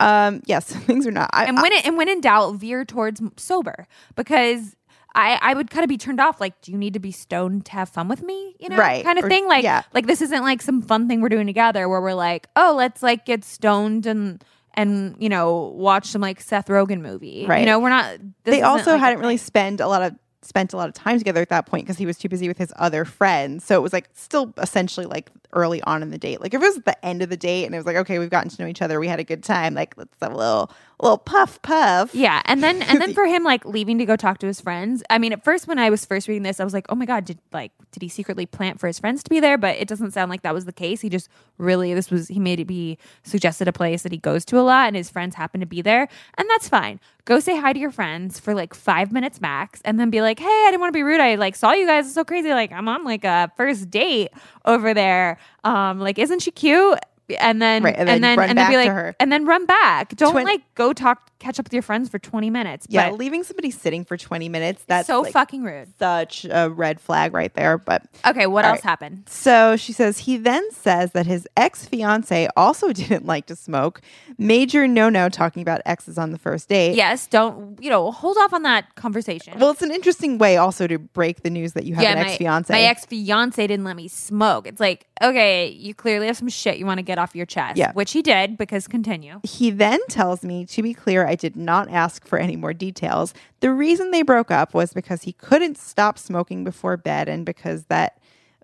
Um, 0.00 0.42
yes, 0.46 0.64
things 0.70 1.06
are 1.06 1.12
not. 1.12 1.30
I, 1.32 1.44
and 1.44 1.62
when 1.62 1.72
it, 1.72 1.86
and 1.86 1.96
when 1.96 2.08
in 2.08 2.20
doubt, 2.20 2.56
veer 2.56 2.84
towards 2.84 3.22
sober 3.36 3.86
because 4.16 4.74
I, 5.14 5.38
I 5.40 5.54
would 5.54 5.70
kind 5.70 5.84
of 5.84 5.88
be 5.88 5.96
turned 5.96 6.20
off. 6.20 6.40
Like, 6.40 6.60
do 6.60 6.72
you 6.72 6.78
need 6.78 6.94
to 6.94 6.98
be 7.00 7.12
stoned 7.12 7.66
to 7.66 7.72
have 7.72 7.88
fun 7.88 8.08
with 8.08 8.22
me? 8.22 8.56
You 8.58 8.68
know, 8.68 8.76
Right. 8.76 9.04
kind 9.04 9.18
of 9.18 9.24
Or- 9.24 9.28
thing. 9.28 9.46
Like, 9.46 9.62
yeah. 9.64 9.82
like 9.92 10.06
this 10.06 10.20
isn't 10.22 10.42
like 10.42 10.60
some 10.62 10.82
fun 10.82 11.06
thing 11.08 11.20
we're 11.20 11.28
doing 11.28 11.46
together 11.46 11.88
where 11.88 12.00
we're 12.00 12.14
like, 12.14 12.48
oh, 12.56 12.74
let's 12.76 13.02
like 13.02 13.24
get 13.24 13.44
stoned 13.44 14.06
and 14.06 14.42
and 14.76 15.14
you 15.20 15.28
know 15.28 15.72
watch 15.76 16.06
some 16.06 16.20
like 16.20 16.40
Seth 16.40 16.66
Rogen 16.66 17.00
movie. 17.00 17.46
Right. 17.46 17.60
You 17.60 17.66
know, 17.66 17.78
we're 17.78 17.90
not. 17.90 18.18
this 18.42 18.54
they 18.56 18.62
also 18.62 18.92
like, 18.92 19.00
hadn't 19.00 19.20
really 19.20 19.36
spent 19.36 19.80
a 19.80 19.86
lot 19.86 20.02
of 20.02 20.14
spent 20.42 20.74
a 20.74 20.76
lot 20.76 20.88
of 20.88 20.94
time 20.94 21.16
together 21.16 21.40
at 21.40 21.48
that 21.48 21.64
point 21.64 21.86
because 21.86 21.96
he 21.96 22.04
was 22.04 22.18
too 22.18 22.28
busy 22.28 22.48
with 22.48 22.58
his 22.58 22.70
other 22.76 23.06
friends. 23.06 23.64
So 23.64 23.76
it 23.76 23.82
was 23.82 23.94
like 23.94 24.10
still 24.12 24.52
essentially 24.58 25.06
like 25.06 25.30
early 25.54 25.80
on 25.84 26.02
in 26.02 26.10
the 26.10 26.18
date. 26.18 26.40
Like 26.42 26.52
if 26.52 26.60
it 26.60 26.64
was 26.66 26.80
the 26.84 27.02
end 27.06 27.22
of 27.22 27.30
the 27.30 27.36
date 27.36 27.64
and 27.64 27.74
it 27.74 27.78
was 27.78 27.86
like, 27.86 27.96
okay, 27.96 28.18
we've 28.18 28.28
gotten 28.28 28.50
to 28.50 28.62
know 28.62 28.68
each 28.68 28.82
other, 28.82 29.00
we 29.00 29.08
had 29.08 29.20
a 29.20 29.24
good 29.24 29.42
time. 29.42 29.72
Like 29.74 29.94
let's 29.96 30.12
have 30.20 30.32
a 30.32 30.36
little 30.36 30.70
little 31.00 31.18
puff 31.18 31.60
puff. 31.62 32.14
Yeah, 32.14 32.42
and 32.44 32.62
then 32.62 32.82
and 32.82 33.00
then 33.00 33.14
for 33.14 33.26
him 33.26 33.44
like 33.44 33.64
leaving 33.64 33.98
to 33.98 34.04
go 34.04 34.16
talk 34.16 34.38
to 34.38 34.46
his 34.46 34.60
friends. 34.60 35.02
I 35.10 35.18
mean, 35.18 35.32
at 35.32 35.44
first 35.44 35.66
when 35.66 35.78
I 35.78 35.90
was 35.90 36.04
first 36.04 36.28
reading 36.28 36.42
this, 36.42 36.60
I 36.60 36.64
was 36.64 36.72
like, 36.72 36.86
"Oh 36.88 36.94
my 36.94 37.06
god, 37.06 37.24
did 37.24 37.38
like 37.52 37.72
did 37.92 38.02
he 38.02 38.08
secretly 38.08 38.46
plant 38.46 38.80
for 38.80 38.86
his 38.86 38.98
friends 38.98 39.22
to 39.24 39.30
be 39.30 39.40
there?" 39.40 39.58
But 39.58 39.76
it 39.76 39.88
doesn't 39.88 40.12
sound 40.12 40.30
like 40.30 40.42
that 40.42 40.54
was 40.54 40.64
the 40.64 40.72
case. 40.72 41.00
He 41.00 41.08
just 41.08 41.28
really 41.58 41.94
this 41.94 42.10
was 42.10 42.28
he 42.28 42.38
made 42.40 42.60
it 42.60 42.66
be 42.66 42.98
suggested 43.22 43.68
a 43.68 43.72
place 43.72 44.02
that 44.02 44.12
he 44.12 44.18
goes 44.18 44.44
to 44.46 44.58
a 44.58 44.62
lot 44.62 44.86
and 44.86 44.96
his 44.96 45.10
friends 45.10 45.34
happen 45.34 45.60
to 45.60 45.66
be 45.66 45.82
there, 45.82 46.08
and 46.38 46.48
that's 46.50 46.68
fine. 46.68 47.00
Go 47.24 47.40
say 47.40 47.58
hi 47.58 47.72
to 47.72 47.78
your 47.80 47.90
friends 47.90 48.38
for 48.38 48.54
like 48.54 48.74
5 48.74 49.10
minutes 49.10 49.40
max 49.40 49.80
and 49.84 49.98
then 49.98 50.10
be 50.10 50.20
like, 50.20 50.38
"Hey, 50.38 50.46
I 50.46 50.68
didn't 50.68 50.80
want 50.80 50.92
to 50.92 50.98
be 50.98 51.02
rude. 51.02 51.20
I 51.20 51.36
like 51.36 51.56
saw 51.56 51.72
you 51.72 51.86
guys. 51.86 52.06
It's 52.06 52.14
so 52.14 52.24
crazy. 52.24 52.50
Like 52.50 52.72
I'm 52.72 52.88
on 52.88 53.04
like 53.04 53.24
a 53.24 53.50
first 53.56 53.90
date 53.90 54.30
over 54.64 54.94
there. 54.94 55.38
Um 55.64 56.00
like 56.00 56.18
isn't 56.18 56.40
she 56.42 56.50
cute?" 56.50 56.98
And 57.38 57.60
then, 57.62 57.82
Right, 57.82 57.94
and 57.96 58.08
and 58.08 58.08
then 58.08 58.20
then, 58.22 58.38
run 58.38 58.48
and 58.50 58.58
then, 58.58 58.64
back 58.64 58.70
be 58.70 58.74
to 58.74 58.78
like, 58.82 58.90
her. 58.90 59.16
and 59.18 59.32
then 59.32 59.46
run 59.46 59.64
back. 59.66 60.14
Don't 60.16 60.32
Twen- 60.32 60.44
like 60.44 60.62
go 60.74 60.92
talk, 60.92 61.30
catch 61.38 61.58
up 61.58 61.64
with 61.64 61.72
your 61.72 61.82
friends 61.82 62.08
for 62.10 62.18
20 62.18 62.50
minutes. 62.50 62.86
Yeah, 62.90 63.08
but 63.10 63.18
leaving 63.18 63.42
somebody 63.44 63.70
sitting 63.70 64.04
for 64.04 64.16
20 64.16 64.48
minutes, 64.50 64.84
that's 64.86 65.06
so 65.06 65.22
like, 65.22 65.32
fucking 65.32 65.62
rude. 65.64 65.88
such 65.98 66.44
a 66.50 66.68
red 66.68 67.00
flag 67.00 67.32
right 67.32 67.52
there. 67.54 67.78
But 67.78 68.02
Okay, 68.26 68.46
what 68.46 68.64
else 68.66 68.76
right. 68.76 68.82
happened? 68.82 69.22
So 69.26 69.76
she 69.76 69.92
says 69.92 70.18
he 70.18 70.36
then 70.36 70.70
says 70.72 71.12
that 71.12 71.24
his 71.26 71.48
ex 71.56 71.86
fiance 71.86 72.48
also 72.56 72.92
didn't 72.92 73.24
like 73.24 73.46
to 73.46 73.56
smoke. 73.56 74.02
Major 74.36 74.86
no 74.86 75.08
no 75.08 75.28
talking 75.28 75.62
about 75.62 75.80
exes 75.86 76.18
on 76.18 76.30
the 76.30 76.38
first 76.38 76.68
date. 76.68 76.94
Yes, 76.94 77.26
don't 77.26 77.78
you 77.82 77.88
know? 77.88 78.10
Hold 78.10 78.36
off 78.38 78.52
on 78.52 78.62
that 78.64 78.94
conversation. 78.96 79.58
Well, 79.58 79.70
it's 79.70 79.82
an 79.82 79.90
interesting 79.92 80.38
way 80.38 80.56
also 80.58 80.86
to 80.86 80.98
break 80.98 81.42
the 81.42 81.50
news 81.50 81.72
that 81.72 81.84
you 81.84 81.94
have 81.94 82.04
an 82.04 82.18
my 82.18 82.24
ex 82.26 82.36
fiance. 82.36 82.72
My 82.72 82.80
ex 82.82 83.06
fiance 83.06 83.66
didn't 83.66 83.84
let 83.84 83.96
me 83.96 84.08
smoke. 84.08 84.66
It's 84.66 84.80
like, 84.80 85.06
okay, 85.22 85.68
you 85.68 85.94
clearly 85.94 86.26
have 86.26 86.36
some 86.36 86.48
shit 86.48 86.78
you 86.78 86.84
want 86.86 86.98
to 86.98 87.02
get 87.02 87.13
off 87.18 87.34
your 87.34 87.46
chest. 87.46 87.76
Yeah. 87.76 87.92
which 87.92 88.12
he 88.12 88.22
did 88.22 88.56
because 88.56 88.86
continue. 88.88 89.40
He 89.42 89.70
then 89.70 90.00
tells 90.08 90.42
me, 90.42 90.64
to 90.66 90.82
be 90.82 90.94
clear, 90.94 91.26
I 91.26 91.34
did 91.34 91.56
not 91.56 91.90
ask 91.90 92.26
for 92.26 92.38
any 92.38 92.56
more 92.56 92.72
details. 92.72 93.34
The 93.60 93.72
reason 93.72 94.10
they 94.10 94.22
broke 94.22 94.50
up 94.50 94.74
was 94.74 94.92
because 94.92 95.22
he 95.22 95.32
couldn't 95.32 95.78
stop 95.78 96.18
smoking 96.18 96.64
before 96.64 96.96
bed 96.96 97.28
and 97.28 97.44
because 97.44 97.84
that 97.84 98.18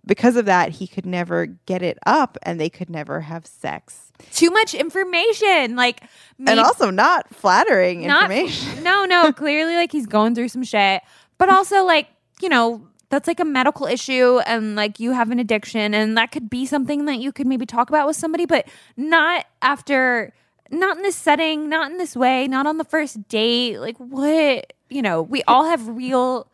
because 0.07 0.36
of 0.36 0.46
that 0.46 0.70
he 0.70 0.86
could 0.86 1.05
never 1.05 1.44
get 1.44 1.82
it 1.82 1.98
up 2.07 2.38
and 2.42 2.59
they 2.59 2.70
could 2.70 2.88
never 2.88 3.20
have 3.20 3.46
sex. 3.46 4.12
Too 4.32 4.51
much 4.51 4.74
information, 4.74 5.76
like 5.76 6.03
And 6.46 6.59
also 6.59 6.90
not 6.90 7.34
flattering 7.34 8.07
not 8.07 8.30
information. 8.30 8.82
no 8.82 9.05
no 9.05 9.32
clearly 9.32 9.74
like 9.74 9.92
he's 9.92 10.07
going 10.07 10.34
through 10.34 10.48
some 10.48 10.62
shit 10.62 11.03
but 11.38 11.48
also 11.48 11.84
like 11.84 12.09
you 12.40 12.48
know 12.48 12.86
that's 13.11 13.26
like 13.28 13.40
a 13.40 13.44
medical 13.44 13.86
issue 13.86 14.38
and 14.46 14.76
like 14.76 14.98
you 14.98 15.12
have 15.12 15.30
an 15.30 15.38
addiction 15.38 15.92
and 15.92 16.16
that 16.16 16.32
could 16.32 16.48
be 16.48 16.64
something 16.64 17.04
that 17.04 17.18
you 17.18 17.32
could 17.32 17.46
maybe 17.46 17.66
talk 17.66 17.90
about 17.90 18.06
with 18.06 18.16
somebody 18.16 18.46
but 18.46 18.66
not 18.96 19.44
after 19.61 20.32
not 20.70 20.96
in 20.96 21.02
this 21.02 21.16
setting 21.16 21.68
not 21.68 21.90
in 21.90 21.98
this 21.98 22.16
way 22.16 22.48
not 22.48 22.66
on 22.66 22.78
the 22.78 22.84
first 22.84 23.28
date. 23.28 23.78
Like 23.78 23.98
what 23.98 24.72
you 24.88 25.02
know 25.02 25.20
we 25.22 25.42
all 25.42 25.64
have 25.64 25.86
real 25.88 26.46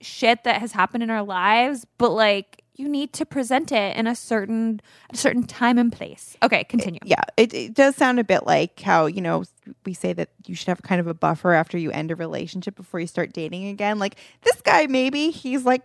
shit 0.00 0.44
that 0.44 0.60
has 0.60 0.72
happened 0.72 1.02
in 1.02 1.10
our 1.10 1.22
lives 1.22 1.86
but 1.98 2.10
like 2.10 2.62
you 2.76 2.88
need 2.88 3.12
to 3.12 3.24
present 3.24 3.70
it 3.70 3.96
in 3.96 4.06
a 4.06 4.14
certain 4.14 4.80
a 5.10 5.16
certain 5.16 5.44
time 5.44 5.78
and 5.78 5.92
place. 5.92 6.36
Okay 6.42 6.64
continue. 6.64 7.00
Yeah, 7.04 7.22
it, 7.36 7.52
it 7.54 7.74
does 7.74 7.96
sound 7.96 8.18
a 8.18 8.24
bit 8.24 8.46
like 8.46 8.80
how, 8.80 9.06
you 9.06 9.20
know, 9.20 9.44
we 9.84 9.94
say 9.94 10.12
that 10.12 10.30
you 10.46 10.54
should 10.54 10.68
have 10.68 10.82
kind 10.82 11.00
of 11.00 11.06
a 11.06 11.14
buffer 11.14 11.52
after 11.52 11.78
you 11.78 11.90
end 11.90 12.10
a 12.10 12.16
relationship 12.16 12.74
before 12.76 13.00
you 13.00 13.06
start 13.06 13.32
dating 13.32 13.66
again. 13.68 13.98
Like 13.98 14.16
this 14.42 14.60
guy, 14.60 14.86
maybe 14.86 15.30
he's 15.30 15.64
like, 15.64 15.82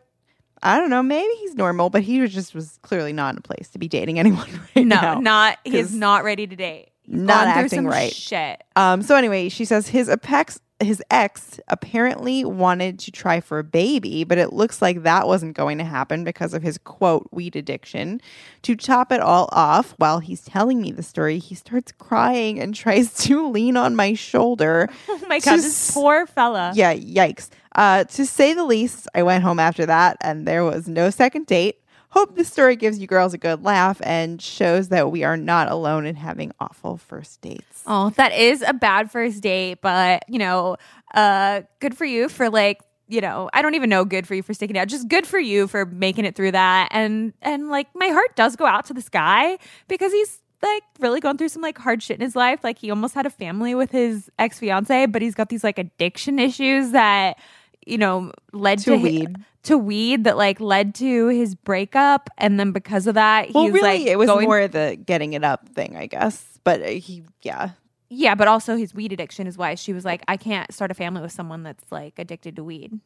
I 0.61 0.77
don't 0.79 0.89
know, 0.89 1.01
maybe 1.03 1.33
he's 1.39 1.55
normal, 1.55 1.89
but 1.89 2.01
he 2.01 2.19
was 2.21 2.33
just 2.33 2.53
was 2.53 2.79
clearly 2.81 3.13
not 3.13 3.33
in 3.33 3.37
a 3.37 3.41
place 3.41 3.69
to 3.69 3.79
be 3.79 3.87
dating 3.87 4.19
anyone 4.23 4.49
right 4.75 4.85
no 4.85 4.99
now. 5.01 5.19
not 5.19 5.57
he's 5.63 5.93
not 5.93 6.23
ready 6.23 6.47
to 6.47 6.55
date 6.55 6.89
He's 7.03 7.15
not 7.15 7.47
acting 7.47 7.85
right. 7.87 8.13
shit 8.13 8.63
Um, 8.75 9.01
so 9.01 9.15
anyway, 9.15 9.49
she 9.49 9.65
says 9.65 9.87
his 9.87 10.09
apex 10.09 10.59
his 10.81 11.03
ex 11.11 11.59
apparently 11.67 12.45
wanted 12.45 12.99
to 12.99 13.11
try 13.11 13.41
for 13.41 13.59
a 13.59 13.63
baby, 13.63 14.23
but 14.23 14.37
it 14.37 14.53
looks 14.53 14.81
like 14.81 15.03
that 15.03 15.27
wasn't 15.27 15.55
going 15.55 15.77
to 15.77 15.83
happen 15.83 16.23
because 16.23 16.53
of 16.53 16.63
his 16.63 16.77
quote 16.77 17.27
weed 17.31 17.55
addiction. 17.55 18.21
To 18.63 18.75
top 18.75 19.11
it 19.11 19.19
all 19.19 19.49
off, 19.51 19.93
while 19.97 20.19
he's 20.19 20.41
telling 20.41 20.81
me 20.81 20.91
the 20.91 21.03
story, 21.03 21.37
he 21.39 21.55
starts 21.55 21.91
crying 21.91 22.59
and 22.59 22.73
tries 22.75 23.13
to 23.25 23.49
lean 23.49 23.77
on 23.77 23.95
my 23.95 24.13
shoulder. 24.13 24.89
Oh 25.09 25.25
my 25.27 25.39
god, 25.39 25.57
this 25.57 25.91
poor 25.91 26.25
fella. 26.25 26.71
Yeah, 26.73 26.93
yikes. 26.95 27.49
Uh, 27.75 28.03
to 28.05 28.25
say 28.25 28.53
the 28.53 28.63
least, 28.63 29.07
I 29.13 29.21
went 29.23 29.43
home 29.43 29.59
after 29.59 29.85
that 29.85 30.17
and 30.21 30.47
there 30.47 30.63
was 30.63 30.87
no 30.87 31.09
second 31.09 31.45
date. 31.45 31.81
Hope 32.11 32.35
this 32.35 32.51
story 32.51 32.75
gives 32.75 32.97
you 32.97 33.05
girls 33.05 33.33
a 33.33 33.37
good 33.37 33.63
laugh 33.63 34.01
and 34.03 34.41
shows 34.41 34.89
that 34.89 35.11
we 35.11 35.23
are 35.23 35.37
not 35.37 35.69
alone 35.71 36.05
in 36.07 36.15
having 36.15 36.51
awful 36.59 36.97
first 36.97 37.39
dates. 37.41 37.83
Oh, 37.85 38.09
that 38.11 38.33
is 38.33 38.63
a 38.63 38.73
bad 38.73 39.11
first 39.11 39.41
date, 39.41 39.79
but 39.81 40.23
you 40.27 40.39
know, 40.39 40.77
uh, 41.13 41.61
good 41.79 41.95
for 41.95 42.05
you 42.05 42.27
for 42.27 42.49
like, 42.49 42.81
you 43.07 43.21
know, 43.21 43.49
I 43.53 43.61
don't 43.61 43.75
even 43.75 43.89
know 43.91 44.05
good 44.05 44.25
for 44.27 44.33
you 44.33 44.41
for 44.41 44.53
sticking 44.55 44.77
out. 44.77 44.87
Just 44.87 45.07
good 45.07 45.27
for 45.27 45.39
you 45.39 45.67
for 45.67 45.85
making 45.85 46.25
it 46.25 46.35
through 46.35 46.51
that. 46.53 46.89
And 46.91 47.33
and 47.43 47.69
like 47.69 47.87
my 47.93 48.07
heart 48.07 48.35
does 48.35 48.55
go 48.55 48.65
out 48.65 48.85
to 48.85 48.93
this 48.93 49.09
guy 49.09 49.57
because 49.87 50.11
he's 50.11 50.39
like 50.61 50.83
really 50.99 51.19
going 51.19 51.37
through 51.37 51.49
some 51.49 51.61
like 51.61 51.77
hard 51.77 52.01
shit 52.03 52.17
in 52.17 52.21
his 52.21 52.35
life. 52.35 52.63
Like 52.63 52.79
he 52.79 52.89
almost 52.89 53.13
had 53.13 53.25
a 53.25 53.29
family 53.29 53.75
with 53.75 53.91
his 53.91 54.29
ex 54.39 54.57
fiance, 54.59 55.05
but 55.05 55.21
he's 55.21 55.35
got 55.35 55.49
these 55.49 55.63
like 55.63 55.77
addiction 55.77 56.39
issues 56.39 56.91
that 56.91 57.37
you 57.85 57.97
know 57.97 58.31
led 58.51 58.79
To 58.79 58.91
to, 58.91 58.97
weed. 58.97 59.35
To 59.63 59.77
weed 59.77 60.23
that 60.23 60.37
like 60.37 60.59
led 60.59 60.95
to 60.95 61.27
his 61.27 61.55
breakup, 61.55 62.29
and 62.37 62.59
then 62.59 62.71
because 62.71 63.07
of 63.07 63.15
that, 63.15 63.53
Well, 63.53 63.65
he's 63.65 63.73
really, 63.73 63.99
like 63.99 64.07
it 64.07 64.17
was 64.17 64.27
going 64.27 64.45
more 64.45 64.67
the 64.67 64.97
getting 65.03 65.33
it 65.33 65.43
up 65.43 65.67
thing, 65.69 65.95
I 65.97 66.07
guess. 66.07 66.59
But 66.63 66.81
uh, 66.81 66.87
he, 66.87 67.23
yeah, 67.41 67.71
Yeah, 68.09 68.35
but 68.35 68.47
also 68.47 68.75
his 68.75 68.93
weed 68.93 69.11
addiction 69.11 69.47
is 69.47 69.57
why 69.57 69.75
she 69.75 69.93
was 69.93 70.05
like, 70.05 70.23
I 70.27 70.37
can't 70.37 70.73
start 70.73 70.91
a 70.91 70.93
family 70.93 71.21
with 71.21 71.31
someone 71.31 71.63
that's 71.63 71.91
like 71.91 72.17
addicted 72.19 72.55
to 72.55 72.63
weed. 72.63 72.99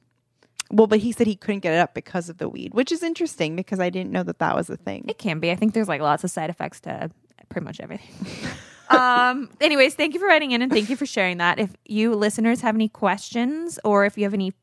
Well, 0.72 0.88
but 0.88 1.00
he 1.00 1.12
said 1.12 1.28
he 1.28 1.36
couldn't 1.36 1.60
get 1.60 1.74
it 1.74 1.80
up 1.80 1.94
because 1.94 2.30
of 2.30 2.38
the 2.38 2.50
weed, 2.50 2.74
which 2.74 2.92
is 2.92 3.04
interesting 3.04 3.56
because 3.56 3.80
I 3.80 3.90
didn't 3.90 4.12
know 4.12 4.24
that 4.24 4.40
that 4.40 4.56
was 4.56 4.70
a 4.70 4.78
thing. 4.78 5.06
It 5.08 5.18
can 5.20 5.40
be. 5.40 5.52
I 5.52 5.56
think 5.56 5.74
there's 5.74 5.88
like 5.88 6.02
lots 6.02 6.24
of 6.24 6.32
side 6.32 6.50
effects 6.50 6.80
to 6.82 7.12
pretty 7.50 7.66
much 7.66 7.80
everything. 7.80 8.30
um 8.90 9.50
anyways, 9.62 9.96
thank 9.96 10.14
you 10.14 10.20
for 10.20 10.28
writing 10.28 10.52
in 10.52 10.62
and 10.62 10.72
thank 10.72 10.90
you 10.90 10.96
for 10.96 11.06
sharing 11.06 11.38
that. 11.38 11.60
If 11.60 11.76
you 11.86 12.16
listeners 12.16 12.62
have 12.62 12.76
any 12.76 12.90
questions 12.90 13.80
or 13.84 14.06
if 14.06 14.18
you 14.18 14.24
have 14.24 14.34
any 14.34 14.54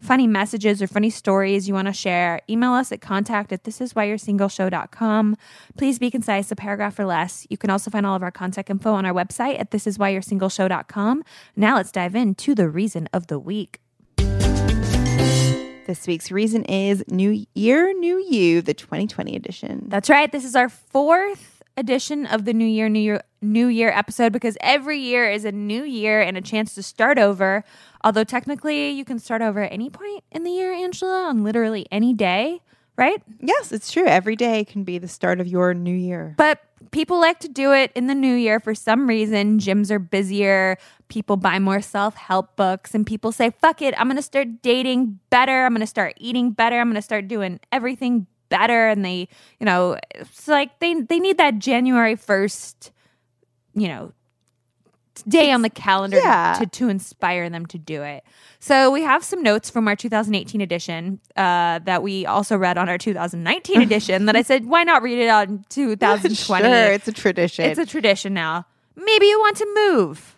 funny 0.00 0.26
messages 0.26 0.82
or 0.82 0.86
funny 0.86 1.10
stories 1.10 1.68
you 1.68 1.74
want 1.74 1.86
to 1.86 1.92
share, 1.92 2.40
email 2.48 2.72
us 2.72 2.92
at 2.92 3.00
contact 3.00 3.52
at 3.52 3.64
this 3.64 3.80
is 3.80 3.94
why 3.94 4.04
you're 4.04 4.18
single 4.18 4.48
show.com. 4.48 5.36
Please 5.76 5.98
be 5.98 6.10
concise, 6.10 6.50
a 6.50 6.56
paragraph 6.56 6.98
or 6.98 7.06
less. 7.06 7.46
You 7.50 7.56
can 7.56 7.70
also 7.70 7.90
find 7.90 8.06
all 8.06 8.14
of 8.14 8.22
our 8.22 8.30
contact 8.30 8.70
info 8.70 8.92
on 8.92 9.06
our 9.06 9.14
website 9.14 9.58
at 9.58 9.70
this 9.70 9.86
is 9.86 9.98
why 9.98 10.10
you're 10.10 10.22
single 10.22 10.48
show.com. 10.48 11.24
Now 11.56 11.76
let's 11.76 11.92
dive 11.92 12.14
into 12.14 12.54
the 12.54 12.68
reason 12.68 13.08
of 13.12 13.26
the 13.28 13.38
week. 13.38 13.80
This 15.88 16.06
week's 16.06 16.30
reason 16.30 16.64
is 16.66 17.02
New 17.08 17.46
Year, 17.54 17.94
New 17.98 18.18
You, 18.18 18.60
the 18.60 18.74
2020 18.74 19.34
edition. 19.34 19.84
That's 19.88 20.10
right. 20.10 20.30
This 20.30 20.44
is 20.44 20.54
our 20.54 20.68
fourth 20.68 21.57
edition 21.78 22.26
of 22.26 22.44
the 22.44 22.52
New 22.52 22.66
Year, 22.66 22.88
New 22.88 22.98
Year, 22.98 23.22
New 23.40 23.68
Year 23.68 23.90
episode 23.90 24.32
because 24.32 24.58
every 24.60 24.98
year 24.98 25.30
is 25.30 25.44
a 25.44 25.52
new 25.52 25.84
year 25.84 26.20
and 26.20 26.36
a 26.36 26.40
chance 26.40 26.74
to 26.74 26.82
start 26.82 27.18
over. 27.18 27.64
Although 28.02 28.24
technically, 28.24 28.90
you 28.90 29.04
can 29.04 29.18
start 29.18 29.42
over 29.42 29.62
at 29.62 29.72
any 29.72 29.88
point 29.88 30.24
in 30.32 30.42
the 30.42 30.50
year, 30.50 30.72
Angela, 30.72 31.28
on 31.28 31.44
literally 31.44 31.86
any 31.92 32.12
day, 32.12 32.60
right? 32.96 33.22
Yes, 33.40 33.70
it's 33.70 33.92
true. 33.92 34.06
Every 34.06 34.34
day 34.36 34.64
can 34.64 34.82
be 34.82 34.98
the 34.98 35.08
start 35.08 35.40
of 35.40 35.46
your 35.46 35.72
new 35.72 35.94
year. 35.94 36.34
But 36.36 36.60
people 36.90 37.20
like 37.20 37.38
to 37.40 37.48
do 37.48 37.72
it 37.72 37.92
in 37.94 38.08
the 38.08 38.14
new 38.14 38.34
year 38.34 38.58
for 38.60 38.74
some 38.74 39.08
reason. 39.08 39.58
Gyms 39.58 39.90
are 39.90 39.98
busier. 40.00 40.78
People 41.08 41.36
buy 41.36 41.58
more 41.58 41.80
self 41.80 42.16
help 42.16 42.56
books, 42.56 42.94
and 42.94 43.06
people 43.06 43.30
say, 43.30 43.50
fuck 43.60 43.82
it, 43.82 43.94
I'm 43.98 44.08
going 44.08 44.16
to 44.16 44.22
start 44.22 44.62
dating 44.62 45.20
better. 45.30 45.64
I'm 45.64 45.72
going 45.72 45.80
to 45.80 45.86
start 45.86 46.14
eating 46.18 46.50
better. 46.50 46.78
I'm 46.78 46.88
going 46.88 46.96
to 46.96 47.02
start 47.02 47.28
doing 47.28 47.60
everything 47.70 48.26
better. 48.48 48.88
And 48.88 49.04
they, 49.04 49.28
you 49.58 49.66
know, 49.66 49.98
it's 50.14 50.48
like 50.48 50.78
they, 50.80 50.94
they 50.94 51.20
need 51.20 51.38
that 51.38 51.58
January 51.58 52.16
1st, 52.16 52.90
you 53.74 53.88
know, 53.88 54.12
day 55.26 55.50
on 55.50 55.62
the 55.62 55.70
calendar 55.70 56.18
yeah. 56.18 56.56
to, 56.58 56.66
to 56.66 56.88
inspire 56.88 57.50
them 57.50 57.66
to 57.66 57.78
do 57.78 58.02
it. 58.02 58.24
So 58.60 58.90
we 58.90 59.02
have 59.02 59.24
some 59.24 59.42
notes 59.42 59.70
from 59.70 59.88
our 59.88 59.96
2018 59.96 60.60
edition 60.60 61.20
uh, 61.36 61.80
that 61.80 62.02
we 62.02 62.26
also 62.26 62.56
read 62.56 62.78
on 62.78 62.88
our 62.88 62.98
2019 62.98 63.80
edition 63.80 64.26
that 64.26 64.36
I 64.36 64.42
said, 64.42 64.66
why 64.66 64.84
not 64.84 65.02
read 65.02 65.18
it 65.18 65.28
on 65.28 65.64
2020? 65.68 66.64
Sure, 66.64 66.92
it's 66.92 67.08
a 67.08 67.12
tradition. 67.12 67.64
It's 67.64 67.78
a 67.78 67.86
tradition 67.86 68.34
now. 68.34 68.66
Maybe 68.96 69.26
you 69.26 69.38
want 69.38 69.56
to 69.58 69.90
move. 69.90 70.34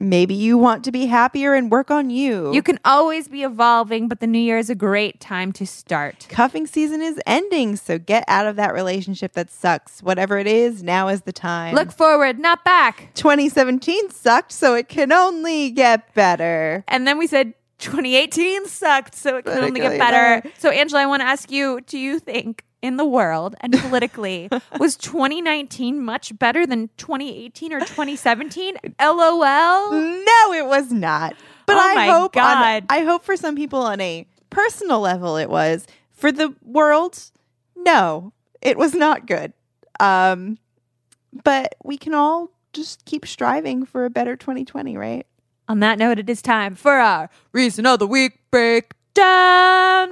Maybe 0.00 0.34
you 0.34 0.56
want 0.56 0.84
to 0.84 0.92
be 0.92 1.06
happier 1.06 1.54
and 1.54 1.72
work 1.72 1.90
on 1.90 2.08
you. 2.08 2.52
You 2.54 2.62
can 2.62 2.78
always 2.84 3.26
be 3.26 3.42
evolving, 3.42 4.06
but 4.06 4.20
the 4.20 4.28
new 4.28 4.38
year 4.38 4.56
is 4.56 4.70
a 4.70 4.76
great 4.76 5.18
time 5.18 5.52
to 5.54 5.66
start. 5.66 6.26
Cuffing 6.28 6.68
season 6.68 7.02
is 7.02 7.20
ending, 7.26 7.74
so 7.74 7.98
get 7.98 8.22
out 8.28 8.46
of 8.46 8.54
that 8.56 8.72
relationship 8.72 9.32
that 9.32 9.50
sucks. 9.50 10.00
Whatever 10.00 10.38
it 10.38 10.46
is, 10.46 10.84
now 10.84 11.08
is 11.08 11.22
the 11.22 11.32
time. 11.32 11.74
Look 11.74 11.90
forward, 11.90 12.38
not 12.38 12.64
back. 12.64 13.10
2017 13.14 14.10
sucked, 14.10 14.52
so 14.52 14.74
it 14.74 14.88
can 14.88 15.10
only 15.10 15.70
get 15.70 16.14
better. 16.14 16.84
And 16.86 17.04
then 17.04 17.18
we 17.18 17.26
said 17.26 17.54
2018 17.78 18.66
sucked, 18.66 19.14
so 19.14 19.36
it 19.36 19.44
can 19.44 19.58
only 19.64 19.80
get 19.80 19.98
better. 19.98 20.42
better. 20.42 20.54
So, 20.58 20.70
Angela, 20.70 21.02
I 21.02 21.06
want 21.06 21.20
to 21.22 21.26
ask 21.26 21.50
you 21.50 21.80
do 21.82 21.98
you 21.98 22.18
think 22.18 22.64
in 22.82 22.96
the 22.96 23.04
world 23.04 23.54
and 23.60 23.72
politically 23.72 24.48
was 24.78 24.96
2019 24.96 26.00
much 26.04 26.36
better 26.38 26.66
than 26.66 26.90
2018 26.96 27.72
or 27.72 27.80
2017? 27.80 28.76
LOL. 29.00 29.90
No, 29.92 30.52
it 30.52 30.66
was 30.66 30.92
not. 30.92 31.34
But 31.66 31.76
Oh 31.76 31.80
I 31.98 32.06
hope 32.06 32.36
on- 32.36 32.42
God. 32.42 32.84
I 32.88 33.00
hope 33.00 33.24
for 33.24 33.36
some 33.36 33.54
people 33.56 33.80
on 33.82 34.00
a 34.00 34.26
personal 34.50 35.00
level 35.00 35.36
it 35.36 35.50
was. 35.50 35.86
For 36.12 36.32
the 36.32 36.54
world, 36.64 37.18
no, 37.76 38.32
it 38.60 38.76
was 38.76 38.94
not 38.94 39.26
good. 39.26 39.52
Um, 40.00 40.58
but 41.44 41.74
we 41.84 41.96
can 41.98 42.14
all 42.14 42.50
just 42.72 43.04
keep 43.04 43.26
striving 43.26 43.84
for 43.84 44.04
a 44.04 44.10
better 44.10 44.36
2020, 44.36 44.96
right? 44.96 45.26
On 45.68 45.80
that 45.80 45.98
note, 45.98 46.18
it 46.18 46.30
is 46.30 46.40
time 46.40 46.74
for 46.74 46.92
our 46.94 47.28
Reason 47.52 47.84
of 47.84 47.98
the 47.98 48.06
Week 48.06 48.38
breakdown. 48.50 50.08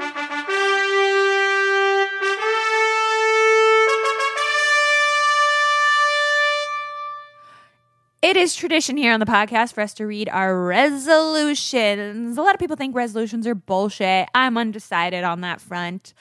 It 8.22 8.36
is 8.36 8.57
tradition 8.57 8.96
here 8.96 9.12
on 9.12 9.20
the 9.20 9.26
podcast 9.26 9.72
for 9.72 9.82
us 9.82 9.94
to 9.94 10.07
read 10.07 10.28
our 10.30 10.66
resolutions. 10.66 12.36
A 12.36 12.42
lot 12.42 12.54
of 12.54 12.59
people 12.59 12.74
think 12.74 12.96
resolutions 12.96 13.46
are 13.46 13.54
bullshit. 13.54 14.28
I'm 14.34 14.59
undecided 14.59 15.22
on 15.22 15.42
that 15.42 15.61
front. 15.61 16.12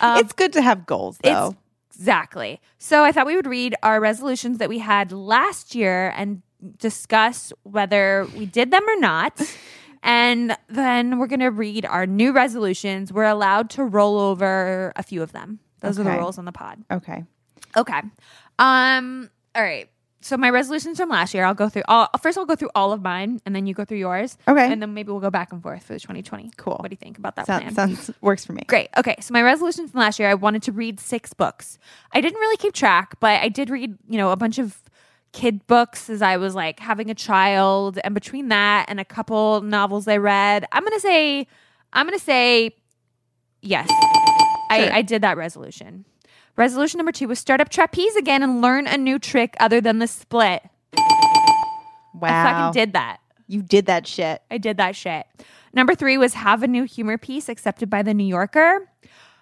Um, 0.00 0.18
it's 0.18 0.34
good 0.34 0.52
to 0.52 0.62
have 0.62 0.84
goals, 0.84 1.18
though. 1.22 1.56
exactly. 1.90 2.60
So 2.78 3.02
I 3.02 3.12
thought 3.12 3.26
we 3.26 3.34
would 3.36 3.46
read 3.46 3.74
our 3.82 3.98
resolutions 3.98 4.58
that 4.58 4.68
we 4.68 4.78
had 4.78 5.10
last 5.10 5.74
year 5.74 6.12
and 6.16 6.42
discuss 6.78 7.52
whether 7.62 8.26
we 8.36 8.46
did 8.46 8.70
them 8.70 8.82
or 8.88 8.96
not. 9.00 9.40
And 10.02 10.56
then 10.68 11.18
we're 11.18 11.26
going 11.28 11.40
to 11.40 11.50
read 11.50 11.86
our 11.86 12.06
new 12.06 12.32
resolutions. 12.32 13.12
We're 13.12 13.24
allowed 13.24 13.70
to 13.70 13.84
roll 13.84 14.18
over 14.18 14.92
a 14.96 15.02
few 15.02 15.22
of 15.22 15.32
them. 15.32 15.60
Those 15.80 15.98
are 15.98 16.02
the 16.04 16.10
rules 16.10 16.38
on 16.38 16.44
the 16.44 16.52
pod. 16.52 16.82
okay. 16.90 17.24
Okay. 17.76 18.00
Um. 18.58 19.30
All 19.54 19.62
right. 19.62 19.88
So 20.20 20.38
my 20.38 20.48
resolutions 20.48 20.96
from 20.98 21.10
last 21.10 21.34
year, 21.34 21.44
I'll 21.44 21.52
go 21.54 21.68
through. 21.68 21.82
All, 21.86 22.08
first, 22.22 22.38
I'll 22.38 22.46
go 22.46 22.54
through 22.54 22.70
all 22.74 22.92
of 22.92 23.02
mine, 23.02 23.40
and 23.44 23.54
then 23.54 23.66
you 23.66 23.74
go 23.74 23.84
through 23.84 23.98
yours. 23.98 24.38
Okay. 24.48 24.72
And 24.72 24.80
then 24.80 24.94
maybe 24.94 25.10
we'll 25.12 25.20
go 25.20 25.28
back 25.28 25.52
and 25.52 25.62
forth 25.62 25.82
for 25.84 25.92
the 25.92 26.00
2020. 26.00 26.52
Cool. 26.56 26.76
What 26.76 26.88
do 26.88 26.92
you 26.94 26.96
think 26.96 27.18
about 27.18 27.36
that 27.36 27.46
Sounds, 27.46 27.74
plan? 27.74 27.74
sounds 27.74 28.10
works 28.22 28.42
for 28.44 28.52
me. 28.54 28.62
Great. 28.66 28.88
Okay. 28.96 29.16
So 29.20 29.34
my 29.34 29.42
resolution 29.42 29.86
from 29.88 30.00
last 30.00 30.18
year, 30.18 30.30
I 30.30 30.34
wanted 30.34 30.62
to 30.62 30.72
read 30.72 30.98
six 30.98 31.34
books. 31.34 31.78
I 32.12 32.22
didn't 32.22 32.38
really 32.40 32.56
keep 32.56 32.72
track, 32.72 33.16
but 33.20 33.42
I 33.42 33.48
did 33.50 33.68
read, 33.68 33.98
you 34.08 34.16
know, 34.16 34.30
a 34.30 34.36
bunch 34.36 34.58
of 34.58 34.80
kid 35.34 35.66
books 35.66 36.08
as 36.08 36.22
I 36.22 36.38
was 36.38 36.54
like 36.54 36.80
having 36.80 37.10
a 37.10 37.14
child. 37.14 37.98
And 38.04 38.14
between 38.14 38.48
that 38.48 38.86
and 38.88 38.98
a 39.00 39.04
couple 39.04 39.60
novels 39.60 40.08
I 40.08 40.16
read, 40.16 40.64
I'm 40.72 40.84
gonna 40.84 41.00
say, 41.00 41.46
I'm 41.92 42.06
gonna 42.06 42.18
say, 42.18 42.76
yes, 43.60 43.88
I, 44.70 44.90
I 44.94 45.02
did 45.02 45.22
that 45.22 45.36
resolution. 45.36 46.06
Resolution 46.56 46.98
number 46.98 47.12
two 47.12 47.26
was 47.26 47.40
start 47.40 47.60
up 47.60 47.68
trapeze 47.68 48.14
again 48.14 48.42
and 48.42 48.62
learn 48.62 48.86
a 48.86 48.96
new 48.96 49.18
trick 49.18 49.56
other 49.58 49.80
than 49.80 49.98
the 49.98 50.06
split. 50.06 50.62
Wow. 52.14 52.22
I 52.22 52.44
fucking 52.44 52.72
did 52.72 52.92
that. 52.92 53.18
You 53.48 53.60
did 53.60 53.86
that 53.86 54.06
shit. 54.06 54.40
I 54.50 54.58
did 54.58 54.76
that 54.76 54.94
shit. 54.94 55.26
Number 55.72 55.96
three 55.96 56.16
was 56.16 56.34
have 56.34 56.62
a 56.62 56.68
new 56.68 56.84
humor 56.84 57.18
piece 57.18 57.48
accepted 57.48 57.90
by 57.90 58.02
the 58.02 58.14
New 58.14 58.24
Yorker. 58.24 58.88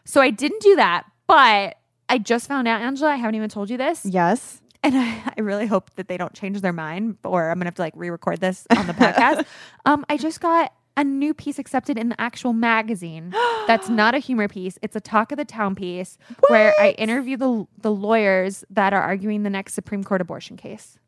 So 0.07 0.23
I 0.23 0.31
didn't 0.31 0.63
do 0.63 0.75
that, 0.77 1.05
but 1.27 1.77
I 2.09 2.19
just 2.19 2.49
found 2.49 2.67
out, 2.67 2.81
Angela, 2.81 3.11
I 3.11 3.17
haven't 3.17 3.35
even 3.35 3.51
told 3.51 3.69
you 3.69 3.77
this. 3.77 4.07
Yes. 4.07 4.62
And 4.83 4.97
I, 4.99 5.33
I 5.37 5.41
really 5.41 5.67
hope 5.67 5.95
that 5.95 6.09
they 6.09 6.17
don't 6.17 6.35
change 6.35 6.61
their 6.61 6.73
mind 6.73 7.19
or 7.25 7.51
I'm 7.51 7.57
going 7.59 7.65
to 7.65 7.69
have 7.69 7.75
to 7.77 7.83
like 7.83 7.95
re 7.97 8.11
record 8.11 8.41
this 8.41 8.67
on 8.77 8.87
the 8.87 8.93
podcast. 8.95 9.47
um, 9.85 10.05
I 10.09 10.17
just 10.17 10.41
got 10.41 10.73
a 10.97 11.05
new 11.05 11.33
piece 11.35 11.59
accepted 11.59 11.97
in 11.97 12.09
the 12.09 12.21
actual 12.21 12.53
magazine. 12.53 13.31
That's 13.67 13.89
not 13.89 14.15
a 14.15 14.19
humor 14.19 14.49
piece. 14.49 14.79
It's 14.83 14.97
a 14.97 15.01
talk 15.01 15.33
of 15.33 15.39
the 15.39 15.45
town 15.45 15.75
piece 15.75 16.19
where 16.49 16.75
I 16.81 16.91
interview 16.93 17.37
the 17.37 17.67
the 17.81 17.93
lawyers 17.93 18.65
that 18.71 18.93
are 18.93 19.03
arguing 19.03 19.43
the 19.43 19.51
next 19.51 19.75
Supreme 19.75 20.05
Court 20.05 20.21
abortion 20.21 20.57
case. 20.57 20.99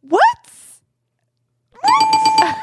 What? 0.00 0.24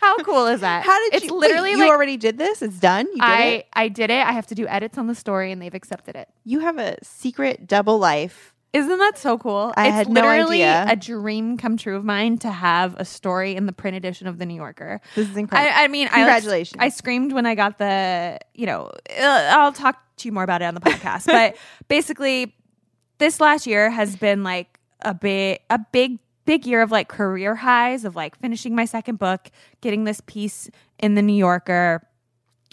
How 0.00 0.16
cool 0.18 0.46
is 0.46 0.60
that? 0.60 0.84
How 0.84 0.98
did 1.04 1.14
it's 1.14 1.24
you? 1.26 1.36
literally 1.38 1.70
wait, 1.70 1.78
like 1.78 1.86
you 1.86 1.92
already 1.92 2.16
did 2.16 2.38
this. 2.38 2.62
It's 2.62 2.78
done. 2.78 3.06
You 3.06 3.14
did 3.14 3.22
I 3.22 3.42
it. 3.44 3.66
I 3.72 3.88
did 3.88 4.10
it. 4.10 4.26
I 4.26 4.32
have 4.32 4.46
to 4.48 4.54
do 4.54 4.66
edits 4.68 4.98
on 4.98 5.06
the 5.06 5.14
story, 5.14 5.52
and 5.52 5.60
they've 5.60 5.74
accepted 5.74 6.16
it. 6.16 6.28
You 6.44 6.60
have 6.60 6.78
a 6.78 6.96
secret 7.02 7.66
double 7.66 7.98
life. 7.98 8.54
Isn't 8.72 8.98
that 8.98 9.16
so 9.16 9.38
cool? 9.38 9.72
I 9.76 9.86
it's 9.86 9.94
had 9.94 10.08
no 10.08 10.20
literally 10.20 10.62
idea. 10.62 10.92
a 10.92 10.96
dream 10.96 11.56
come 11.56 11.76
true 11.76 11.96
of 11.96 12.04
mine 12.04 12.36
to 12.38 12.50
have 12.50 12.94
a 12.98 13.04
story 13.04 13.56
in 13.56 13.66
the 13.66 13.72
print 13.72 13.96
edition 13.96 14.26
of 14.26 14.38
the 14.38 14.44
New 14.44 14.54
Yorker. 14.54 15.00
This 15.14 15.30
is 15.30 15.36
incredible. 15.36 15.72
I, 15.74 15.84
I 15.84 15.88
mean, 15.88 16.08
Congratulations. 16.08 16.78
I, 16.78 16.84
like, 16.84 16.92
I 16.92 16.94
screamed 16.94 17.32
when 17.32 17.46
I 17.46 17.54
got 17.54 17.78
the, 17.78 18.38
you 18.54 18.66
know, 18.66 18.90
uh, 19.18 19.48
I'll 19.52 19.72
talk 19.72 19.98
to 20.18 20.28
you 20.28 20.32
more 20.32 20.42
about 20.42 20.60
it 20.62 20.66
on 20.66 20.74
the 20.74 20.80
podcast. 20.80 21.26
but 21.26 21.56
basically, 21.88 22.54
this 23.18 23.40
last 23.40 23.66
year 23.66 23.90
has 23.90 24.16
been 24.16 24.42
like 24.42 24.78
a 25.02 25.14
big, 25.14 25.60
a 25.70 25.78
big, 25.78 26.18
big 26.44 26.66
year 26.66 26.82
of 26.82 26.90
like 26.90 27.08
career 27.08 27.54
highs 27.54 28.04
of 28.04 28.14
like 28.14 28.38
finishing 28.40 28.74
my 28.74 28.84
second 28.84 29.18
book, 29.18 29.50
getting 29.80 30.04
this 30.04 30.20
piece 30.26 30.68
in 30.98 31.14
the 31.14 31.22
New 31.22 31.32
Yorker. 31.36 32.06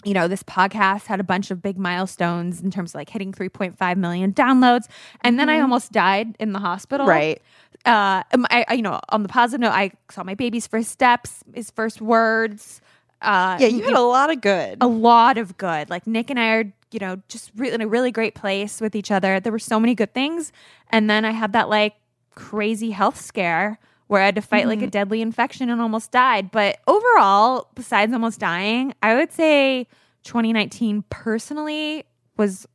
You 0.04 0.14
know, 0.14 0.28
this 0.28 0.42
podcast 0.42 1.06
had 1.06 1.18
a 1.20 1.24
bunch 1.24 1.50
of 1.50 1.62
big 1.62 1.78
milestones 1.78 2.60
in 2.60 2.70
terms 2.70 2.90
of 2.92 2.96
like 2.96 3.08
hitting 3.10 3.32
3.5 3.32 3.96
million 3.96 4.32
downloads. 4.32 4.86
And 5.22 5.38
then 5.38 5.48
I 5.48 5.60
almost 5.60 5.92
died 5.92 6.36
in 6.38 6.52
the 6.52 6.58
hospital 6.58 7.06
right. 7.06 7.40
uh, 7.84 8.22
um, 8.32 8.46
I, 8.50 8.64
I, 8.68 8.74
you 8.74 8.82
know, 8.82 9.00
on 9.08 9.22
the 9.22 9.28
positive 9.28 9.60
note, 9.60 9.72
I 9.72 9.92
saw 10.10 10.22
my 10.22 10.34
baby's 10.34 10.66
first 10.66 10.90
steps, 10.90 11.42
his 11.54 11.70
first 11.70 12.00
words. 12.00 12.80
Uh, 13.22 13.56
Yeah, 13.58 13.68
you 13.68 13.82
had 13.84 13.94
a 13.94 14.00
lot 14.00 14.30
of 14.30 14.40
good. 14.42 14.78
a 14.80 14.86
lot 14.86 15.38
of 15.38 15.56
good. 15.56 15.88
Like 15.88 16.06
Nick 16.06 16.28
and 16.30 16.38
I 16.38 16.48
are, 16.56 16.72
you 16.90 16.98
know, 17.00 17.22
just 17.28 17.50
re- 17.56 17.72
in 17.72 17.80
a 17.80 17.86
really 17.88 18.10
great 18.10 18.34
place 18.34 18.80
with 18.80 18.94
each 18.94 19.10
other. 19.10 19.40
There 19.40 19.52
were 19.52 19.58
so 19.58 19.80
many 19.80 19.94
good 19.94 20.12
things, 20.12 20.52
and 20.90 21.08
then 21.08 21.24
I 21.24 21.30
had 21.30 21.52
that 21.54 21.68
like 21.70 21.94
crazy 22.34 22.90
health 22.90 23.18
scare 23.20 23.78
where 24.06 24.20
I 24.22 24.26
had 24.26 24.34
to 24.34 24.42
fight 24.42 24.66
like 24.66 24.82
a 24.82 24.86
deadly 24.86 25.22
infection 25.22 25.70
and 25.70 25.80
almost 25.80 26.10
died. 26.12 26.50
But 26.50 26.78
overall, 26.86 27.68
besides 27.74 28.12
almost 28.12 28.38
dying, 28.38 28.94
I 29.02 29.14
would 29.14 29.32
say 29.32 29.86
2019 30.24 31.04
personally 31.10 32.04
was 32.36 32.66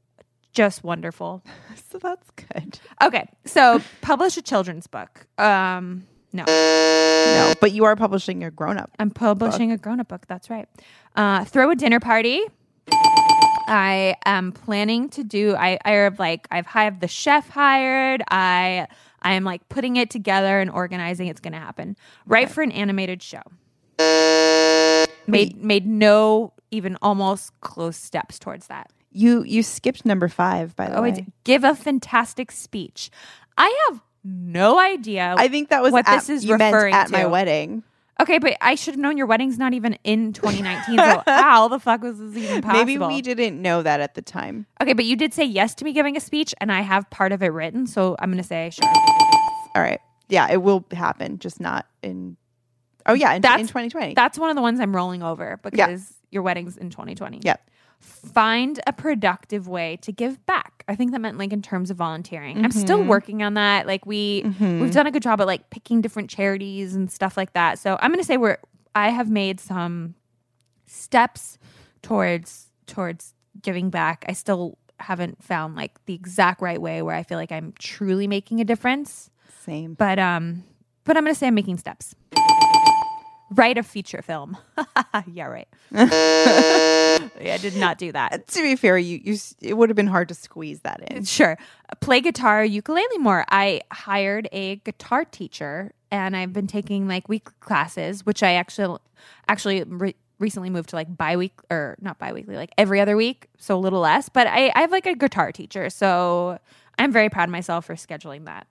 just 0.53 0.83
wonderful. 0.83 1.43
so 1.91 1.99
that's 1.99 2.29
good. 2.31 2.79
Okay, 3.01 3.27
so 3.45 3.81
publish 4.01 4.37
a 4.37 4.41
children's 4.41 4.87
book. 4.87 5.27
Um, 5.37 6.05
no, 6.31 6.43
No, 6.45 7.53
but 7.59 7.71
you 7.71 7.85
are 7.85 7.95
publishing 7.95 8.43
a 8.43 8.51
grown 8.51 8.77
up. 8.77 8.91
I'm 8.99 9.09
publishing 9.09 9.71
a 9.71 9.77
grown-up 9.77 10.07
book. 10.09 10.27
That's 10.27 10.49
right. 10.49 10.67
Uh, 11.15 11.43
throw 11.45 11.71
a 11.71 11.75
dinner 11.75 11.99
party. 11.99 12.43
I 12.91 14.15
am 14.25 14.51
planning 14.51 15.09
to 15.09 15.23
do. 15.23 15.55
I 15.55 15.79
I 15.85 15.91
have 15.91 16.19
like 16.19 16.47
I've 16.51 16.65
hired 16.65 17.01
the 17.01 17.07
chef 17.07 17.49
hired. 17.49 18.23
I 18.29 18.87
I 19.21 19.33
am 19.33 19.43
like 19.43 19.67
putting 19.69 19.95
it 19.95 20.09
together 20.09 20.59
and 20.59 20.69
organizing. 20.69 21.27
It's 21.27 21.39
going 21.39 21.53
to 21.53 21.59
happen. 21.59 21.95
Right 22.25 22.49
for 22.49 22.61
an 22.61 22.71
animated 22.71 23.21
show. 23.21 23.41
Made 25.27 25.57
made 25.57 25.85
no 25.85 26.53
even 26.71 26.97
almost 27.01 27.51
close 27.61 27.97
steps 27.97 28.39
towards 28.39 28.67
that. 28.67 28.91
You 29.11 29.43
you 29.43 29.63
skipped 29.63 30.05
number 30.05 30.27
five, 30.27 30.75
by 30.75 30.89
the 30.89 30.97
Oh, 30.97 31.01
way. 31.01 31.25
Give 31.43 31.63
a 31.63 31.75
fantastic 31.75 32.51
speech. 32.51 33.11
I 33.57 33.87
have 33.89 34.01
no 34.23 34.79
idea. 34.79 35.35
I 35.37 35.47
think 35.47 35.69
that 35.69 35.81
was 35.81 35.91
what 35.91 36.07
at, 36.07 36.15
this 36.15 36.29
is 36.29 36.45
you 36.45 36.57
meant 36.57 36.73
referring 36.73 36.93
at 36.93 37.11
my 37.11 37.25
wedding. 37.25 37.83
Okay, 38.19 38.37
but 38.37 38.57
I 38.59 38.75
should 38.75 38.95
have 38.95 38.99
known 38.99 39.17
your 39.17 39.27
wedding's 39.27 39.57
not 39.57 39.73
even 39.73 39.97
in 40.03 40.33
2019. 40.33 40.97
So 40.97 41.23
how 41.31 41.67
the 41.69 41.79
fuck 41.79 42.01
was 42.01 42.17
this 42.19 42.35
even 42.35 42.61
possible? 42.61 42.85
Maybe 42.85 42.97
we 42.97 43.21
didn't 43.21 43.61
know 43.61 43.81
that 43.81 44.01
at 44.01 44.15
the 44.15 44.21
time. 44.21 44.65
Okay, 44.81 44.93
but 44.93 45.05
you 45.05 45.15
did 45.15 45.33
say 45.33 45.45
yes 45.45 45.73
to 45.75 45.85
me 45.85 45.93
giving 45.93 46.17
a 46.17 46.19
speech, 46.19 46.53
and 46.59 46.71
I 46.71 46.81
have 46.81 47.09
part 47.09 47.31
of 47.31 47.41
it 47.41 47.47
written, 47.47 47.87
so 47.87 48.15
I'm 48.19 48.29
gonna 48.29 48.43
say 48.43 48.71
sure. 48.71 48.91
All 49.75 49.81
right. 49.81 50.01
Yeah, 50.27 50.51
it 50.51 50.61
will 50.61 50.85
happen, 50.91 51.39
just 51.39 51.59
not 51.59 51.85
in. 52.03 52.37
Oh 53.05 53.13
yeah, 53.13 53.33
in, 53.33 53.41
That's- 53.41 53.61
in 53.61 53.67
2020. 53.67 54.13
That's 54.15 54.37
one 54.37 54.49
of 54.49 54.55
the 54.55 54.61
ones 54.61 54.79
I'm 54.79 54.95
rolling 54.95 55.23
over 55.23 55.59
because 55.63 56.13
your 56.29 56.43
wedding's 56.43 56.77
in 56.77 56.89
2020. 56.89 57.39
Yep. 57.43 57.68
Find 57.99 58.79
a 58.87 58.93
productive 58.93 59.67
way 59.67 59.97
to 60.01 60.11
give 60.11 60.43
back. 60.45 60.83
I 60.87 60.95
think 60.95 61.11
that 61.11 61.19
meant 61.21 61.37
like 61.37 61.53
in 61.53 61.61
terms 61.61 61.91
of 61.91 61.97
volunteering. 61.97 62.63
I'm 62.63 62.71
still 62.71 62.99
Mhm. 63.03 63.07
working 63.07 63.43
on 63.43 63.53
that. 63.55 63.85
Like 63.87 64.05
we 64.05 64.43
Mhm. 64.43 64.81
we've 64.81 64.91
done 64.91 65.05
a 65.07 65.11
good 65.11 65.21
job 65.23 65.39
at 65.41 65.47
like 65.47 65.69
picking 65.69 66.01
different 66.01 66.29
charities 66.29 66.95
and 66.95 67.11
stuff 67.11 67.37
like 67.37 67.53
that. 67.53 67.77
So 67.79 67.97
I'm 68.01 68.11
gonna 68.11 68.23
say 68.23 68.37
we're 68.37 68.57
I 68.95 69.09
have 69.09 69.29
made 69.29 69.59
some 69.59 70.15
steps 70.85 71.57
towards 72.01 72.71
towards 72.87 73.33
giving 73.61 73.89
back. 73.89 74.25
I 74.27 74.33
still 74.33 74.77
haven't 74.99 75.43
found 75.43 75.75
like 75.75 76.03
the 76.05 76.13
exact 76.13 76.61
right 76.61 76.81
way 76.81 77.01
where 77.01 77.15
I 77.15 77.23
feel 77.23 77.37
like 77.37 77.51
I'm 77.51 77.73
truly 77.79 78.27
making 78.27 78.59
a 78.59 78.65
difference. 78.65 79.29
Same. 79.63 79.93
But 79.93 80.19
um 80.19 80.63
but 81.03 81.17
I'm 81.17 81.23
gonna 81.23 81.35
say 81.35 81.47
I'm 81.47 81.55
making 81.55 81.77
steps. 81.77 82.15
Write 83.51 83.77
a 83.77 83.83
feature 83.83 84.21
film. 84.21 84.57
yeah, 85.27 85.45
right. 85.45 85.67
yeah, 85.91 87.53
I 87.53 87.57
did 87.61 87.75
not 87.75 87.97
do 87.97 88.11
that. 88.11 88.47
To 88.47 88.61
be 88.61 88.75
fair, 88.75 88.97
you, 88.97 89.19
you 89.23 89.37
it 89.61 89.75
would 89.75 89.89
have 89.89 89.95
been 89.95 90.07
hard 90.07 90.29
to 90.29 90.35
squeeze 90.35 90.81
that 90.81 91.11
in. 91.11 91.23
Sure. 91.23 91.57
Play 91.99 92.21
guitar, 92.21 92.63
ukulele 92.63 93.17
more. 93.17 93.45
I 93.49 93.81
hired 93.91 94.47
a 94.51 94.77
guitar 94.77 95.25
teacher 95.25 95.93
and 96.11 96.35
I've 96.35 96.53
been 96.53 96.67
taking 96.67 97.07
like 97.07 97.29
weekly 97.29 97.53
classes, 97.59 98.25
which 98.25 98.43
I 98.43 98.53
actually 98.53 98.97
actually 99.47 99.83
re- 99.83 100.15
recently 100.39 100.69
moved 100.69 100.89
to 100.89 100.95
like 100.95 101.15
bi-week 101.15 101.53
or 101.69 101.97
not 102.01 102.17
bi-weekly, 102.19 102.55
like 102.55 102.71
every 102.77 102.99
other 103.01 103.15
week, 103.15 103.47
so 103.57 103.75
a 103.75 103.79
little 103.79 103.99
less, 103.99 104.29
but 104.29 104.47
I 104.47 104.71
I 104.75 104.81
have 104.81 104.91
like 104.91 105.05
a 105.05 105.15
guitar 105.15 105.51
teacher, 105.51 105.89
so 105.89 106.59
I'm 106.97 107.11
very 107.11 107.29
proud 107.29 107.49
of 107.49 107.51
myself 107.51 107.85
for 107.85 107.95
scheduling 107.95 108.45
that. 108.45 108.67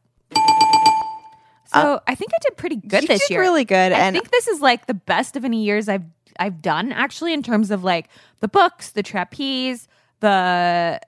Uh, 1.72 1.82
so 1.82 2.00
I 2.06 2.14
think 2.14 2.32
I 2.34 2.38
did 2.42 2.56
pretty 2.56 2.76
good 2.76 3.06
this 3.06 3.20
did 3.26 3.30
year. 3.30 3.40
really 3.40 3.64
good, 3.64 3.92
I 3.92 3.98
and 3.98 4.14
think 4.14 4.30
this 4.30 4.48
is 4.48 4.60
like 4.60 4.86
the 4.86 4.94
best 4.94 5.36
of 5.36 5.44
any 5.44 5.64
years 5.64 5.88
I've 5.88 6.04
I've 6.38 6.62
done 6.62 6.92
actually 6.92 7.32
in 7.32 7.42
terms 7.42 7.70
of 7.70 7.84
like 7.84 8.08
the 8.40 8.48
books, 8.48 8.90
the 8.90 9.02
trapeze, 9.02 9.88
the 10.20 11.00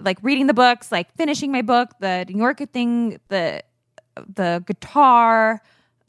like 0.00 0.18
reading 0.22 0.46
the 0.46 0.54
books, 0.54 0.90
like 0.90 1.14
finishing 1.16 1.52
my 1.52 1.62
book, 1.62 1.90
the 2.00 2.24
New 2.28 2.38
Yorker 2.38 2.66
thing, 2.66 3.20
the 3.28 3.62
the 4.34 4.62
guitar, 4.66 5.62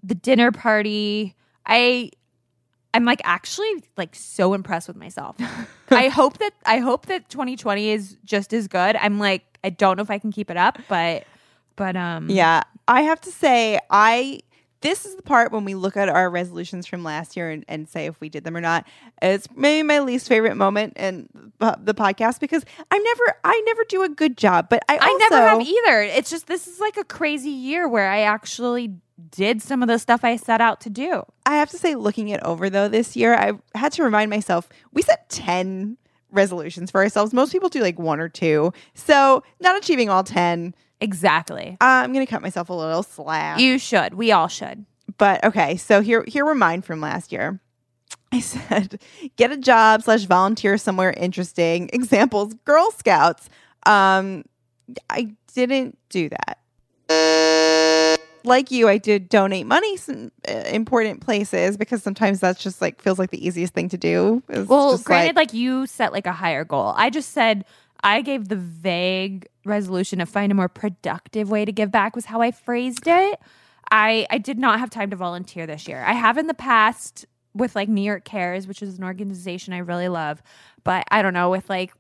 the 0.04 0.16
dinner 0.16 0.52
party. 0.52 1.36
I 1.66 2.12
I'm 2.94 3.04
like 3.06 3.22
actually 3.26 3.84
like 3.98 4.16
so 4.16 4.54
impressed 4.54 4.88
with 4.88 4.98
myself. 4.98 5.36
I 5.90 6.08
hope 6.08 6.38
that 6.38 6.54
I 6.66 6.80
hope 6.80 7.08
that 7.08 7.30
2020 7.30 7.90
is 7.90 8.18
just 8.24 8.54
as 8.54 8.68
good. 8.68 8.96
I'm 8.96 9.20
like 9.20 9.44
I 9.64 9.70
don't 9.70 9.98
know 9.98 10.04
if 10.04 10.12
I 10.12 10.18
can 10.20 10.32
keep 10.32 10.50
it 10.50 10.58
up, 10.58 10.80
but 10.88 11.26
but 11.76 11.96
um 11.96 12.30
Yeah, 12.30 12.64
I 12.88 13.02
have 13.02 13.22
to 13.22 13.32
say, 13.32 13.80
I 13.90 14.40
this 14.82 15.04
is 15.04 15.16
the 15.16 15.24
part 15.24 15.52
when 15.52 15.66
we 15.66 15.74
look 15.74 15.98
at 15.98 16.10
our 16.10 16.30
resolutions 16.30 16.86
from 16.86 17.04
last 17.04 17.36
year 17.36 17.50
and, 17.50 17.66
and 17.68 17.90
say 17.90 18.06
if 18.06 18.22
we 18.22 18.30
did 18.30 18.44
them 18.44 18.56
or 18.56 18.62
not. 18.62 18.86
It's 19.20 19.48
maybe 19.56 19.82
my 19.82 20.00
least 20.00 20.28
favorite 20.28 20.56
moment 20.56 20.96
in 20.98 21.28
the 21.60 21.96
podcast 21.96 22.40
because 22.40 22.64
I'm 22.92 23.02
never, 23.02 23.36
I 23.44 23.64
never 23.66 23.84
do 23.86 24.04
a 24.04 24.10
good 24.10 24.38
job. 24.38 24.70
But 24.70 24.84
I, 24.88 25.00
I 25.02 25.18
never 25.18 25.38
have 25.38 25.62
either. 25.62 26.02
It's 26.02 26.30
just 26.30 26.46
this 26.46 26.68
is 26.68 26.80
like 26.80 26.98
a 26.98 27.04
crazy 27.04 27.50
year 27.50 27.90
where 27.90 28.12
I 28.12 28.22
actually 28.22 28.94
did 29.32 29.62
some 29.64 29.82
of 29.82 29.88
the 29.88 29.98
stuff 29.98 30.24
I 30.24 30.36
set 30.36 30.62
out 30.62 30.82
to 30.82 30.92
do. 30.92 31.24
I 31.48 31.56
have 31.56 31.72
to 31.72 31.80
say, 31.80 31.96
looking 31.96 32.30
it 32.30 32.44
over 32.44 32.70
though 32.70 32.88
this 32.88 33.16
year, 33.16 33.34
I 33.34 33.54
had 33.74 33.92
to 33.94 34.04
remind 34.04 34.30
myself 34.30 34.70
we 34.94 35.02
set 35.02 35.30
ten 35.30 35.98
resolutions 36.36 36.92
for 36.92 37.02
ourselves. 37.02 37.34
Most 37.34 37.52
people 37.52 37.70
do 37.70 37.82
like 37.82 37.98
one 37.98 38.20
or 38.20 38.30
two, 38.30 38.72
so 38.94 39.44
not 39.60 39.78
achieving 39.78 40.10
all 40.10 40.24
ten. 40.24 40.76
Exactly. 41.02 41.78
I'm 41.82 42.14
gonna 42.14 42.26
cut 42.26 42.42
myself 42.42 42.70
a 42.70 42.74
little 42.74 43.04
slack. 43.04 43.60
You 43.60 43.78
should. 43.80 44.14
We 44.14 44.32
all 44.32 44.48
should. 44.48 44.86
but 45.18 45.44
okay, 45.44 45.78
so 45.78 46.02
here 46.02 46.24
here 46.28 46.46
were 46.46 46.56
mine 46.56 46.82
from 46.82 47.02
last 47.02 47.32
year. 47.32 47.60
I 48.32 48.40
said, 48.42 49.00
get 49.38 49.52
a 49.52 49.58
job 49.58 50.04
slash 50.04 50.24
volunteer 50.24 50.78
somewhere 50.78 51.12
interesting. 51.12 51.90
Examples: 51.94 52.54
Girl 52.66 52.92
Scouts. 52.92 53.50
Um, 53.86 54.44
I 55.10 55.34
didn't 55.54 55.98
do 56.10 56.30
that. 56.30 56.60
Like 58.46 58.72
you, 58.72 58.88
I 58.88 58.98
did 58.98 59.30
donate 59.30 59.66
money 59.66 59.98
some 59.98 60.32
uh, 60.48 60.52
important 60.68 61.22
places 61.22 61.78
because 61.78 62.04
sometimes 62.04 62.40
that's 62.40 62.62
just 62.62 62.82
like 62.82 63.02
feels 63.02 63.20
like 63.20 63.32
the 63.32 63.46
easiest 63.46 63.74
thing 63.74 63.90
to 63.90 63.98
do. 63.98 64.44
is 64.50 64.68
Well, 64.68 64.98
granted, 65.00 65.36
like, 65.36 65.54
you 65.54 65.86
set 65.88 66.14
like 66.14 66.28
a 66.28 66.34
higher 66.34 66.64
goal. 66.64 66.94
I 66.96 67.10
just 67.10 67.32
said 67.32 67.66
I 68.04 68.22
gave 68.22 68.50
the 68.50 68.56
vague 68.56 69.48
resolution 69.66 70.20
to 70.20 70.26
find 70.26 70.52
a 70.52 70.56
more 70.56 70.70
productive 70.70 71.50
way 71.50 71.66
to 71.66 71.72
give 71.72 71.92
back 71.92 72.16
was 72.16 72.26
how 72.26 72.42
I 72.42 72.52
phrased 72.52 73.08
it. 73.08 73.40
I 73.92 74.28
I 74.30 74.38
did 74.38 74.58
not 74.58 74.80
have 74.80 74.90
time 74.90 75.10
to 75.10 75.16
volunteer 75.16 75.66
this 75.66 75.88
year. 75.88 76.04
I 76.06 76.14
have 76.14 76.38
in 76.38 76.48
the 76.48 76.54
past 76.54 77.26
with 77.54 77.76
like 77.76 77.90
New 77.90 78.02
York 78.02 78.26
Cares, 78.26 78.68
which 78.68 78.82
is 78.82 78.98
an 78.98 79.04
organization 79.04 79.74
I 79.74 79.80
really 79.80 80.10
love, 80.10 80.44
but 80.84 81.06
I 81.10 81.22
don't 81.22 81.34
know 81.34 81.50
with 81.50 81.70
like 81.70 81.94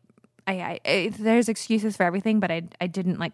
I, 0.47 0.53
I, 0.53 0.79
I 0.85 1.11
there's 1.17 1.49
excuses 1.49 1.97
for 1.97 2.03
everything, 2.03 2.39
but 2.39 2.51
I 2.51 2.63
I 2.79 2.87
didn't 2.87 3.19
like 3.19 3.33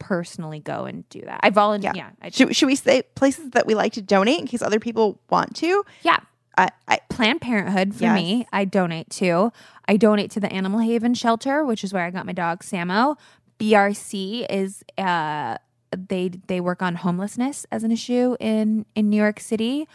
personally 0.00 0.58
go 0.58 0.84
and 0.86 1.08
do 1.10 1.20
that. 1.20 1.38
I 1.44 1.50
volunteer. 1.50 1.92
Yeah. 1.94 2.06
Yeah, 2.20 2.26
I, 2.26 2.30
should, 2.30 2.56
should 2.56 2.66
we 2.66 2.74
say 2.74 3.02
places 3.14 3.50
that 3.50 3.66
we 3.66 3.74
like 3.76 3.92
to 3.92 4.02
donate 4.02 4.40
in 4.40 4.46
case 4.48 4.62
other 4.62 4.80
people 4.80 5.20
want 5.30 5.54
to? 5.56 5.84
yeah. 6.02 6.16
I, 6.58 6.68
I 6.88 6.98
Planned 7.08 7.40
Parenthood 7.40 7.94
for 7.94 8.02
Yes. 8.02 8.14
me, 8.16 8.46
I 8.52 8.64
donate 8.64 9.08
to. 9.10 9.52
I 9.86 9.96
donate 9.96 10.32
to 10.32 10.40
the 10.40 10.52
Animal 10.52 10.80
Haven 10.80 11.14
shelter, 11.14 11.64
which 11.64 11.84
is 11.84 11.92
where 11.94 12.04
I 12.04 12.10
got 12.10 12.26
my 12.26 12.32
dog 12.32 12.62
Samo. 12.64 13.16
BRC 13.60 14.46
is 14.50 14.82
uh 14.98 15.56
they 15.96 16.28
they 16.48 16.60
work 16.60 16.82
on 16.82 16.96
homelessness 16.96 17.66
as 17.70 17.82
an 17.84 17.92
issue 17.92 18.36
in 18.40 18.84
in 18.94 19.08
New 19.10 19.16
York 19.16 19.38
City. 19.40 19.86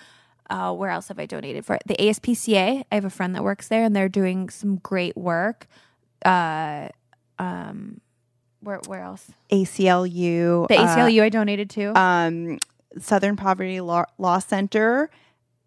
Uh, 0.50 0.72
where 0.74 0.90
else 0.92 1.08
have 1.10 1.18
I 1.20 1.26
donated 1.26 1.66
for 1.66 1.78
the 1.86 1.96
ASPCA? 1.96 2.84
I 2.92 2.96
have 2.96 3.06
a 3.06 3.10
friend 3.10 3.36
that 3.36 3.44
works 3.44 3.68
there, 3.68 3.84
and 3.84 3.96
they're 3.96 4.10
doing 4.10 4.50
some 4.50 4.78
great 4.78 5.18
work. 5.18 5.68
Uh, 6.24 6.90
um, 7.40 8.00
where 8.66 8.80
where 8.88 9.02
else? 9.02 9.32
ACLU. 9.52 10.68
The 10.68 10.78
uh, 10.78 10.88
ACLU 10.96 11.22
I 11.24 11.30
donated 11.30 11.70
to. 11.72 11.98
um, 12.00 12.60
Southern 13.00 13.36
Poverty 13.36 13.82
Law, 13.82 14.06
Law 14.18 14.40
Center, 14.40 15.10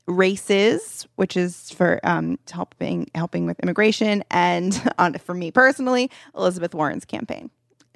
RAICES, 0.06 1.06
which 1.16 1.36
is 1.36 1.70
for 1.70 2.00
um, 2.02 2.38
helping 2.50 3.10
helping 3.14 3.46
with 3.46 3.58
immigration, 3.60 4.24
and 4.30 4.90
on 4.98 5.14
for 5.14 5.34
me 5.34 5.50
personally, 5.50 6.10
Elizabeth 6.34 6.74
Warren's 6.74 7.04
campaign. 7.04 7.50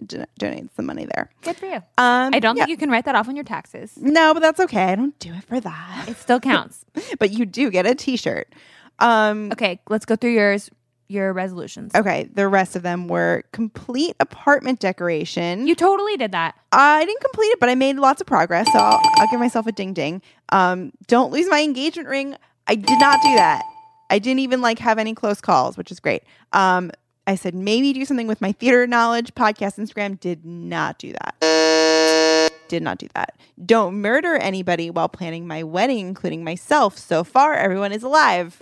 Don- 0.04 0.26
donated 0.36 0.70
some 0.74 0.86
money 0.86 1.06
there. 1.14 1.30
Good 1.42 1.56
for 1.56 1.66
you. 1.66 1.76
Um, 1.76 2.34
I 2.34 2.40
don't 2.40 2.56
yeah. 2.56 2.64
think 2.64 2.70
you 2.70 2.76
can 2.76 2.90
write 2.90 3.04
that 3.04 3.14
off 3.14 3.28
on 3.28 3.36
your 3.36 3.44
taxes. 3.44 3.92
No, 3.96 4.34
but 4.34 4.40
that's 4.40 4.58
okay. 4.58 4.84
I 4.86 4.96
don't 4.96 5.16
do 5.20 5.32
it 5.32 5.44
for 5.44 5.60
that. 5.60 6.06
It 6.08 6.16
still 6.16 6.40
counts. 6.40 6.84
but 7.20 7.30
you 7.30 7.46
do 7.46 7.70
get 7.70 7.86
a 7.86 7.94
T-shirt. 7.94 8.52
Um, 8.98 9.52
Okay, 9.52 9.80
let's 9.88 10.04
go 10.04 10.16
through 10.16 10.32
yours, 10.32 10.70
your 11.12 11.32
resolutions. 11.32 11.94
okay, 11.94 12.28
the 12.32 12.48
rest 12.48 12.74
of 12.74 12.82
them 12.82 13.06
were 13.06 13.44
complete 13.52 14.16
apartment 14.18 14.80
decoration. 14.80 15.66
You 15.66 15.74
totally 15.74 16.16
did 16.16 16.32
that. 16.32 16.56
I 16.72 17.04
didn't 17.04 17.20
complete 17.20 17.48
it, 17.48 17.60
but 17.60 17.68
I 17.68 17.74
made 17.74 17.96
lots 17.96 18.20
of 18.20 18.26
progress, 18.26 18.66
so 18.72 18.78
I'll, 18.78 19.00
I'll 19.18 19.28
give 19.30 19.38
myself 19.38 19.66
a 19.66 19.72
ding 19.72 19.92
ding. 19.92 20.22
Um, 20.48 20.92
don't 21.06 21.32
lose 21.32 21.48
my 21.48 21.60
engagement 21.62 22.08
ring. 22.08 22.36
I 22.66 22.74
did 22.74 22.98
not 22.98 23.20
do 23.22 23.34
that. 23.36 23.62
I 24.10 24.18
didn't 24.18 24.40
even 24.40 24.60
like 24.60 24.78
have 24.78 24.98
any 24.98 25.14
close 25.14 25.40
calls, 25.40 25.76
which 25.76 25.90
is 25.90 26.00
great. 26.00 26.22
Um, 26.52 26.90
I 27.26 27.34
said 27.36 27.54
maybe 27.54 27.92
do 27.92 28.04
something 28.04 28.26
with 28.26 28.40
my 28.40 28.52
theater 28.52 28.86
knowledge. 28.86 29.34
Podcast 29.34 29.78
Instagram 29.78 30.18
did 30.18 30.44
not 30.44 30.98
do 30.98 31.12
that. 31.12 32.50
Did 32.68 32.82
not 32.82 32.98
do 32.98 33.08
that. 33.14 33.36
Don't 33.64 34.00
murder 34.00 34.34
anybody 34.34 34.90
while 34.90 35.08
planning 35.08 35.46
my 35.46 35.62
wedding, 35.62 36.08
including 36.08 36.42
myself. 36.42 36.98
So 36.98 37.22
far, 37.22 37.54
everyone 37.54 37.92
is 37.92 38.02
alive. 38.02 38.58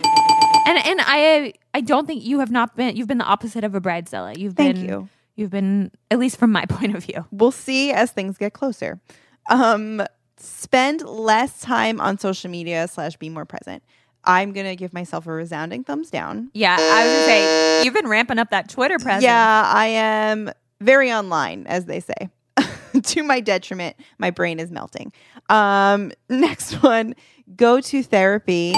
And 0.67 0.77
and 0.77 0.99
I 1.03 1.53
I 1.73 1.81
don't 1.81 2.05
think 2.05 2.23
you 2.23 2.39
have 2.39 2.51
not 2.51 2.75
been 2.75 2.95
you've 2.95 3.07
been 3.07 3.17
the 3.17 3.25
opposite 3.25 3.63
of 3.63 3.73
a 3.73 3.81
bridezilla. 3.81 4.37
You've 4.37 4.55
Thank 4.55 4.75
been 4.75 4.85
you. 4.85 5.09
you've 5.35 5.49
been 5.49 5.91
at 6.11 6.19
least 6.19 6.37
from 6.37 6.51
my 6.51 6.65
point 6.69 6.95
of 6.95 7.03
view. 7.03 7.25
We'll 7.31 7.51
see 7.51 7.91
as 7.91 8.11
things 8.11 8.37
get 8.37 8.53
closer. 8.53 8.99
Um, 9.49 10.03
spend 10.37 11.01
less 11.01 11.61
time 11.61 11.99
on 11.99 12.19
social 12.19 12.49
media 12.51 12.87
slash 12.87 13.17
be 13.17 13.29
more 13.29 13.45
present. 13.45 13.83
I'm 14.23 14.53
gonna 14.53 14.75
give 14.75 14.93
myself 14.93 15.25
a 15.25 15.31
resounding 15.31 15.83
thumbs 15.83 16.11
down. 16.11 16.51
Yeah, 16.53 16.77
I 16.79 17.05
was 17.05 17.13
gonna 17.13 17.25
say 17.25 17.83
you've 17.83 17.93
been 17.93 18.07
ramping 18.07 18.37
up 18.37 18.51
that 18.51 18.69
Twitter 18.69 18.99
presence. 18.99 19.23
Yeah, 19.23 19.63
I 19.65 19.87
am 19.87 20.51
very 20.79 21.11
online, 21.11 21.65
as 21.67 21.85
they 21.85 22.01
say. 22.01 22.29
to 23.03 23.23
my 23.23 23.39
detriment, 23.39 23.95
my 24.19 24.29
brain 24.29 24.59
is 24.59 24.69
melting. 24.69 25.11
Um, 25.49 26.11
next 26.29 26.83
one, 26.83 27.15
go 27.55 27.81
to 27.81 28.03
therapy. 28.03 28.75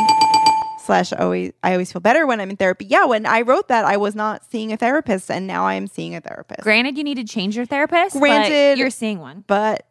Slash 0.86 1.14
always 1.14 1.54
I 1.64 1.72
always 1.74 1.92
feel 1.94 2.02
better 2.02 2.28
when 2.28 2.42
I'm 2.42 2.50
in 2.50 2.58
therapy. 2.58 2.86
Yeah, 2.86 3.06
when 3.06 3.26
I 3.26 3.42
wrote 3.42 3.70
that, 3.70 3.86
I 3.86 3.98
was 3.98 4.16
not 4.16 4.44
seeing 4.52 4.74
a 4.74 4.78
therapist, 4.78 5.32
and 5.32 5.48
now 5.48 5.66
I 5.66 5.76
am 5.76 5.88
seeing 5.88 6.14
a 6.16 6.20
therapist. 6.22 6.62
Granted, 6.62 6.98
you 6.98 7.04
need 7.04 7.16
to 7.16 7.24
change 7.24 7.56
your 7.56 7.66
therapist. 7.66 8.16
but 8.16 8.20
Granted- 8.20 8.78
you're 8.78 8.90
seeing 8.90 9.20
one. 9.20 9.44
but 9.48 9.88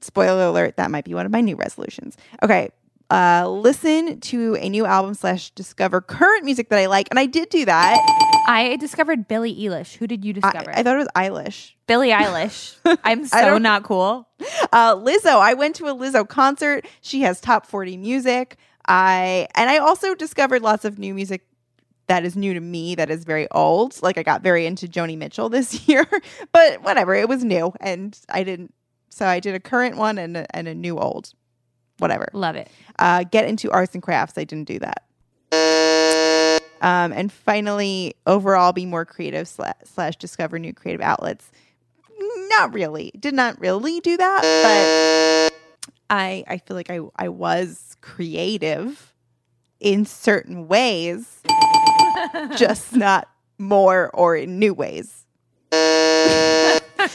spoiler 0.00 0.44
alert, 0.46 0.76
that 0.76 0.90
might 0.92 1.04
be 1.04 1.12
one 1.14 1.26
of 1.26 1.32
my 1.32 1.40
new 1.40 1.56
resolutions. 1.56 2.16
Okay. 2.42 2.70
Uh, 3.10 3.48
listen 3.48 4.20
to 4.20 4.54
a 4.60 4.68
new 4.68 4.84
album 4.84 5.14
slash 5.14 5.50
discover 5.52 6.00
current 6.02 6.44
music 6.44 6.68
that 6.68 6.78
I 6.78 6.86
like. 6.86 7.08
And 7.10 7.18
I 7.18 7.24
did 7.24 7.48
do 7.48 7.64
that. 7.64 7.96
I 8.46 8.76
discovered 8.76 9.26
Billie 9.26 9.56
Eilish. 9.56 9.96
Who 9.96 10.06
did 10.06 10.26
you 10.26 10.34
discover? 10.34 10.70
I 10.70 10.82
thought 10.82 10.94
it 10.94 10.98
was 10.98 11.08
Eilish. 11.16 11.72
Billie 11.86 12.10
Eilish. 12.12 12.76
I'm 13.04 13.24
so 13.24 13.56
not 13.56 13.82
cool. 13.82 14.28
Uh, 14.72 14.94
Lizzo. 14.96 15.40
I 15.40 15.54
went 15.54 15.76
to 15.76 15.86
a 15.86 15.94
Lizzo 15.94 16.28
concert. 16.28 16.86
She 17.00 17.22
has 17.22 17.40
top 17.40 17.66
40 17.66 17.96
music. 17.96 18.58
I 18.88 19.46
and 19.54 19.70
I 19.70 19.78
also 19.78 20.14
discovered 20.14 20.62
lots 20.62 20.84
of 20.84 20.98
new 20.98 21.14
music 21.14 21.42
that 22.06 22.24
is 22.24 22.34
new 22.36 22.54
to 22.54 22.60
me 22.60 22.94
that 22.94 23.10
is 23.10 23.24
very 23.24 23.46
old. 23.50 24.02
Like 24.02 24.16
I 24.18 24.22
got 24.22 24.42
very 24.42 24.64
into 24.66 24.88
Joni 24.88 25.16
Mitchell 25.16 25.48
this 25.50 25.86
year, 25.86 26.06
but 26.52 26.82
whatever, 26.82 27.14
it 27.14 27.28
was 27.28 27.44
new 27.44 27.72
and 27.80 28.18
I 28.30 28.42
didn't 28.42 28.74
so 29.10 29.26
I 29.26 29.40
did 29.40 29.54
a 29.54 29.60
current 29.60 29.96
one 29.96 30.18
and 30.18 30.36
a, 30.36 30.56
and 30.56 30.66
a 30.68 30.74
new 30.74 30.98
old. 30.98 31.32
Whatever. 31.98 32.28
Love 32.32 32.54
it. 32.56 32.70
uh, 32.98 33.24
get 33.24 33.48
into 33.48 33.70
arts 33.72 33.94
and 33.94 34.02
crafts. 34.02 34.38
I 34.38 34.44
didn't 34.44 34.68
do 34.68 34.78
that. 34.78 35.02
Um, 36.80 37.12
and 37.12 37.32
finally, 37.32 38.14
overall, 38.24 38.72
be 38.72 38.86
more 38.86 39.04
creative 39.04 39.48
slash, 39.48 39.74
slash 39.84 40.16
discover 40.16 40.60
new 40.60 40.72
creative 40.72 41.00
outlets. 41.00 41.50
Not 42.20 42.72
really. 42.72 43.10
Did 43.18 43.34
not 43.34 43.58
really 43.60 43.98
do 43.98 44.16
that, 44.16 45.47
but 45.47 45.47
I 46.10 46.44
I 46.46 46.58
feel 46.58 46.76
like 46.76 46.90
I 46.90 47.00
I 47.16 47.28
was 47.28 47.96
creative 48.00 49.14
in 49.80 50.04
certain 50.04 50.68
ways, 50.68 51.42
just 52.56 52.94
not 52.94 53.28
more 53.58 54.10
or 54.14 54.36
in 54.36 54.58
new 54.58 54.74
ways. 54.74 55.26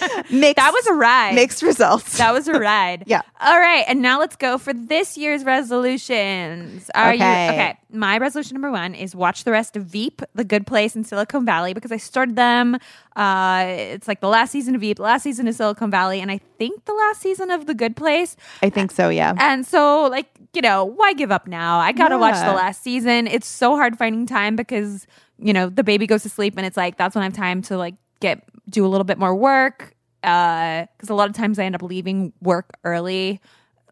mixed, 0.32 0.56
That 0.58 0.72
was 0.74 0.88
a 0.88 0.94
ride. 0.94 1.36
mixed 1.36 1.62
results. 1.64 2.18
That 2.18 2.34
was 2.34 2.48
a 2.48 2.54
ride. 2.60 3.04
Yeah. 3.08 3.22
All 3.42 3.60
right, 3.60 3.84
and 3.88 4.02
now 4.02 4.20
let's 4.20 4.36
go 4.36 4.58
for 4.58 4.74
this 4.74 5.18
year's 5.18 5.44
resolutions. 5.44 6.90
Are 6.96 7.14
Okay. 7.14 7.46
you 7.46 7.52
okay? 7.54 7.78
My 7.92 8.18
resolution 8.18 8.56
number 8.56 8.72
one 8.72 8.96
is 8.96 9.16
watch 9.16 9.44
the 9.44 9.52
rest 9.52 9.76
of 9.76 9.86
Veep, 9.86 10.22
The 10.34 10.44
Good 10.44 10.66
Place 10.66 10.96
in 10.96 11.04
Silicon 11.04 11.46
Valley, 11.46 11.74
because 11.74 11.92
I 11.92 11.98
started 11.98 12.36
them. 12.36 12.78
Uh, 13.16 13.66
it's 13.68 14.08
like 14.08 14.20
the 14.22 14.28
last 14.28 14.52
season 14.52 14.74
of 14.76 14.82
Veep, 14.82 14.98
the 14.98 15.04
last 15.04 15.24
season 15.24 15.48
of 15.48 15.54
Silicon 15.56 15.92
Valley, 15.92 16.20
and 16.20 16.32
I 16.32 16.40
think 16.58 16.86
the 16.86 16.94
last 16.94 17.22
season 17.22 17.52
of 17.52 17.68
The 17.68 17.74
Good 17.76 17.96
Place. 17.96 18.36
I 18.64 18.70
think 18.70 18.92
so, 18.92 19.10
yeah. 19.10 19.34
And 19.38 19.66
so, 19.66 20.06
like, 20.08 20.28
you 20.54 20.62
know, 20.62 20.86
why 20.86 21.14
give 21.14 21.32
up 21.32 21.48
now? 21.48 21.78
I 21.80 21.92
gotta 21.92 22.18
watch 22.18 22.36
the 22.36 22.54
last 22.54 22.82
season. 22.84 23.28
It's 23.28 23.48
so 23.48 23.76
hard 23.76 23.98
finding 23.98 24.26
time 24.26 24.56
because, 24.56 25.06
you 25.40 25.54
know, 25.54 25.70
the 25.70 25.84
baby 25.84 26.08
goes 26.08 26.24
to 26.24 26.30
sleep 26.30 26.56
and 26.58 26.66
it's 26.66 26.78
like 26.78 26.98
that's 26.98 27.16
when 27.16 27.22
I 27.22 27.26
have 27.26 27.34
time 27.34 27.62
to 27.64 27.78
like 27.78 27.96
get 28.20 28.44
do 28.70 28.86
a 28.86 28.88
little 28.88 29.06
bit 29.06 29.18
more 29.18 29.36
work. 29.36 29.94
Uh, 30.24 30.86
because 30.96 31.10
a 31.10 31.14
lot 31.14 31.30
of 31.30 31.36
times 31.36 31.60
I 31.60 31.66
end 31.66 31.76
up 31.76 31.82
leaving 31.82 32.32
work 32.42 32.78
early. 32.86 33.42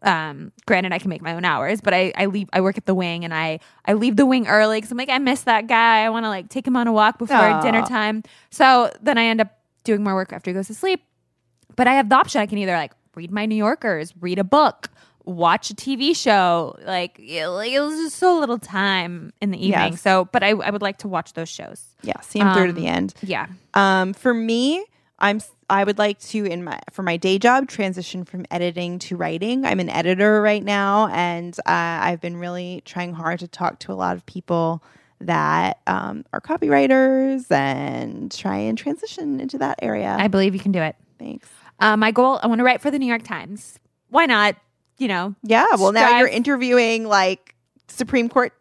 Um, 0.02 0.50
granted, 0.66 0.92
I 0.92 0.98
can 0.98 1.10
make 1.10 1.22
my 1.22 1.34
own 1.34 1.44
hours, 1.44 1.80
but 1.80 1.94
I, 1.94 2.12
I 2.16 2.26
leave. 2.26 2.48
I 2.52 2.60
work 2.60 2.78
at 2.78 2.86
the 2.86 2.94
wing, 2.94 3.24
and 3.24 3.32
I 3.34 3.60
I 3.84 3.92
leave 3.92 4.16
the 4.16 4.26
wing 4.26 4.48
early 4.48 4.78
because 4.78 4.90
I'm 4.90 4.96
like 4.98 5.10
I 5.10 5.18
miss 5.18 5.42
that 5.42 5.68
guy. 5.68 6.04
I 6.04 6.10
want 6.10 6.24
to 6.24 6.28
like 6.28 6.48
take 6.48 6.66
him 6.66 6.76
on 6.76 6.88
a 6.88 6.92
walk 6.92 7.18
before 7.18 7.36
Aw. 7.36 7.60
dinner 7.60 7.82
time. 7.82 8.22
So 8.50 8.90
then 9.00 9.18
I 9.18 9.24
end 9.24 9.40
up 9.40 9.56
doing 9.84 10.02
more 10.02 10.14
work 10.14 10.32
after 10.32 10.50
he 10.50 10.54
goes 10.54 10.68
to 10.68 10.74
sleep. 10.74 11.02
But 11.76 11.86
I 11.86 11.94
have 11.94 12.08
the 12.08 12.16
option. 12.16 12.40
I 12.40 12.46
can 12.46 12.58
either 12.58 12.72
like 12.72 12.92
read 13.14 13.30
my 13.30 13.46
New 13.46 13.54
Yorkers, 13.54 14.14
read 14.20 14.38
a 14.38 14.44
book, 14.44 14.88
watch 15.24 15.70
a 15.70 15.74
TV 15.74 16.14
show. 16.16 16.76
Like 16.84 17.18
it, 17.18 17.46
like, 17.48 17.70
it 17.72 17.80
was 17.80 17.96
just 17.98 18.16
so 18.16 18.38
little 18.38 18.58
time 18.58 19.32
in 19.40 19.50
the 19.50 19.58
evening. 19.58 19.92
Yes. 19.92 20.02
So, 20.02 20.26
but 20.32 20.42
I, 20.42 20.50
I 20.50 20.70
would 20.70 20.82
like 20.82 20.98
to 20.98 21.08
watch 21.08 21.32
those 21.34 21.48
shows. 21.48 21.84
yeah, 22.02 22.20
see 22.20 22.38
him 22.40 22.52
through 22.54 22.64
to 22.64 22.68
Um, 22.70 22.74
the 22.76 22.86
end. 22.86 23.14
Yeah. 23.22 23.46
Um, 23.74 24.12
for 24.14 24.34
me, 24.34 24.84
I'm 25.18 25.40
I 25.70 25.84
would 25.84 25.98
like 25.98 26.18
to 26.20 26.44
in 26.44 26.64
my 26.64 26.78
for 26.90 27.02
my 27.02 27.16
day 27.16 27.38
job 27.38 27.68
transition 27.68 28.24
from 28.24 28.44
editing 28.50 28.98
to 29.00 29.16
writing. 29.16 29.64
I'm 29.64 29.80
an 29.80 29.88
editor 29.88 30.42
right 30.42 30.62
now, 30.62 31.08
and 31.08 31.56
uh, 31.60 31.62
I've 32.06 32.20
been 32.20 32.36
really 32.36 32.82
trying 32.84 33.14
hard 33.14 33.38
to 33.40 33.48
talk 33.48 33.78
to 33.80 33.92
a 33.92 33.94
lot 33.94 34.16
of 34.16 34.26
people 34.26 34.82
that 35.20 35.78
um, 35.86 36.24
are 36.32 36.40
copywriters 36.40 37.48
and 37.50 38.30
try 38.32 38.56
and 38.56 38.76
transition 38.76 39.38
into 39.40 39.58
that 39.58 39.78
area. 39.80 40.16
I 40.18 40.26
believe 40.28 40.52
you 40.54 40.60
can 40.60 40.72
do 40.72 40.80
it. 40.82 40.96
Thanks. 41.18 41.48
Uh, 41.78 41.96
my 41.96 42.10
goal, 42.10 42.40
I 42.42 42.48
want 42.48 42.58
to 42.58 42.64
write 42.64 42.80
for 42.80 42.90
the 42.90 42.98
New 42.98 43.06
York 43.06 43.22
Times. 43.22 43.78
Why 44.08 44.26
not? 44.26 44.56
You 45.02 45.08
know, 45.08 45.34
Yeah. 45.42 45.66
Well, 45.78 45.90
now 45.90 46.18
you're 46.20 46.28
interviewing 46.28 47.04
like 47.08 47.56
Supreme 47.88 48.28
Court, 48.28 48.52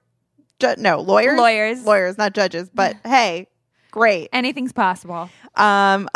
ju- 0.60 0.74
no 0.80 1.00
lawyers, 1.00 1.38
Lawyers. 1.38 1.86
lawyers, 1.86 2.18
not 2.18 2.34
judges. 2.34 2.68
But 2.74 2.96
hey, 3.06 3.48
great. 3.92 4.30
anything's 4.34 4.74
possible. 4.74 5.30
Um, 5.56 6.10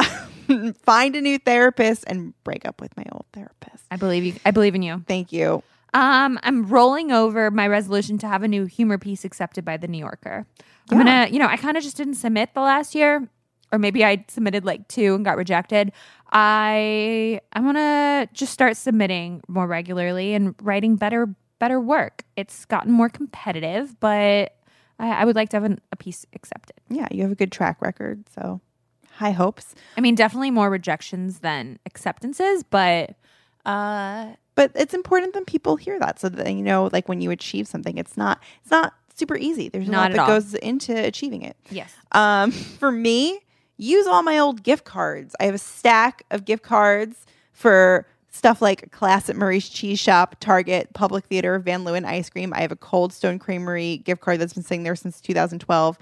find 0.84 1.15
a 1.15 1.21
new 1.21 1.38
therapist 1.38 2.05
and 2.07 2.34
break 2.43 2.65
up 2.67 2.82
with 2.82 2.97
my 2.97 3.03
old 3.11 3.26
therapist. 3.34 3.84
I 3.91 3.97
believe 3.97 4.23
you. 4.26 4.34
I 4.43 4.49
believe 4.49 4.73
in 4.73 4.82
you. 4.82 5.03
Thank 5.07 5.32
you. 5.32 5.61
Um, 5.93 6.39
I'm 6.41 6.65
rolling 6.69 7.11
over 7.11 7.51
my 7.51 7.67
resolution 7.67 8.17
to 8.17 8.28
have 8.28 8.41
a 8.41 8.47
new 8.47 8.65
humor 8.65 8.97
piece 8.97 9.26
accepted 9.26 9.63
by 9.63 9.78
the 9.78 9.88
New 9.88 9.99
Yorker. 9.99 10.47
I'm 10.91 10.97
Yeah. 10.97 11.03
gonna, 11.03 11.28
you 11.32 11.38
know, 11.38 11.45
I 11.47 11.57
kind 11.57 11.78
of 11.78 11.84
just 11.84 11.97
didn't 11.97 12.15
submit 12.15 12.55
the 12.55 12.61
last 12.61 12.95
year, 12.95 13.30
or 13.72 13.80
maybe 13.80 14.03
I 14.05 14.24
submitted 14.28 14.66
like 14.66 14.88
two 14.88 15.16
and 15.16 15.26
got 15.26 15.38
rejected. 15.38 15.91
I 16.32 17.39
I 17.53 17.59
want 17.61 17.78
to 17.78 18.30
just 18.34 18.53
start 18.53 18.78
submitting 18.78 19.41
more 19.47 19.68
regularly 19.68 20.34
and 20.34 20.53
writing 20.61 20.95
better 20.95 21.34
better 21.59 21.80
work. 21.80 22.24
It's 22.36 22.66
gotten 22.66 22.91
more 22.91 23.09
competitive, 23.09 23.99
but 23.99 24.55
I, 24.99 25.09
I 25.11 25.26
would 25.26 25.36
like 25.36 25.49
to 25.49 25.57
have 25.57 25.63
an, 25.63 25.80
a 25.91 25.95
piece 25.95 26.26
accepted. 26.34 26.76
Yeah, 26.89 27.07
you 27.11 27.24
have 27.24 27.32
a 27.32 27.36
good 27.36 27.51
track 27.51 27.82
record, 27.82 28.24
so 28.34 28.61
high 29.11 29.32
hopes. 29.32 29.74
I 29.97 30.01
mean, 30.01 30.16
definitely 30.16 30.51
more 30.51 30.70
rejections 30.70 31.39
than 31.39 31.80
acceptances, 31.86 32.63
but 32.63 33.16
uh, 33.66 34.34
But 34.55 34.72
it's 34.76 34.93
important 34.93 35.34
that 35.34 35.47
people 35.47 35.76
hear 35.78 35.97
that 35.99 36.20
so 36.20 36.30
that 36.30 36.47
you 36.53 36.61
know, 36.61 36.89
like 36.91 37.07
when 37.09 37.22
you 37.22 37.32
achieve 37.32 37.68
something, 37.68 37.97
it's 37.97 38.18
not 38.18 38.41
it's 38.61 38.72
not 38.72 38.93
super 39.16 39.38
easy. 39.38 39.70
There's 39.70 39.88
a 39.88 39.91
Not 39.91 40.11
lot 40.11 40.11
that 40.11 40.20
all. 40.20 40.28
goes 40.28 40.53
into 40.55 40.93
achieving 40.95 41.41
it. 41.43 41.55
yes. 41.72 41.93
Um, 42.11 42.51
for 42.82 42.91
me, 42.91 43.39
use 43.78 44.07
all 44.07 44.23
my 44.23 44.39
old 44.39 44.63
gift 44.63 44.86
cards. 44.86 45.36
I 45.39 45.45
have 45.45 45.55
a 45.55 45.59
stack 45.59 46.26
of 46.32 46.45
gift 46.45 46.63
cards 46.63 47.26
for 47.53 48.05
stuff 48.32 48.61
like 48.61 48.91
class 48.91 49.30
at 49.30 49.36
Murray's 49.36 49.69
Cheese 49.69 49.99
Shop, 49.99 50.36
Target, 50.39 50.93
Public 50.93 51.26
Theater, 51.26 51.57
Van 51.59 51.84
Leeuwen 51.84 52.05
Ice 52.05 52.30
Cream. 52.30 52.53
I 52.53 52.61
have 52.61 52.71
a 52.71 52.76
Cold 52.76 53.13
Stone 53.13 53.39
Creamery 53.39 53.97
gift 53.97 54.21
card 54.21 54.39
that's 54.39 54.53
been 54.53 54.63
sitting 54.63 54.84
there 54.84 54.95
since 54.95 55.21
2012. 55.21 55.97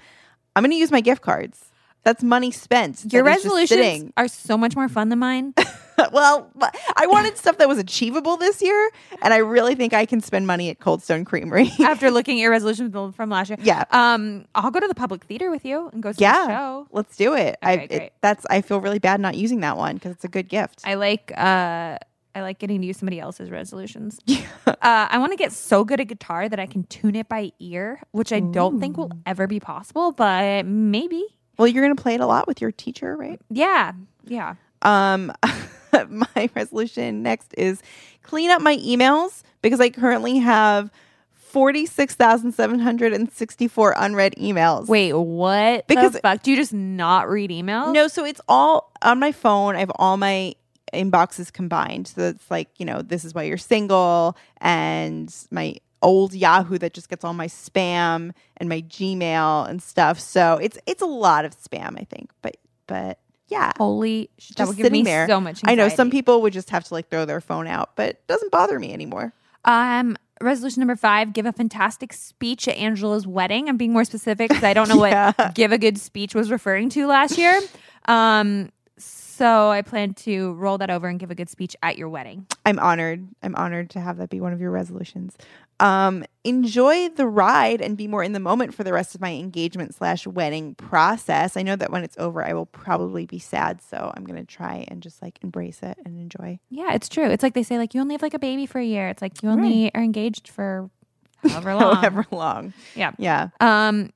I'm 0.56 0.62
going 0.62 0.70
to 0.70 0.76
use 0.76 0.90
my 0.90 1.00
gift 1.00 1.22
cards. 1.22 1.70
That's 2.02 2.22
money 2.22 2.50
spent. 2.50 3.12
Your 3.12 3.22
that 3.22 3.30
resolutions 3.30 4.12
are 4.16 4.28
so 4.28 4.58
much 4.58 4.76
more 4.76 4.88
fun 4.88 5.08
than 5.08 5.20
mine. 5.20 5.54
well, 6.12 6.50
I 6.96 7.06
wanted 7.06 7.36
stuff 7.36 7.58
that 7.58 7.68
was 7.68 7.78
achievable 7.78 8.36
this 8.36 8.62
year, 8.62 8.90
and 9.22 9.32
I 9.32 9.38
really 9.38 9.74
think 9.74 9.92
I 9.92 10.06
can 10.06 10.20
spend 10.20 10.46
money 10.46 10.70
at 10.70 10.80
Cold 10.80 11.02
Stone 11.02 11.24
Creamery. 11.24 11.70
after 11.80 12.10
looking 12.10 12.38
at 12.38 12.42
your 12.42 12.50
resolutions 12.50 12.94
from 13.14 13.30
last 13.30 13.50
year. 13.50 13.58
Yeah. 13.62 13.84
Um, 13.90 14.46
I'll 14.54 14.70
go 14.70 14.80
to 14.80 14.88
the 14.88 14.94
public 14.94 15.24
theater 15.24 15.50
with 15.50 15.64
you 15.64 15.88
and 15.92 16.02
go 16.02 16.12
see 16.12 16.22
yeah, 16.22 16.46
the 16.46 16.54
show. 16.54 16.88
let's 16.92 17.16
do 17.16 17.34
it. 17.34 17.56
I 17.62 17.74
Okay, 17.74 17.86
great. 17.86 18.02
it, 18.02 18.12
that's 18.20 18.46
I 18.50 18.60
feel 18.60 18.80
really 18.80 18.98
bad 18.98 19.20
not 19.20 19.36
using 19.36 19.60
that 19.60 19.76
one 19.76 19.94
because 19.94 20.12
it's 20.12 20.24
a 20.24 20.28
good 20.28 20.48
gift. 20.48 20.82
I 20.84 20.94
like 20.94 21.32
uh 21.36 21.98
I 22.36 22.40
like 22.40 22.58
getting 22.58 22.80
to 22.80 22.86
use 22.86 22.96
somebody 22.96 23.20
else's 23.20 23.50
resolutions. 23.50 24.18
uh, 24.66 24.74
I 24.82 25.18
want 25.18 25.32
to 25.32 25.36
get 25.36 25.52
so 25.52 25.84
good 25.84 26.00
at 26.00 26.08
guitar 26.08 26.48
that 26.48 26.58
I 26.58 26.66
can 26.66 26.82
tune 26.84 27.14
it 27.14 27.28
by 27.28 27.52
ear, 27.60 28.00
which 28.10 28.32
I 28.32 28.40
don't 28.40 28.80
think 28.80 28.96
will 28.96 29.12
ever 29.24 29.46
be 29.46 29.60
possible, 29.60 30.10
but 30.10 30.66
maybe. 30.66 31.24
well, 31.58 31.68
you're 31.68 31.84
going 31.84 31.94
to 31.94 32.02
play 32.02 32.14
it 32.14 32.20
a 32.20 32.26
lot 32.26 32.48
with 32.48 32.60
your 32.60 32.72
teacher, 32.72 33.16
right? 33.16 33.40
Yeah. 33.50 33.92
Yeah. 34.24 34.56
Um, 34.84 35.32
my 36.08 36.50
resolution 36.54 37.22
next 37.22 37.54
is 37.56 37.80
clean 38.22 38.50
up 38.50 38.62
my 38.62 38.76
emails 38.76 39.42
because 39.62 39.80
I 39.80 39.90
currently 39.90 40.38
have 40.38 40.90
forty 41.32 41.86
six 41.86 42.14
thousand 42.14 42.52
seven 42.52 42.80
hundred 42.80 43.12
and 43.12 43.30
sixty 43.32 43.68
four 43.68 43.94
unread 43.96 44.34
emails. 44.36 44.88
Wait, 44.88 45.12
what? 45.12 45.86
Because- 45.86 46.12
the 46.12 46.20
fuck? 46.20 46.42
Do 46.42 46.50
you 46.50 46.56
just 46.56 46.72
not 46.72 47.28
read 47.28 47.50
emails? 47.50 47.92
No, 47.92 48.08
so 48.08 48.24
it's 48.24 48.40
all 48.48 48.92
on 49.02 49.18
my 49.18 49.32
phone. 49.32 49.76
I 49.76 49.80
have 49.80 49.92
all 49.96 50.16
my 50.16 50.54
inboxes 50.92 51.52
combined. 51.52 52.08
So 52.08 52.22
it's 52.22 52.50
like, 52.50 52.68
you 52.78 52.86
know, 52.86 53.02
this 53.02 53.24
is 53.24 53.34
why 53.34 53.44
you're 53.44 53.58
single 53.58 54.36
and 54.60 55.34
my 55.50 55.76
old 56.02 56.34
Yahoo 56.34 56.78
that 56.78 56.92
just 56.92 57.08
gets 57.08 57.24
all 57.24 57.34
my 57.34 57.46
spam 57.46 58.32
and 58.58 58.68
my 58.68 58.82
Gmail 58.82 59.68
and 59.68 59.82
stuff. 59.82 60.20
So 60.20 60.58
it's 60.60 60.78
it's 60.86 61.02
a 61.02 61.06
lot 61.06 61.44
of 61.44 61.56
spam, 61.56 61.98
I 61.98 62.04
think. 62.04 62.30
But 62.42 62.56
but 62.86 63.18
yeah. 63.48 63.72
Holy 63.76 64.30
sh- 64.38 64.48
that 64.48 64.56
Just 64.58 64.68
would 64.68 64.76
give 64.76 64.84
me 64.92 64.98
sitting 65.00 65.04
there. 65.04 65.26
so 65.28 65.40
much 65.40 65.60
I 65.64 65.74
know 65.74 65.88
some 65.88 66.10
people 66.10 66.42
would 66.42 66.52
just 66.52 66.70
have 66.70 66.84
to 66.84 66.94
like 66.94 67.08
throw 67.10 67.24
their 67.24 67.40
phone 67.40 67.66
out, 67.66 67.90
but 67.96 68.08
it 68.10 68.26
doesn't 68.26 68.50
bother 68.50 68.78
me 68.78 68.92
anymore. 68.92 69.32
Um, 69.64 70.16
resolution 70.40 70.80
number 70.80 70.96
five: 70.96 71.32
give 71.32 71.46
a 71.46 71.52
fantastic 71.52 72.12
speech 72.12 72.68
at 72.68 72.76
Angela's 72.76 73.26
wedding. 73.26 73.68
I'm 73.68 73.76
being 73.76 73.92
more 73.92 74.04
specific 74.04 74.48
because 74.50 74.64
I 74.64 74.72
don't 74.74 74.88
know 74.88 75.04
Yeah. 75.06 75.32
what 75.36 75.54
"give 75.54 75.72
a 75.72 75.78
good 75.78 75.98
speech" 75.98 76.34
was 76.34 76.50
referring 76.50 76.88
to 76.90 77.06
last 77.06 77.38
year. 77.38 77.60
Um, 78.06 78.70
so 78.98 79.70
I 79.70 79.82
plan 79.82 80.14
to 80.14 80.52
roll 80.54 80.78
that 80.78 80.90
over 80.90 81.08
and 81.08 81.18
give 81.18 81.30
a 81.30 81.34
good 81.34 81.48
speech 81.50 81.74
at 81.82 81.98
your 81.98 82.08
wedding. 82.08 82.46
I'm 82.64 82.78
honored. 82.78 83.26
I'm 83.42 83.56
honored 83.56 83.90
to 83.90 84.00
have 84.00 84.18
that 84.18 84.30
be 84.30 84.40
one 84.40 84.52
of 84.52 84.60
your 84.60 84.70
resolutions. 84.70 85.36
Um, 85.80 86.24
enjoy 86.44 87.08
the 87.08 87.26
ride 87.26 87.80
and 87.80 87.96
be 87.96 88.06
more 88.06 88.22
in 88.22 88.32
the 88.32 88.40
moment 88.40 88.74
for 88.74 88.84
the 88.84 88.92
rest 88.92 89.14
of 89.14 89.20
my 89.20 89.32
engagement 89.32 89.94
slash 89.94 90.26
wedding 90.26 90.74
process. 90.74 91.56
I 91.56 91.62
know 91.62 91.74
that 91.76 91.90
when 91.90 92.04
it's 92.04 92.16
over, 92.18 92.44
I 92.44 92.52
will 92.52 92.66
probably 92.66 93.26
be 93.26 93.38
sad, 93.38 93.82
so 93.82 94.12
I'm 94.16 94.24
gonna 94.24 94.44
try 94.44 94.84
and 94.88 95.02
just 95.02 95.20
like 95.20 95.38
embrace 95.42 95.82
it 95.82 95.98
and 96.04 96.18
enjoy. 96.18 96.60
Yeah, 96.70 96.94
it's 96.94 97.08
true. 97.08 97.28
It's 97.28 97.42
like 97.42 97.54
they 97.54 97.62
say, 97.62 97.78
like 97.78 97.94
you 97.94 98.00
only 98.00 98.14
have 98.14 98.22
like 98.22 98.34
a 98.34 98.38
baby 98.38 98.66
for 98.66 98.78
a 98.78 98.84
year. 98.84 99.08
It's 99.08 99.22
like 99.22 99.42
you 99.42 99.48
only 99.48 99.92
are 99.94 100.02
engaged 100.02 100.48
for 100.48 100.90
however 101.42 101.74
long. 101.74 101.96
However 101.96 102.26
long. 102.30 102.72
Yeah. 102.94 103.12
Yeah. 103.18 103.48
Um, 103.60 104.10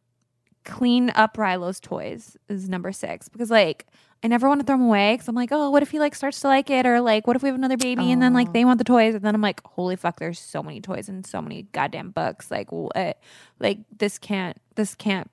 clean 0.65 1.11
up 1.15 1.39
Rilo's 1.39 1.81
toys 1.81 2.37
is 2.49 2.69
number 2.69 2.93
six 2.93 3.29
because 3.29 3.51
like 3.51 3.87
I 4.23 4.27
never 4.29 4.49
want 4.49 4.61
to 4.61 4.67
throw 4.67 4.77
them 4.77 4.87
away 4.87 5.15
because 5.15 5.29
I'm 5.29 5.35
like, 5.37 5.51
oh, 5.53 5.71
what 5.71 5.83
if 5.83 5.91
he 5.91 6.01
like 6.01 6.15
starts 6.15 6.41
to 6.41 6.49
like 6.49 6.71
it 6.71 6.87
or 6.87 7.01
like 7.01 7.27
what 7.27 7.37
if 7.37 7.43
we 7.43 7.49
have 7.49 7.57
another 7.57 7.77
baby 7.77 8.11
and 8.11 8.21
then 8.21 8.35
like 8.35 8.53
they 8.53 8.65
want 8.65 8.79
the 8.79 8.85
toys 8.85 9.15
and 9.15 9.23
then 9.25 9.35
I'm 9.35 9.41
like, 9.41 9.61
holy 9.65 9.95
fuck, 9.95 10.19
there's 10.19 10.41
so 10.41 10.63
many 10.63 10.81
toys 10.81 11.09
and 11.09 11.25
so 11.25 11.41
many 11.41 11.63
goddamn 11.73 12.11
books. 12.11 12.51
Like 12.51 12.73
what? 12.73 13.19
Like 13.61 13.79
this 13.97 14.19
can't. 14.19 14.57
This 14.75 14.95
can't. 14.95 15.31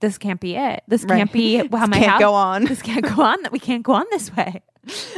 This 0.00 0.18
can't 0.18 0.40
be 0.40 0.56
it. 0.56 0.82
This 0.86 1.04
Right. 1.04 1.18
can't 1.18 1.32
be 1.32 1.56
how 1.72 1.86
my 1.86 1.98
can't 1.98 2.10
house. 2.12 2.20
go 2.20 2.34
on. 2.34 2.64
This 2.64 2.82
can't 2.82 3.04
go 3.04 3.22
on. 3.22 3.42
That 3.42 3.50
we 3.52 3.58
can't 3.58 3.82
go 3.82 3.94
on 3.94 4.04
this 4.10 4.34
way. 4.36 4.62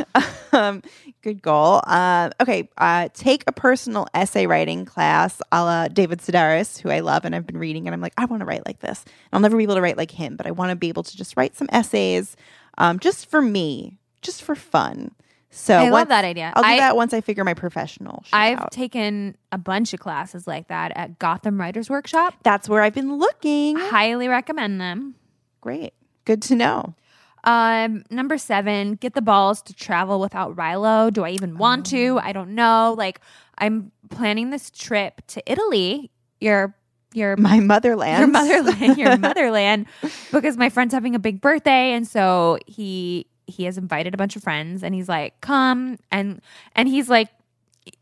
um, 0.53 0.83
good 1.23 1.43
goal. 1.43 1.81
Uh, 1.87 2.31
okay, 2.41 2.69
uh, 2.79 3.09
take 3.13 3.45
a 3.47 3.53
personal 3.53 4.07
essay 4.15 4.47
writing 4.47 4.85
class 4.85 5.41
a 5.53 5.63
la 5.63 5.89
David 5.89 6.21
Sedaris, 6.21 6.81
who 6.81 6.91
I 6.91 7.01
love 7.01 7.25
and 7.25 7.35
I've 7.35 7.47
been 7.47 7.59
reading, 7.59 7.87
and 7.87 7.95
I'm 7.95 8.01
like, 8.01 8.15
I 8.17 8.25
want 8.25 8.41
to 8.41 8.47
write 8.47 8.67
like 8.67 8.81
this. 8.81 9.05
I'll 9.33 9.41
never 9.41 9.57
be 9.57 9.63
able 9.65 9.75
to 9.77 9.81
write 9.81 9.97
like 9.97 10.11
him, 10.13 10.37
but 10.37 10.47
I 10.47 10.51
want 10.53 10.71
to 10.71 10.77
be 10.77 10.89
able 10.89 11.03
to 11.03 11.17
just 11.17 11.37
write 11.37 11.57
some 11.57 11.69
essays 11.73 12.37
um, 12.79 12.99
just 12.99 13.31
for 13.31 13.43
me, 13.43 13.99
just 14.23 14.43
for 14.43 14.55
fun. 14.55 15.13
So 15.53 15.75
I 15.75 15.89
love 15.91 16.09
that 16.09 16.25
idea. 16.25 16.53
I'll 16.55 16.63
do 16.63 16.69
I- 16.69 16.77
that 16.79 16.95
once 16.97 17.13
I 17.13 17.21
figure 17.21 17.43
my 17.43 17.55
professional. 17.55 18.23
I've 18.33 18.61
out. 18.61 18.73
taken 18.73 19.37
a 19.51 19.59
bunch 19.59 19.93
of 19.93 19.99
classes 20.01 20.47
like 20.47 20.69
that 20.69 20.93
at 20.97 21.19
Gotham 21.19 21.59
Writers 21.59 21.91
Workshop. 21.91 22.35
That's 22.45 22.69
where 22.69 22.83
I've 22.83 22.95
been 22.95 23.17
looking. 23.19 23.77
Highly 23.77 24.29
recommend 24.29 24.81
them. 24.81 25.17
Great. 25.61 25.93
Good 26.25 26.41
to 26.43 26.55
know. 26.55 26.95
Um, 27.43 28.05
number 28.11 28.39
seven, 28.39 28.95
get 28.95 29.15
the 29.15 29.23
balls 29.23 29.63
to 29.63 29.75
travel 29.75 30.21
without 30.21 30.55
Rilo. 30.55 31.13
Do 31.13 31.25
I 31.25 31.31
even 31.31 31.59
want 31.59 31.87
to? 31.87 32.17
Oh. 32.17 32.21
I 32.23 32.33
don't 32.33 32.55
know. 32.55 32.95
Like, 32.97 33.21
I'm 33.59 33.91
planning 34.11 34.51
this 34.51 34.71
trip 34.71 35.23
to 35.29 35.43
Italy. 35.51 36.11
Your 36.39 36.75
your 37.15 37.37
My 37.37 37.61
motherland. 37.61 38.19
your 38.19 38.27
motherland, 38.29 38.99
your 38.99 39.17
motherland, 39.19 39.87
because 40.33 40.57
my 40.57 40.69
friend's 40.69 40.95
having 40.95 41.15
a 41.15 41.19
big 41.19 41.41
birthday, 41.41 41.93
and 41.93 42.07
so 42.07 42.59
he 42.67 43.27
he 43.47 43.65
has 43.65 43.77
invited 43.79 44.15
a 44.15 44.17
bunch 44.17 44.37
of 44.37 44.43
friends, 44.43 44.83
and 44.85 44.95
he's 44.95 45.09
like, 45.09 45.41
"Come," 45.41 45.99
and 46.13 46.41
and 46.77 46.89
he's 46.89 47.09
like, 47.09 47.29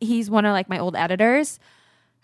he's 0.01 0.29
one 0.31 0.45
of 0.45 0.53
like 0.53 0.69
my 0.69 0.79
old 0.79 0.95
editors, 0.97 1.59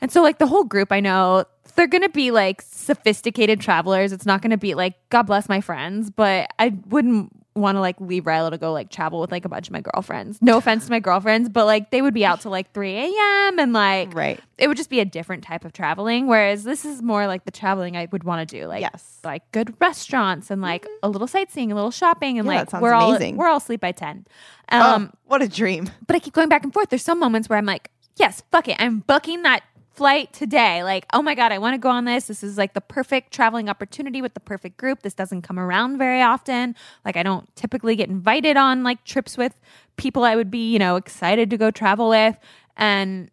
and 0.00 0.12
so 0.12 0.22
like 0.22 0.38
the 0.38 0.46
whole 0.46 0.64
group, 0.64 0.92
I 0.92 1.00
know 1.00 1.44
they're 1.74 1.86
gonna 1.86 2.08
be 2.08 2.30
like 2.30 2.60
sophisticated 2.62 3.60
travelers. 3.60 4.12
It's 4.12 4.26
not 4.26 4.42
gonna 4.42 4.58
be 4.58 4.74
like 4.74 4.94
God 5.08 5.22
bless 5.22 5.48
my 5.48 5.60
friends, 5.60 6.10
but 6.10 6.50
I 6.58 6.74
wouldn't 6.88 7.32
want 7.56 7.76
to 7.76 7.80
like 7.80 8.00
leave 8.00 8.24
Rilo 8.24 8.50
to 8.50 8.58
go 8.58 8.72
like 8.72 8.90
travel 8.90 9.20
with 9.20 9.30
like 9.30 9.44
a 9.44 9.48
bunch 9.48 9.68
of 9.68 9.72
my 9.72 9.80
girlfriends. 9.80 10.38
No 10.42 10.56
offense 10.56 10.86
to 10.86 10.90
my 10.90 10.98
girlfriends, 11.00 11.48
but 11.48 11.66
like 11.66 11.90
they 11.90 12.02
would 12.02 12.14
be 12.14 12.24
out 12.26 12.40
till 12.40 12.50
like 12.50 12.72
3 12.72 12.96
a.m. 12.96 13.58
and 13.60 13.72
like 13.72 14.12
Right. 14.14 14.40
it 14.58 14.66
would 14.68 14.76
just 14.76 14.90
be 14.90 14.98
a 15.00 15.04
different 15.04 15.44
type 15.44 15.64
of 15.64 15.72
traveling. 15.72 16.26
Whereas 16.26 16.64
this 16.64 16.84
is 16.84 17.00
more 17.02 17.26
like 17.26 17.44
the 17.44 17.50
traveling 17.52 17.96
I 17.96 18.08
would 18.10 18.24
want 18.24 18.48
to 18.48 18.60
do, 18.60 18.66
like 18.66 18.80
Yes. 18.80 19.20
like 19.22 19.50
good 19.52 19.74
restaurants 19.80 20.50
and 20.50 20.60
like 20.62 20.86
a 21.02 21.08
little 21.08 21.28
sightseeing, 21.28 21.70
a 21.70 21.74
little 21.74 21.90
shopping, 21.92 22.38
and 22.38 22.46
Yeah, 22.48 22.64
like 22.72 22.72
we're 22.82 22.92
amazing. 22.92 23.34
all 23.34 23.38
we're 23.38 23.48
all 23.48 23.58
asleep 23.58 23.80
by 23.80 23.92
ten. 23.92 24.26
Um, 24.70 25.10
oh, 25.12 25.18
what 25.26 25.42
a 25.42 25.48
dream. 25.48 25.90
but 26.06 26.16
I 26.16 26.18
keep 26.18 26.32
going 26.34 26.48
back 26.48 26.64
and 26.64 26.72
forth. 26.72 26.88
There's 26.90 27.02
some 27.04 27.20
moments 27.20 27.48
where 27.48 27.58
I'm 27.58 27.66
like, 27.66 27.90
yes, 28.16 28.42
fuck 28.50 28.66
it, 28.68 28.76
I'm 28.80 29.00
booking 29.00 29.42
that 29.42 29.62
flight 29.94 30.32
today. 30.32 30.82
Like, 30.82 31.06
oh 31.12 31.22
my 31.22 31.34
god, 31.34 31.52
I 31.52 31.58
want 31.58 31.74
to 31.74 31.78
go 31.78 31.88
on 31.88 32.04
this. 32.04 32.26
This 32.26 32.42
is 32.42 32.58
like 32.58 32.74
the 32.74 32.80
perfect 32.80 33.32
traveling 33.32 33.68
opportunity 33.68 34.20
with 34.20 34.34
the 34.34 34.40
perfect 34.40 34.76
group. 34.76 35.02
This 35.02 35.14
doesn't 35.14 35.42
come 35.42 35.58
around 35.58 35.98
very 35.98 36.20
often. 36.20 36.74
Like, 37.04 37.16
I 37.16 37.22
don't 37.22 37.54
typically 37.56 37.96
get 37.96 38.08
invited 38.08 38.56
on 38.56 38.82
like 38.82 39.04
trips 39.04 39.36
with 39.36 39.58
people 39.96 40.24
I 40.24 40.36
would 40.36 40.50
be, 40.50 40.72
you 40.72 40.78
know, 40.78 40.96
excited 40.96 41.50
to 41.50 41.56
go 41.56 41.70
travel 41.70 42.08
with, 42.08 42.36
and 42.76 43.30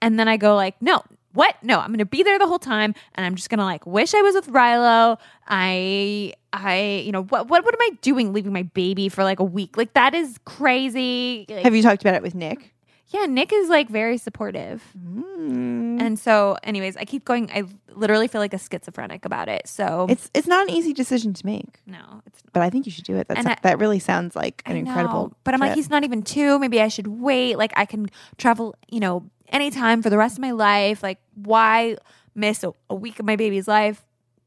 and 0.00 0.18
then 0.18 0.28
I 0.28 0.36
go 0.36 0.54
like, 0.54 0.80
no. 0.80 1.02
What? 1.32 1.56
No, 1.64 1.80
I'm 1.80 1.90
gonna 1.90 2.04
be 2.06 2.22
there 2.22 2.38
the 2.38 2.46
whole 2.46 2.60
time, 2.60 2.94
and 3.16 3.26
I'm 3.26 3.34
just 3.34 3.50
gonna 3.50 3.64
like 3.64 3.84
wish 3.88 4.14
I 4.14 4.22
was 4.22 4.36
with 4.36 4.46
Rilo. 4.46 5.18
I, 5.48 6.32
I, 6.52 7.02
you 7.04 7.10
know, 7.10 7.24
what, 7.24 7.48
what, 7.48 7.64
what 7.64 7.74
am 7.74 7.80
I 7.80 7.90
doing, 8.02 8.32
leaving 8.32 8.52
my 8.52 8.62
baby 8.62 9.08
for 9.08 9.24
like 9.24 9.40
a 9.40 9.44
week? 9.44 9.76
Like 9.76 9.94
that 9.94 10.14
is 10.14 10.38
crazy. 10.44 11.44
Like, 11.48 11.64
Have 11.64 11.74
you 11.74 11.82
talked 11.82 12.02
about 12.02 12.14
it 12.14 12.22
with 12.22 12.36
Nick? 12.36 12.73
Yeah, 13.14 13.26
Nick 13.26 13.52
is 13.52 13.68
like 13.68 13.88
very 13.88 14.18
supportive. 14.18 14.82
Mm. 14.98 16.00
And 16.00 16.18
so, 16.18 16.56
anyways, 16.64 16.96
I 16.96 17.04
keep 17.04 17.24
going. 17.24 17.48
I 17.52 17.62
literally 17.94 18.26
feel 18.26 18.40
like 18.40 18.52
a 18.52 18.58
schizophrenic 18.58 19.24
about 19.24 19.48
it. 19.48 19.68
So, 19.68 20.06
It's 20.10 20.28
it's 20.34 20.48
not 20.48 20.68
an 20.68 20.74
easy 20.74 20.92
decision 20.92 21.32
to 21.34 21.46
make, 21.46 21.78
no, 21.86 22.22
it's 22.26 22.42
but 22.52 22.62
I 22.62 22.70
think 22.70 22.86
you 22.86 22.92
should 22.92 23.04
do 23.04 23.16
it. 23.16 23.28
That's 23.28 23.46
I- 23.46 23.56
that 23.62 23.78
really 23.78 24.00
sounds 24.00 24.34
like 24.34 24.62
an 24.66 24.76
incredible. 24.76 25.32
But 25.44 25.54
I'm 25.54 25.60
like, 25.60 25.74
he's 25.76 25.88
not 25.90 26.02
even 26.02 26.22
two. 26.22 26.58
Maybe 26.58 26.80
I 26.80 26.88
should 26.88 27.06
wait. 27.06 27.56
Like, 27.56 27.72
I 27.76 27.84
can 27.86 28.08
travel, 28.36 28.74
you 28.90 28.98
know, 29.00 29.30
anytime 29.48 30.02
for 30.02 30.10
the 30.10 30.18
rest 30.18 30.36
of 30.36 30.40
my 30.42 30.50
life. 30.50 31.02
Like, 31.02 31.18
why 31.34 31.96
miss 32.34 32.64
a, 32.64 32.72
a 32.90 32.94
week 32.96 33.20
of 33.20 33.26
my 33.26 33.36
baby's 33.36 33.68
life? 33.68 34.04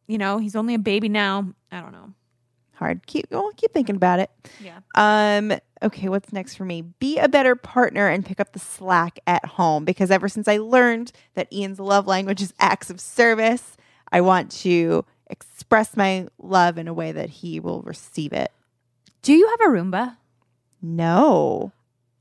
You 0.08 0.18
know, 0.18 0.40
he's 0.40 0.56
only 0.56 0.74
a 0.74 0.80
baby 0.80 1.08
now. 1.10 1.54
I 1.72 1.80
don't 1.82 1.94
know. 1.94 2.14
hard. 2.76 3.06
Keep 3.08 3.28
well, 3.32 3.50
keep 3.56 3.72
thinking 3.74 3.96
about 3.96 4.20
it. 4.20 4.30
Yeah. 4.60 4.80
Um, 4.96 5.54
okay, 5.82 6.10
what's 6.10 6.34
next 6.34 6.56
for 6.56 6.66
me? 6.66 6.82
Be 6.82 7.18
a 7.18 7.28
better 7.28 7.56
partner 7.56 8.08
and 8.08 8.26
pick 8.26 8.40
up 8.40 8.54
the 8.54 8.60
slack 8.60 9.20
at 9.28 9.46
home 9.46 9.86
because 9.86 10.12
ever 10.12 10.30
since 10.30 10.48
I 10.48 10.58
learned 10.58 11.12
that 11.34 11.52
Ian's 11.52 11.80
love 11.80 12.08
language 12.08 12.42
is 12.42 12.54
acts 12.60 12.90
of 12.90 13.00
service, 13.00 13.78
I 14.12 14.22
want 14.22 14.52
to 14.64 15.06
express 15.30 15.98
my 15.98 16.28
love 16.38 16.78
in 16.78 16.88
a 16.88 16.94
way 16.94 17.12
that 17.12 17.30
he 17.30 17.60
will 17.60 17.82
receive 17.82 18.34
it. 18.34 18.52
Do 19.22 19.34
you 19.34 19.48
have 19.50 19.62
a 19.62 19.74
Roomba? 19.74 20.18
No. 20.82 21.72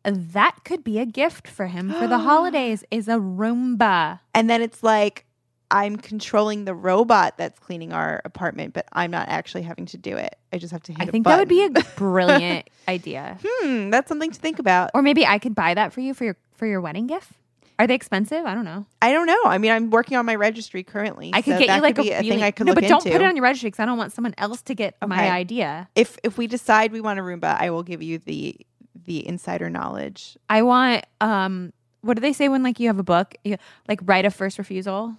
That 0.05 0.59
could 0.65 0.85
be 0.85 0.99
a 0.99 1.07
gift 1.07 1.49
for 1.49 1.67
him 1.67 1.93
for 1.93 2.07
the 2.07 2.19
holidays. 2.21 2.85
Is 2.91 3.09
a 3.09 3.17
Roomba. 3.17 4.21
And 4.35 4.49
then 4.49 4.63
it's 4.63 4.83
like 4.83 5.26
I'm 5.71 5.97
controlling 5.97 6.65
the 6.65 6.75
robot 6.75 7.37
that's 7.39 7.59
cleaning 7.59 7.93
our 7.93 8.23
apartment, 8.25 8.75
but 8.75 8.87
I'm 8.93 9.11
not 9.11 9.29
actually 9.29 9.63
having 9.63 9.87
to 9.87 9.99
do 9.99 10.17
it. 10.17 10.37
I 10.53 10.59
just 10.59 10.73
have 10.73 10.83
to 10.85 10.93
hit 10.93 11.01
I 11.01 11.07
think 11.07 11.27
that 11.27 11.39
would 11.39 11.49
be 11.49 11.65
a 11.65 11.71
brilliant 11.97 12.71
idea. 12.89 13.39
Hmm, 13.45 13.91
that's 13.91 14.09
something 14.09 14.31
to 14.31 14.41
think 14.41 14.59
about. 14.59 14.91
Or 14.95 15.03
maybe 15.03 15.27
I 15.27 15.39
could 15.39 15.55
buy 15.55 15.75
that 15.75 15.93
for 15.93 16.01
you 16.01 16.15
for 16.15 16.25
your 16.25 16.37
for 16.55 16.67
your 16.67 16.81
wedding 16.81 17.07
gift. 17.07 17.33
Are 17.79 17.87
they 17.87 17.95
expensive? 17.95 18.47
I 18.47 18.55
don't 18.55 18.65
know. 18.65 18.87
I 19.03 19.13
don't 19.13 19.27
know. 19.27 19.43
I 19.45 19.59
mean, 19.59 19.71
I'm 19.71 19.91
working 19.91 20.17
on 20.17 20.25
my 20.25 20.35
registry 20.35 20.83
currently. 20.83 21.31
I 21.35 21.43
could 21.43 21.55
so 21.55 21.59
get 21.59 21.77
you 21.77 21.83
like 21.83 21.99
a 21.99 22.03
really, 22.03 22.31
thing 22.31 22.43
I 22.43 22.51
could 22.51 22.67
no, 22.67 22.75
but 22.75 22.85
don't 22.85 23.05
into. 23.05 23.11
put 23.11 23.23
it 23.23 23.29
on 23.29 23.37
your 23.37 23.43
registry 23.43 23.69
because 23.69 23.81
I 23.81 23.85
don't 23.85 23.99
want 23.99 24.13
someone 24.13 24.35
else 24.39 24.63
to 24.63 24.75
get 24.75 24.97
my 25.07 25.31
idea. 25.31 25.89
if 25.95 26.17
if 26.23 26.39
we 26.39 26.47
decide 26.47 26.93
we 26.93 27.01
want 27.01 27.19
a 27.19 27.23
Roomba, 27.23 27.61
I 27.61 27.71
will 27.71 27.83
give 27.83 28.03
you 28.03 28.19
the 28.19 28.57
the 29.05 29.27
insider 29.27 29.69
knowledge. 29.69 30.39
I 30.49 30.63
want 30.63 31.05
um, 31.21 31.73
what 32.01 32.15
do 32.15 32.21
they 32.21 32.33
say 32.33 32.49
when 32.49 32.63
like 32.63 32.81
you 32.81 32.87
have 32.87 32.99
a 32.99 33.05
book, 33.05 33.35
you, 33.45 33.57
like 33.89 34.01
write 34.05 34.25
a 34.25 34.31
first 34.31 34.59
refusal? 34.59 35.17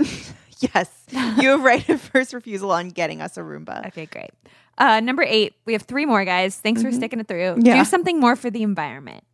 Yes, 0.74 0.90
you 1.38 1.48
have 1.48 1.62
right 1.62 1.88
of 1.88 2.02
first 2.02 2.34
refusal 2.34 2.70
on 2.70 2.90
getting 2.90 3.22
us 3.22 3.38
a 3.38 3.40
Roomba. 3.40 3.86
Okay, 3.86 4.04
great. 4.04 4.28
Uh, 4.76 5.00
number 5.00 5.22
eight, 5.22 5.54
we 5.64 5.72
have 5.72 5.80
three 5.84 6.04
more 6.04 6.22
guys. 6.26 6.54
Thanks 6.58 6.82
for 6.82 6.92
sticking 6.92 7.18
it 7.18 7.28
through. 7.28 7.54
Mm-hmm. 7.54 7.64
Yeah. 7.64 7.78
Do 7.78 7.84
something 7.86 8.20
more 8.20 8.36
for 8.36 8.50
the 8.50 8.62
environment. 8.62 9.24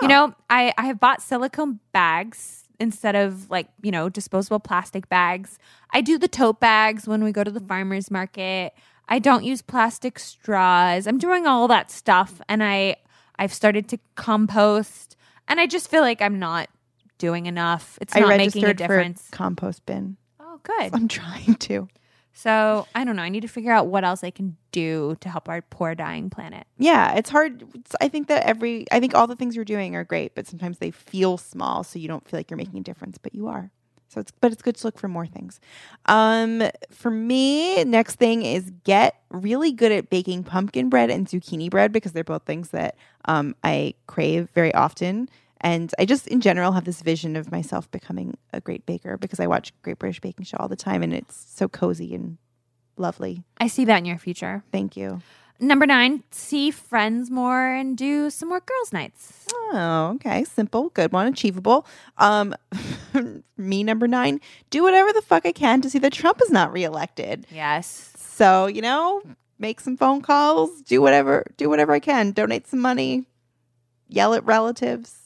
You 0.00 0.02
Oh. 0.02 0.06
know, 0.06 0.34
I, 0.48 0.72
I 0.78 0.86
have 0.86 1.00
bought 1.00 1.22
silicone 1.22 1.80
bags 1.90 2.68
instead 2.78 3.16
of 3.16 3.50
like, 3.50 3.66
you 3.82 3.90
know, 3.90 4.08
disposable 4.08 4.60
plastic 4.60 5.08
bags. 5.08 5.58
I 5.90 6.02
do 6.02 6.18
the 6.18 6.28
tote 6.28 6.60
bags 6.60 7.08
when 7.08 7.24
we 7.24 7.32
go 7.32 7.42
to 7.42 7.50
the 7.50 7.58
farmer's 7.58 8.08
market. 8.08 8.72
I 9.08 9.18
don't 9.18 9.42
use 9.42 9.62
plastic 9.62 10.20
straws. 10.20 11.08
I'm 11.08 11.18
doing 11.18 11.48
all 11.48 11.66
that 11.66 11.90
stuff 11.90 12.40
and 12.48 12.62
I 12.62 12.94
I've 13.40 13.52
started 13.52 13.88
to 13.88 13.98
compost 14.14 15.16
and 15.48 15.58
I 15.58 15.66
just 15.66 15.90
feel 15.90 16.02
like 16.02 16.22
I'm 16.22 16.38
not 16.38 16.68
doing 17.18 17.46
enough. 17.46 17.98
It's 18.00 18.14
I 18.16 18.20
not 18.20 18.36
making 18.36 18.64
a 18.64 18.74
difference. 18.74 19.28
a 19.28 19.32
compost 19.32 19.84
bin. 19.86 20.16
Oh, 20.40 20.60
good. 20.62 20.94
I'm 20.94 21.08
trying 21.22 21.54
to. 21.54 21.88
So 22.32 22.86
I 22.94 23.04
don't 23.04 23.16
know. 23.16 23.22
I 23.22 23.30
need 23.30 23.40
to 23.40 23.48
figure 23.48 23.72
out 23.72 23.86
what 23.86 24.04
else 24.04 24.22
I 24.22 24.30
can 24.30 24.56
do 24.70 25.16
to 25.20 25.28
help 25.30 25.48
our 25.48 25.62
poor 25.62 25.94
dying 25.94 26.28
planet. 26.28 26.66
Yeah, 26.76 27.14
it's 27.14 27.30
hard. 27.30 27.62
It's- 27.62 27.96
I 28.00 28.08
think 28.08 28.28
that 28.28 28.44
every, 28.44 28.84
I 28.92 29.00
think 29.00 29.14
all 29.14 29.26
the 29.26 29.36
things 29.36 29.56
you're 29.56 29.64
doing 29.64 29.96
are 29.96 30.04
great, 30.04 30.34
but 30.34 30.46
sometimes 30.46 30.76
they 30.78 30.90
feel 30.90 31.38
small, 31.38 31.82
so 31.82 31.98
you 31.98 32.08
don't 32.08 32.28
feel 32.28 32.38
like 32.38 32.50
you're 32.50 32.58
making 32.58 32.78
a 32.80 32.82
difference, 32.82 33.16
but 33.16 33.34
you 33.34 33.46
are. 33.48 33.70
So 34.08 34.20
it's, 34.20 34.32
but 34.40 34.52
it's 34.52 34.60
good 34.62 34.76
to 34.76 34.86
look 34.86 34.98
for 34.98 35.08
more 35.08 35.26
things. 35.26 35.60
Um, 36.06 36.62
for 36.90 37.10
me, 37.10 37.82
next 37.84 38.16
thing 38.16 38.42
is 38.42 38.70
get 38.84 39.16
really 39.30 39.72
good 39.72 39.90
at 39.90 40.10
baking 40.10 40.44
pumpkin 40.44 40.90
bread 40.90 41.10
and 41.10 41.26
zucchini 41.26 41.70
bread 41.70 41.90
because 41.90 42.12
they're 42.12 42.22
both 42.22 42.44
things 42.44 42.68
that 42.70 42.96
um, 43.24 43.56
I 43.64 43.94
crave 44.06 44.48
very 44.54 44.72
often. 44.74 45.28
And 45.60 45.92
I 45.98 46.04
just, 46.04 46.26
in 46.26 46.40
general, 46.40 46.72
have 46.72 46.84
this 46.84 47.00
vision 47.02 47.36
of 47.36 47.50
myself 47.50 47.90
becoming 47.90 48.36
a 48.52 48.60
great 48.60 48.84
baker 48.86 49.16
because 49.16 49.40
I 49.40 49.46
watch 49.46 49.72
Great 49.82 49.98
British 49.98 50.20
Baking 50.20 50.44
Show 50.44 50.58
all 50.58 50.68
the 50.68 50.76
time, 50.76 51.02
and 51.02 51.14
it's 51.14 51.46
so 51.54 51.68
cozy 51.68 52.14
and 52.14 52.38
lovely. 52.96 53.42
I 53.58 53.68
see 53.68 53.84
that 53.86 53.98
in 53.98 54.04
your 54.04 54.18
future. 54.18 54.62
Thank 54.70 54.96
you. 54.96 55.22
Number 55.58 55.86
nine, 55.86 56.22
see 56.30 56.70
friends 56.70 57.30
more 57.30 57.66
and 57.66 57.96
do 57.96 58.28
some 58.28 58.50
more 58.50 58.60
girls' 58.60 58.92
nights. 58.92 59.46
Oh, 59.54 60.12
okay. 60.16 60.44
Simple, 60.44 60.90
good 60.90 61.12
one, 61.12 61.26
achievable. 61.28 61.86
Um, 62.18 62.54
me 63.56 63.82
number 63.82 64.06
nine. 64.06 64.40
Do 64.68 64.82
whatever 64.82 65.14
the 65.14 65.22
fuck 65.22 65.46
I 65.46 65.52
can 65.52 65.80
to 65.80 65.88
see 65.88 65.98
that 66.00 66.12
Trump 66.12 66.42
is 66.42 66.50
not 66.50 66.72
reelected. 66.72 67.46
Yes. 67.50 68.12
So 68.18 68.66
you 68.66 68.82
know, 68.82 69.22
make 69.58 69.80
some 69.80 69.96
phone 69.96 70.20
calls. 70.20 70.82
Do 70.82 71.00
whatever. 71.00 71.46
Do 71.56 71.70
whatever 71.70 71.94
I 71.94 72.00
can. 72.00 72.32
Donate 72.32 72.66
some 72.66 72.80
money. 72.80 73.26
Yell 74.08 74.34
at 74.34 74.44
relatives. 74.44 75.25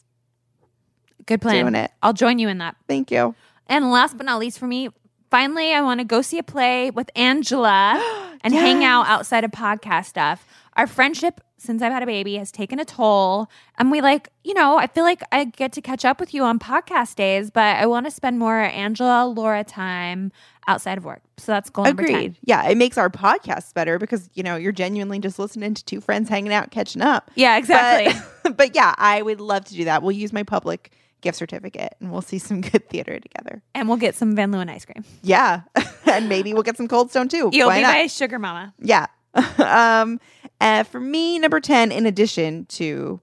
Good 1.27 1.41
plan. 1.41 1.65
Doing 1.65 1.75
it. 1.75 1.91
I'll 2.03 2.13
join 2.13 2.39
you 2.39 2.49
in 2.49 2.59
that. 2.59 2.77
Thank 2.89 3.11
you. 3.11 3.35
And 3.67 3.91
last 3.91 4.17
but 4.17 4.27
not 4.27 4.41
least 4.41 4.59
for 4.59 4.67
me, 4.67 4.89
finally, 5.31 5.73
I 5.73 5.81
want 5.83 6.01
to 6.01 6.05
go 6.05 6.23
see 6.23 6.39
a 6.39 6.43
play 6.43 6.91
with 6.91 7.11
Angela 7.15 8.39
and 8.43 8.55
hang 8.55 8.85
out 8.85 9.07
outside 9.07 9.45
of 9.45 9.51
podcast 9.51 10.07
stuff. 10.07 10.47
Our 10.75 10.87
friendship 10.87 11.41
since 11.61 11.83
I've 11.83 11.93
had 11.93 12.03
a 12.03 12.07
baby 12.07 12.37
has 12.37 12.51
taken 12.51 12.79
a 12.81 12.87
toll. 12.87 13.51
And 13.79 13.91
we 13.91 14.01
like, 14.01 14.31
you 14.45 14.55
know, 14.55 14.79
I 14.79 14.87
feel 14.87 15.05
like 15.05 15.23
I 15.31 15.45
get 15.45 15.73
to 15.75 15.83
catch 15.83 16.07
up 16.07 16.19
with 16.19 16.33
you 16.33 16.43
on 16.43 16.59
podcast 16.59 17.17
days, 17.17 17.51
but 17.51 17.77
I 17.77 17.85
want 17.85 18.07
to 18.07 18.11
spend 18.11 18.39
more 18.39 18.59
Angela, 18.59 19.27
Laura 19.27 19.63
time 19.63 20.33
outside 20.67 20.97
of 20.97 21.05
work. 21.05 21.21
So 21.37 21.53
that's 21.53 21.69
goal 21.69 21.85
number 21.85 22.05
10. 22.05 22.15
Agreed. 22.15 22.37
Yeah, 22.45 22.67
it 22.67 22.79
makes 22.79 22.97
our 22.97 23.11
podcasts 23.11 23.75
better 23.75 23.99
because 23.99 24.31
you 24.33 24.43
know 24.43 24.57
you're 24.57 24.73
genuinely 24.73 25.19
just 25.19 25.39
listening 25.39 25.75
to 25.75 25.85
two 25.85 26.01
friends 26.01 26.31
hanging 26.31 26.53
out, 26.53 26.71
catching 26.71 27.03
up. 27.03 27.31
Yeah, 27.35 27.59
exactly. 27.59 28.19
But, 28.43 28.57
but 28.57 28.75
yeah, 28.75 28.95
I 28.97 29.21
would 29.21 29.41
love 29.41 29.67
to 29.67 29.75
do 29.75 29.85
that. 29.85 30.03
We'll 30.03 30.13
use 30.13 30.33
my 30.33 30.43
public 30.43 30.93
gift 31.21 31.39
certificate 31.39 31.95
and 32.01 32.11
we'll 32.11 32.23
see 32.23 32.39
some 32.39 32.61
good 32.73 32.89
theater 32.89 33.19
together. 33.19 33.63
and 33.75 33.89
we'll 33.89 33.97
get 33.97 34.15
some 34.15 34.35
Van 34.35 34.51
Leeuwen 34.53 34.71
ice 34.71 34.85
cream. 34.85 35.05
Yeah. 35.23 35.63
and 36.07 36.29
maybe 36.29 36.53
we'll 36.53 36.63
get 36.63 36.77
some 36.77 36.89
Cold 36.89 37.11
Stone 37.11 37.29
too. 37.29 37.51
You'll 37.53 37.69
Why 37.69 37.79
be 37.79 37.83
not? 37.83 37.93
my 37.93 38.07
sugar 38.07 38.39
mama. 38.39 38.75
Yeah. 38.79 39.07
um, 39.59 40.21
uh, 40.61 40.83
for 40.85 41.01
me, 41.01 41.39
number 41.39 41.61
10, 41.61 41.93
in 41.93 42.07
addition 42.07 42.67
to 42.67 43.21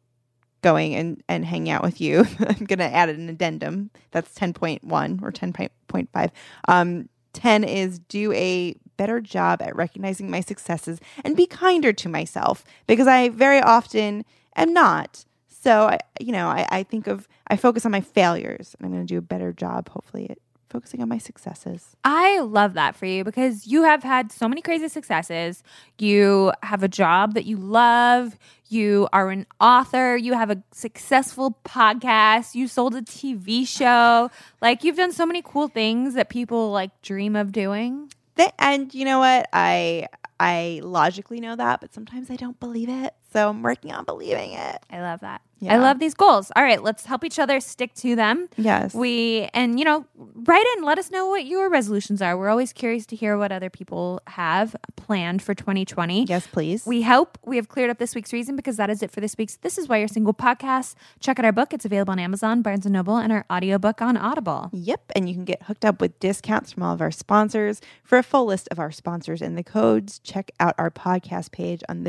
going 0.62 0.96
and, 0.96 1.22
and 1.28 1.46
hanging 1.46 1.70
out 1.70 1.84
with 1.84 2.02
you, 2.02 2.26
I'm 2.40 2.66
going 2.66 2.80
to 2.80 2.86
add 2.86 3.10
an 3.10 3.30
addendum. 3.30 3.92
That's 4.12 4.34
10.1 4.38 5.22
or 5.22 5.32
10.5. 5.32 6.32
Um, 6.68 7.10
10 7.34 7.64
is 7.64 8.00
do 8.00 8.32
a 8.34 8.76
better 8.98 9.22
job 9.22 9.62
at 9.62 9.76
recognizing 9.76 10.30
my 10.32 10.42
successes 10.42 11.00
and 11.24 11.38
be 11.38 11.46
kinder 11.46 11.94
to 11.94 12.10
myself 12.10 12.66
because 12.88 13.08
I 13.08 13.30
very 13.30 13.62
often 13.62 14.26
am 14.56 14.74
not. 14.74 15.24
So 15.62 15.88
I, 15.88 16.00
you 16.20 16.32
know, 16.32 16.48
I, 16.48 16.68
I 16.70 16.84
think 16.84 17.08
of 17.08 17.28
I 17.48 17.58
focus 17.58 17.86
on 17.86 17.92
my 17.92 18.02
failures 18.02 18.76
and 18.78 18.86
I'm 18.86 18.94
going 18.94 19.06
to 19.06 19.14
do 19.14 19.18
a 19.18 19.22
better 19.22 19.52
job, 19.54 19.90
hopefully, 19.90 20.30
at 20.30 20.38
focusing 20.70 21.02
on 21.02 21.10
my 21.10 21.18
successes. 21.18 21.96
I 22.04 22.40
love 22.40 22.74
that 22.74 22.96
for 22.96 23.06
you 23.06 23.24
because 23.24 23.68
you 23.68 23.84
have 23.84 24.04
had 24.04 24.32
so 24.32 24.48
many 24.48 24.62
crazy 24.62 24.88
successes. 24.90 25.64
You 25.98 26.52
have 26.64 26.84
a 26.84 26.88
job 26.88 27.34
that 27.36 27.46
you 27.46 27.58
love. 27.58 28.38
You 28.70 29.08
are 29.14 29.30
an 29.30 29.46
author. 29.62 30.18
You 30.18 30.34
have 30.34 30.52
a 30.52 30.62
successful 30.72 31.58
podcast. 31.64 32.54
You 32.54 32.68
sold 32.68 32.96
a 32.96 33.02
TV 33.02 33.68
show. 33.68 34.30
Like 34.62 34.84
you've 34.84 34.98
done 34.98 35.14
so 35.14 35.26
many 35.26 35.42
cool 35.42 35.68
things 35.68 36.16
that 36.16 36.30
people 36.30 36.72
like 36.72 37.02
dream 37.02 37.36
of 37.36 37.52
doing. 37.52 38.12
And 38.60 38.94
you 38.94 39.06
know 39.06 39.20
what? 39.20 39.48
I 39.54 40.08
I 40.40 40.82
logically 40.84 41.40
know 41.40 41.56
that, 41.56 41.82
but 41.82 41.94
sometimes 41.94 42.30
I 42.30 42.36
don't 42.36 42.60
believe 42.60 42.90
it. 42.90 43.14
So 43.38 43.50
I'm 43.50 43.62
working 43.62 43.92
on 43.92 44.04
believing 44.04 44.54
it. 44.54 44.80
I 44.90 45.02
love 45.02 45.20
that. 45.20 45.42
Yeah. 45.60 45.74
I 45.74 45.78
love 45.78 45.98
these 45.98 46.14
goals. 46.14 46.52
All 46.56 46.62
right, 46.62 46.82
let's 46.82 47.06
help 47.06 47.24
each 47.24 47.40
other 47.40 47.60
stick 47.60 47.94
to 47.96 48.16
them. 48.16 48.48
Yes. 48.58 48.94
We 48.94 49.50
and 49.54 49.80
you 49.80 49.86
know, 49.86 50.06
write 50.16 50.66
in, 50.78 50.84
let 50.84 51.00
us 51.00 51.10
know 51.10 51.28
what 51.28 51.46
your 51.46 51.70
resolutions 51.70 52.22
are. 52.22 52.38
We're 52.38 52.50
always 52.50 52.74
curious 52.74 53.06
to 53.08 53.16
hear 53.16 53.38
what 53.38 53.52
other 53.52 53.70
people 53.70 54.22
have 54.28 54.76
planned 54.96 55.42
for 55.42 55.56
2020. 55.56 56.26
yes, 56.26 56.46
please. 56.46 56.86
We 56.86 57.02
hope 57.02 57.40
we 57.44 57.56
have 57.56 57.70
cleared 57.70 57.90
up 57.90 57.98
this 57.98 58.14
week's 58.14 58.34
reason 58.34 58.56
because 58.56 58.78
that 58.78 58.90
is 58.90 59.02
it 59.02 59.10
for 59.10 59.20
this 59.20 59.36
week's 59.38 59.56
This 59.58 59.80
Is 59.80 59.88
Why 59.88 59.98
You're 59.98 60.08
Single 60.08 60.34
podcast. 60.34 60.94
Check 61.20 61.40
out 61.40 61.46
our 61.46 61.52
book. 61.52 61.74
It's 61.74 61.86
available 61.86 62.12
on 62.12 62.20
Amazon, 62.20 62.62
Barnes 62.62 62.86
& 62.86 62.88
Noble, 62.88 63.18
and 63.18 63.32
our 63.32 63.46
audiobook 63.52 64.02
on 64.02 64.16
Audible. 64.16 64.70
Yep, 64.74 65.12
and 65.16 65.28
you 65.28 65.34
can 65.34 65.46
get 65.46 65.64
hooked 65.64 65.86
up 65.86 66.02
with 66.02 66.20
discounts 66.20 66.72
from 66.74 66.84
all 66.84 66.94
of 66.94 67.02
our 67.02 67.12
sponsors. 67.12 67.82
For 68.04 68.20
a 68.20 68.24
full 68.24 68.46
list 68.46 68.68
of 68.70 68.78
our 68.80 68.92
sponsors 68.92 69.42
and 69.42 69.58
the 69.58 69.64
codes, 69.64 70.20
check 70.20 70.52
out 70.60 70.76
our 70.78 70.92
podcast 70.92 71.52
page 71.52 71.82
on 71.90 72.04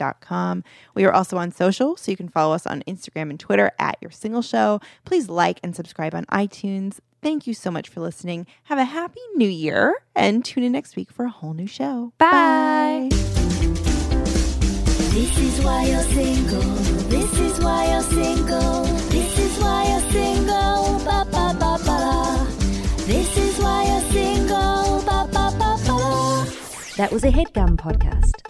thisiswhyyou'resingleshow.com. 0.00 0.64
We 0.94 1.04
are 1.04 1.12
also 1.12 1.36
on 1.36 1.52
social, 1.52 1.96
so 1.96 2.10
you 2.10 2.16
can 2.16 2.28
follow 2.28 2.54
us 2.54 2.66
on 2.66 2.82
Instagram 2.86 3.30
and 3.30 3.38
Twitter 3.38 3.72
at 3.78 3.98
Your 4.00 4.10
Single 4.10 4.42
Show. 4.42 4.80
Please 5.04 5.28
like 5.28 5.60
and 5.62 5.76
subscribe 5.76 6.14
on 6.14 6.24
iTunes. 6.26 6.98
Thank 7.22 7.46
you 7.46 7.54
so 7.54 7.70
much 7.70 7.88
for 7.88 8.00
listening. 8.00 8.46
Have 8.64 8.78
a 8.78 8.84
happy 8.84 9.20
new 9.36 9.48
year 9.48 9.94
and 10.16 10.44
tune 10.44 10.64
in 10.64 10.72
next 10.72 10.96
week 10.96 11.10
for 11.10 11.24
a 11.26 11.30
whole 11.30 11.52
new 11.52 11.66
show. 11.66 12.12
Bye. 12.18 13.08
This 15.12 15.38
is 15.38 15.64
why 15.64 15.84
you're 15.84 16.02
single. 16.02 16.60
This 17.10 17.38
is 17.40 17.60
why 17.60 17.90
you're 17.90 18.02
single. 18.02 18.84
This 18.84 19.38
is 19.38 19.58
why 19.60 19.88
you're 19.88 20.10
single. 20.12 20.98
Ba 21.04 21.26
ba 21.30 21.54
ba 21.58 21.78
ba 21.78 21.84
da. 21.84 22.44
This 23.04 23.36
is 23.36 23.58
why 23.58 23.84
you're 23.84 24.12
single. 24.12 25.02
Ba 25.04 25.28
ba 25.30 25.50
ba 25.58 25.76
ba 25.84 25.84
da. 25.84 26.44
That 26.96 27.10
was 27.12 27.24
a 27.24 27.30
headgum 27.30 27.76
podcast. 27.76 28.49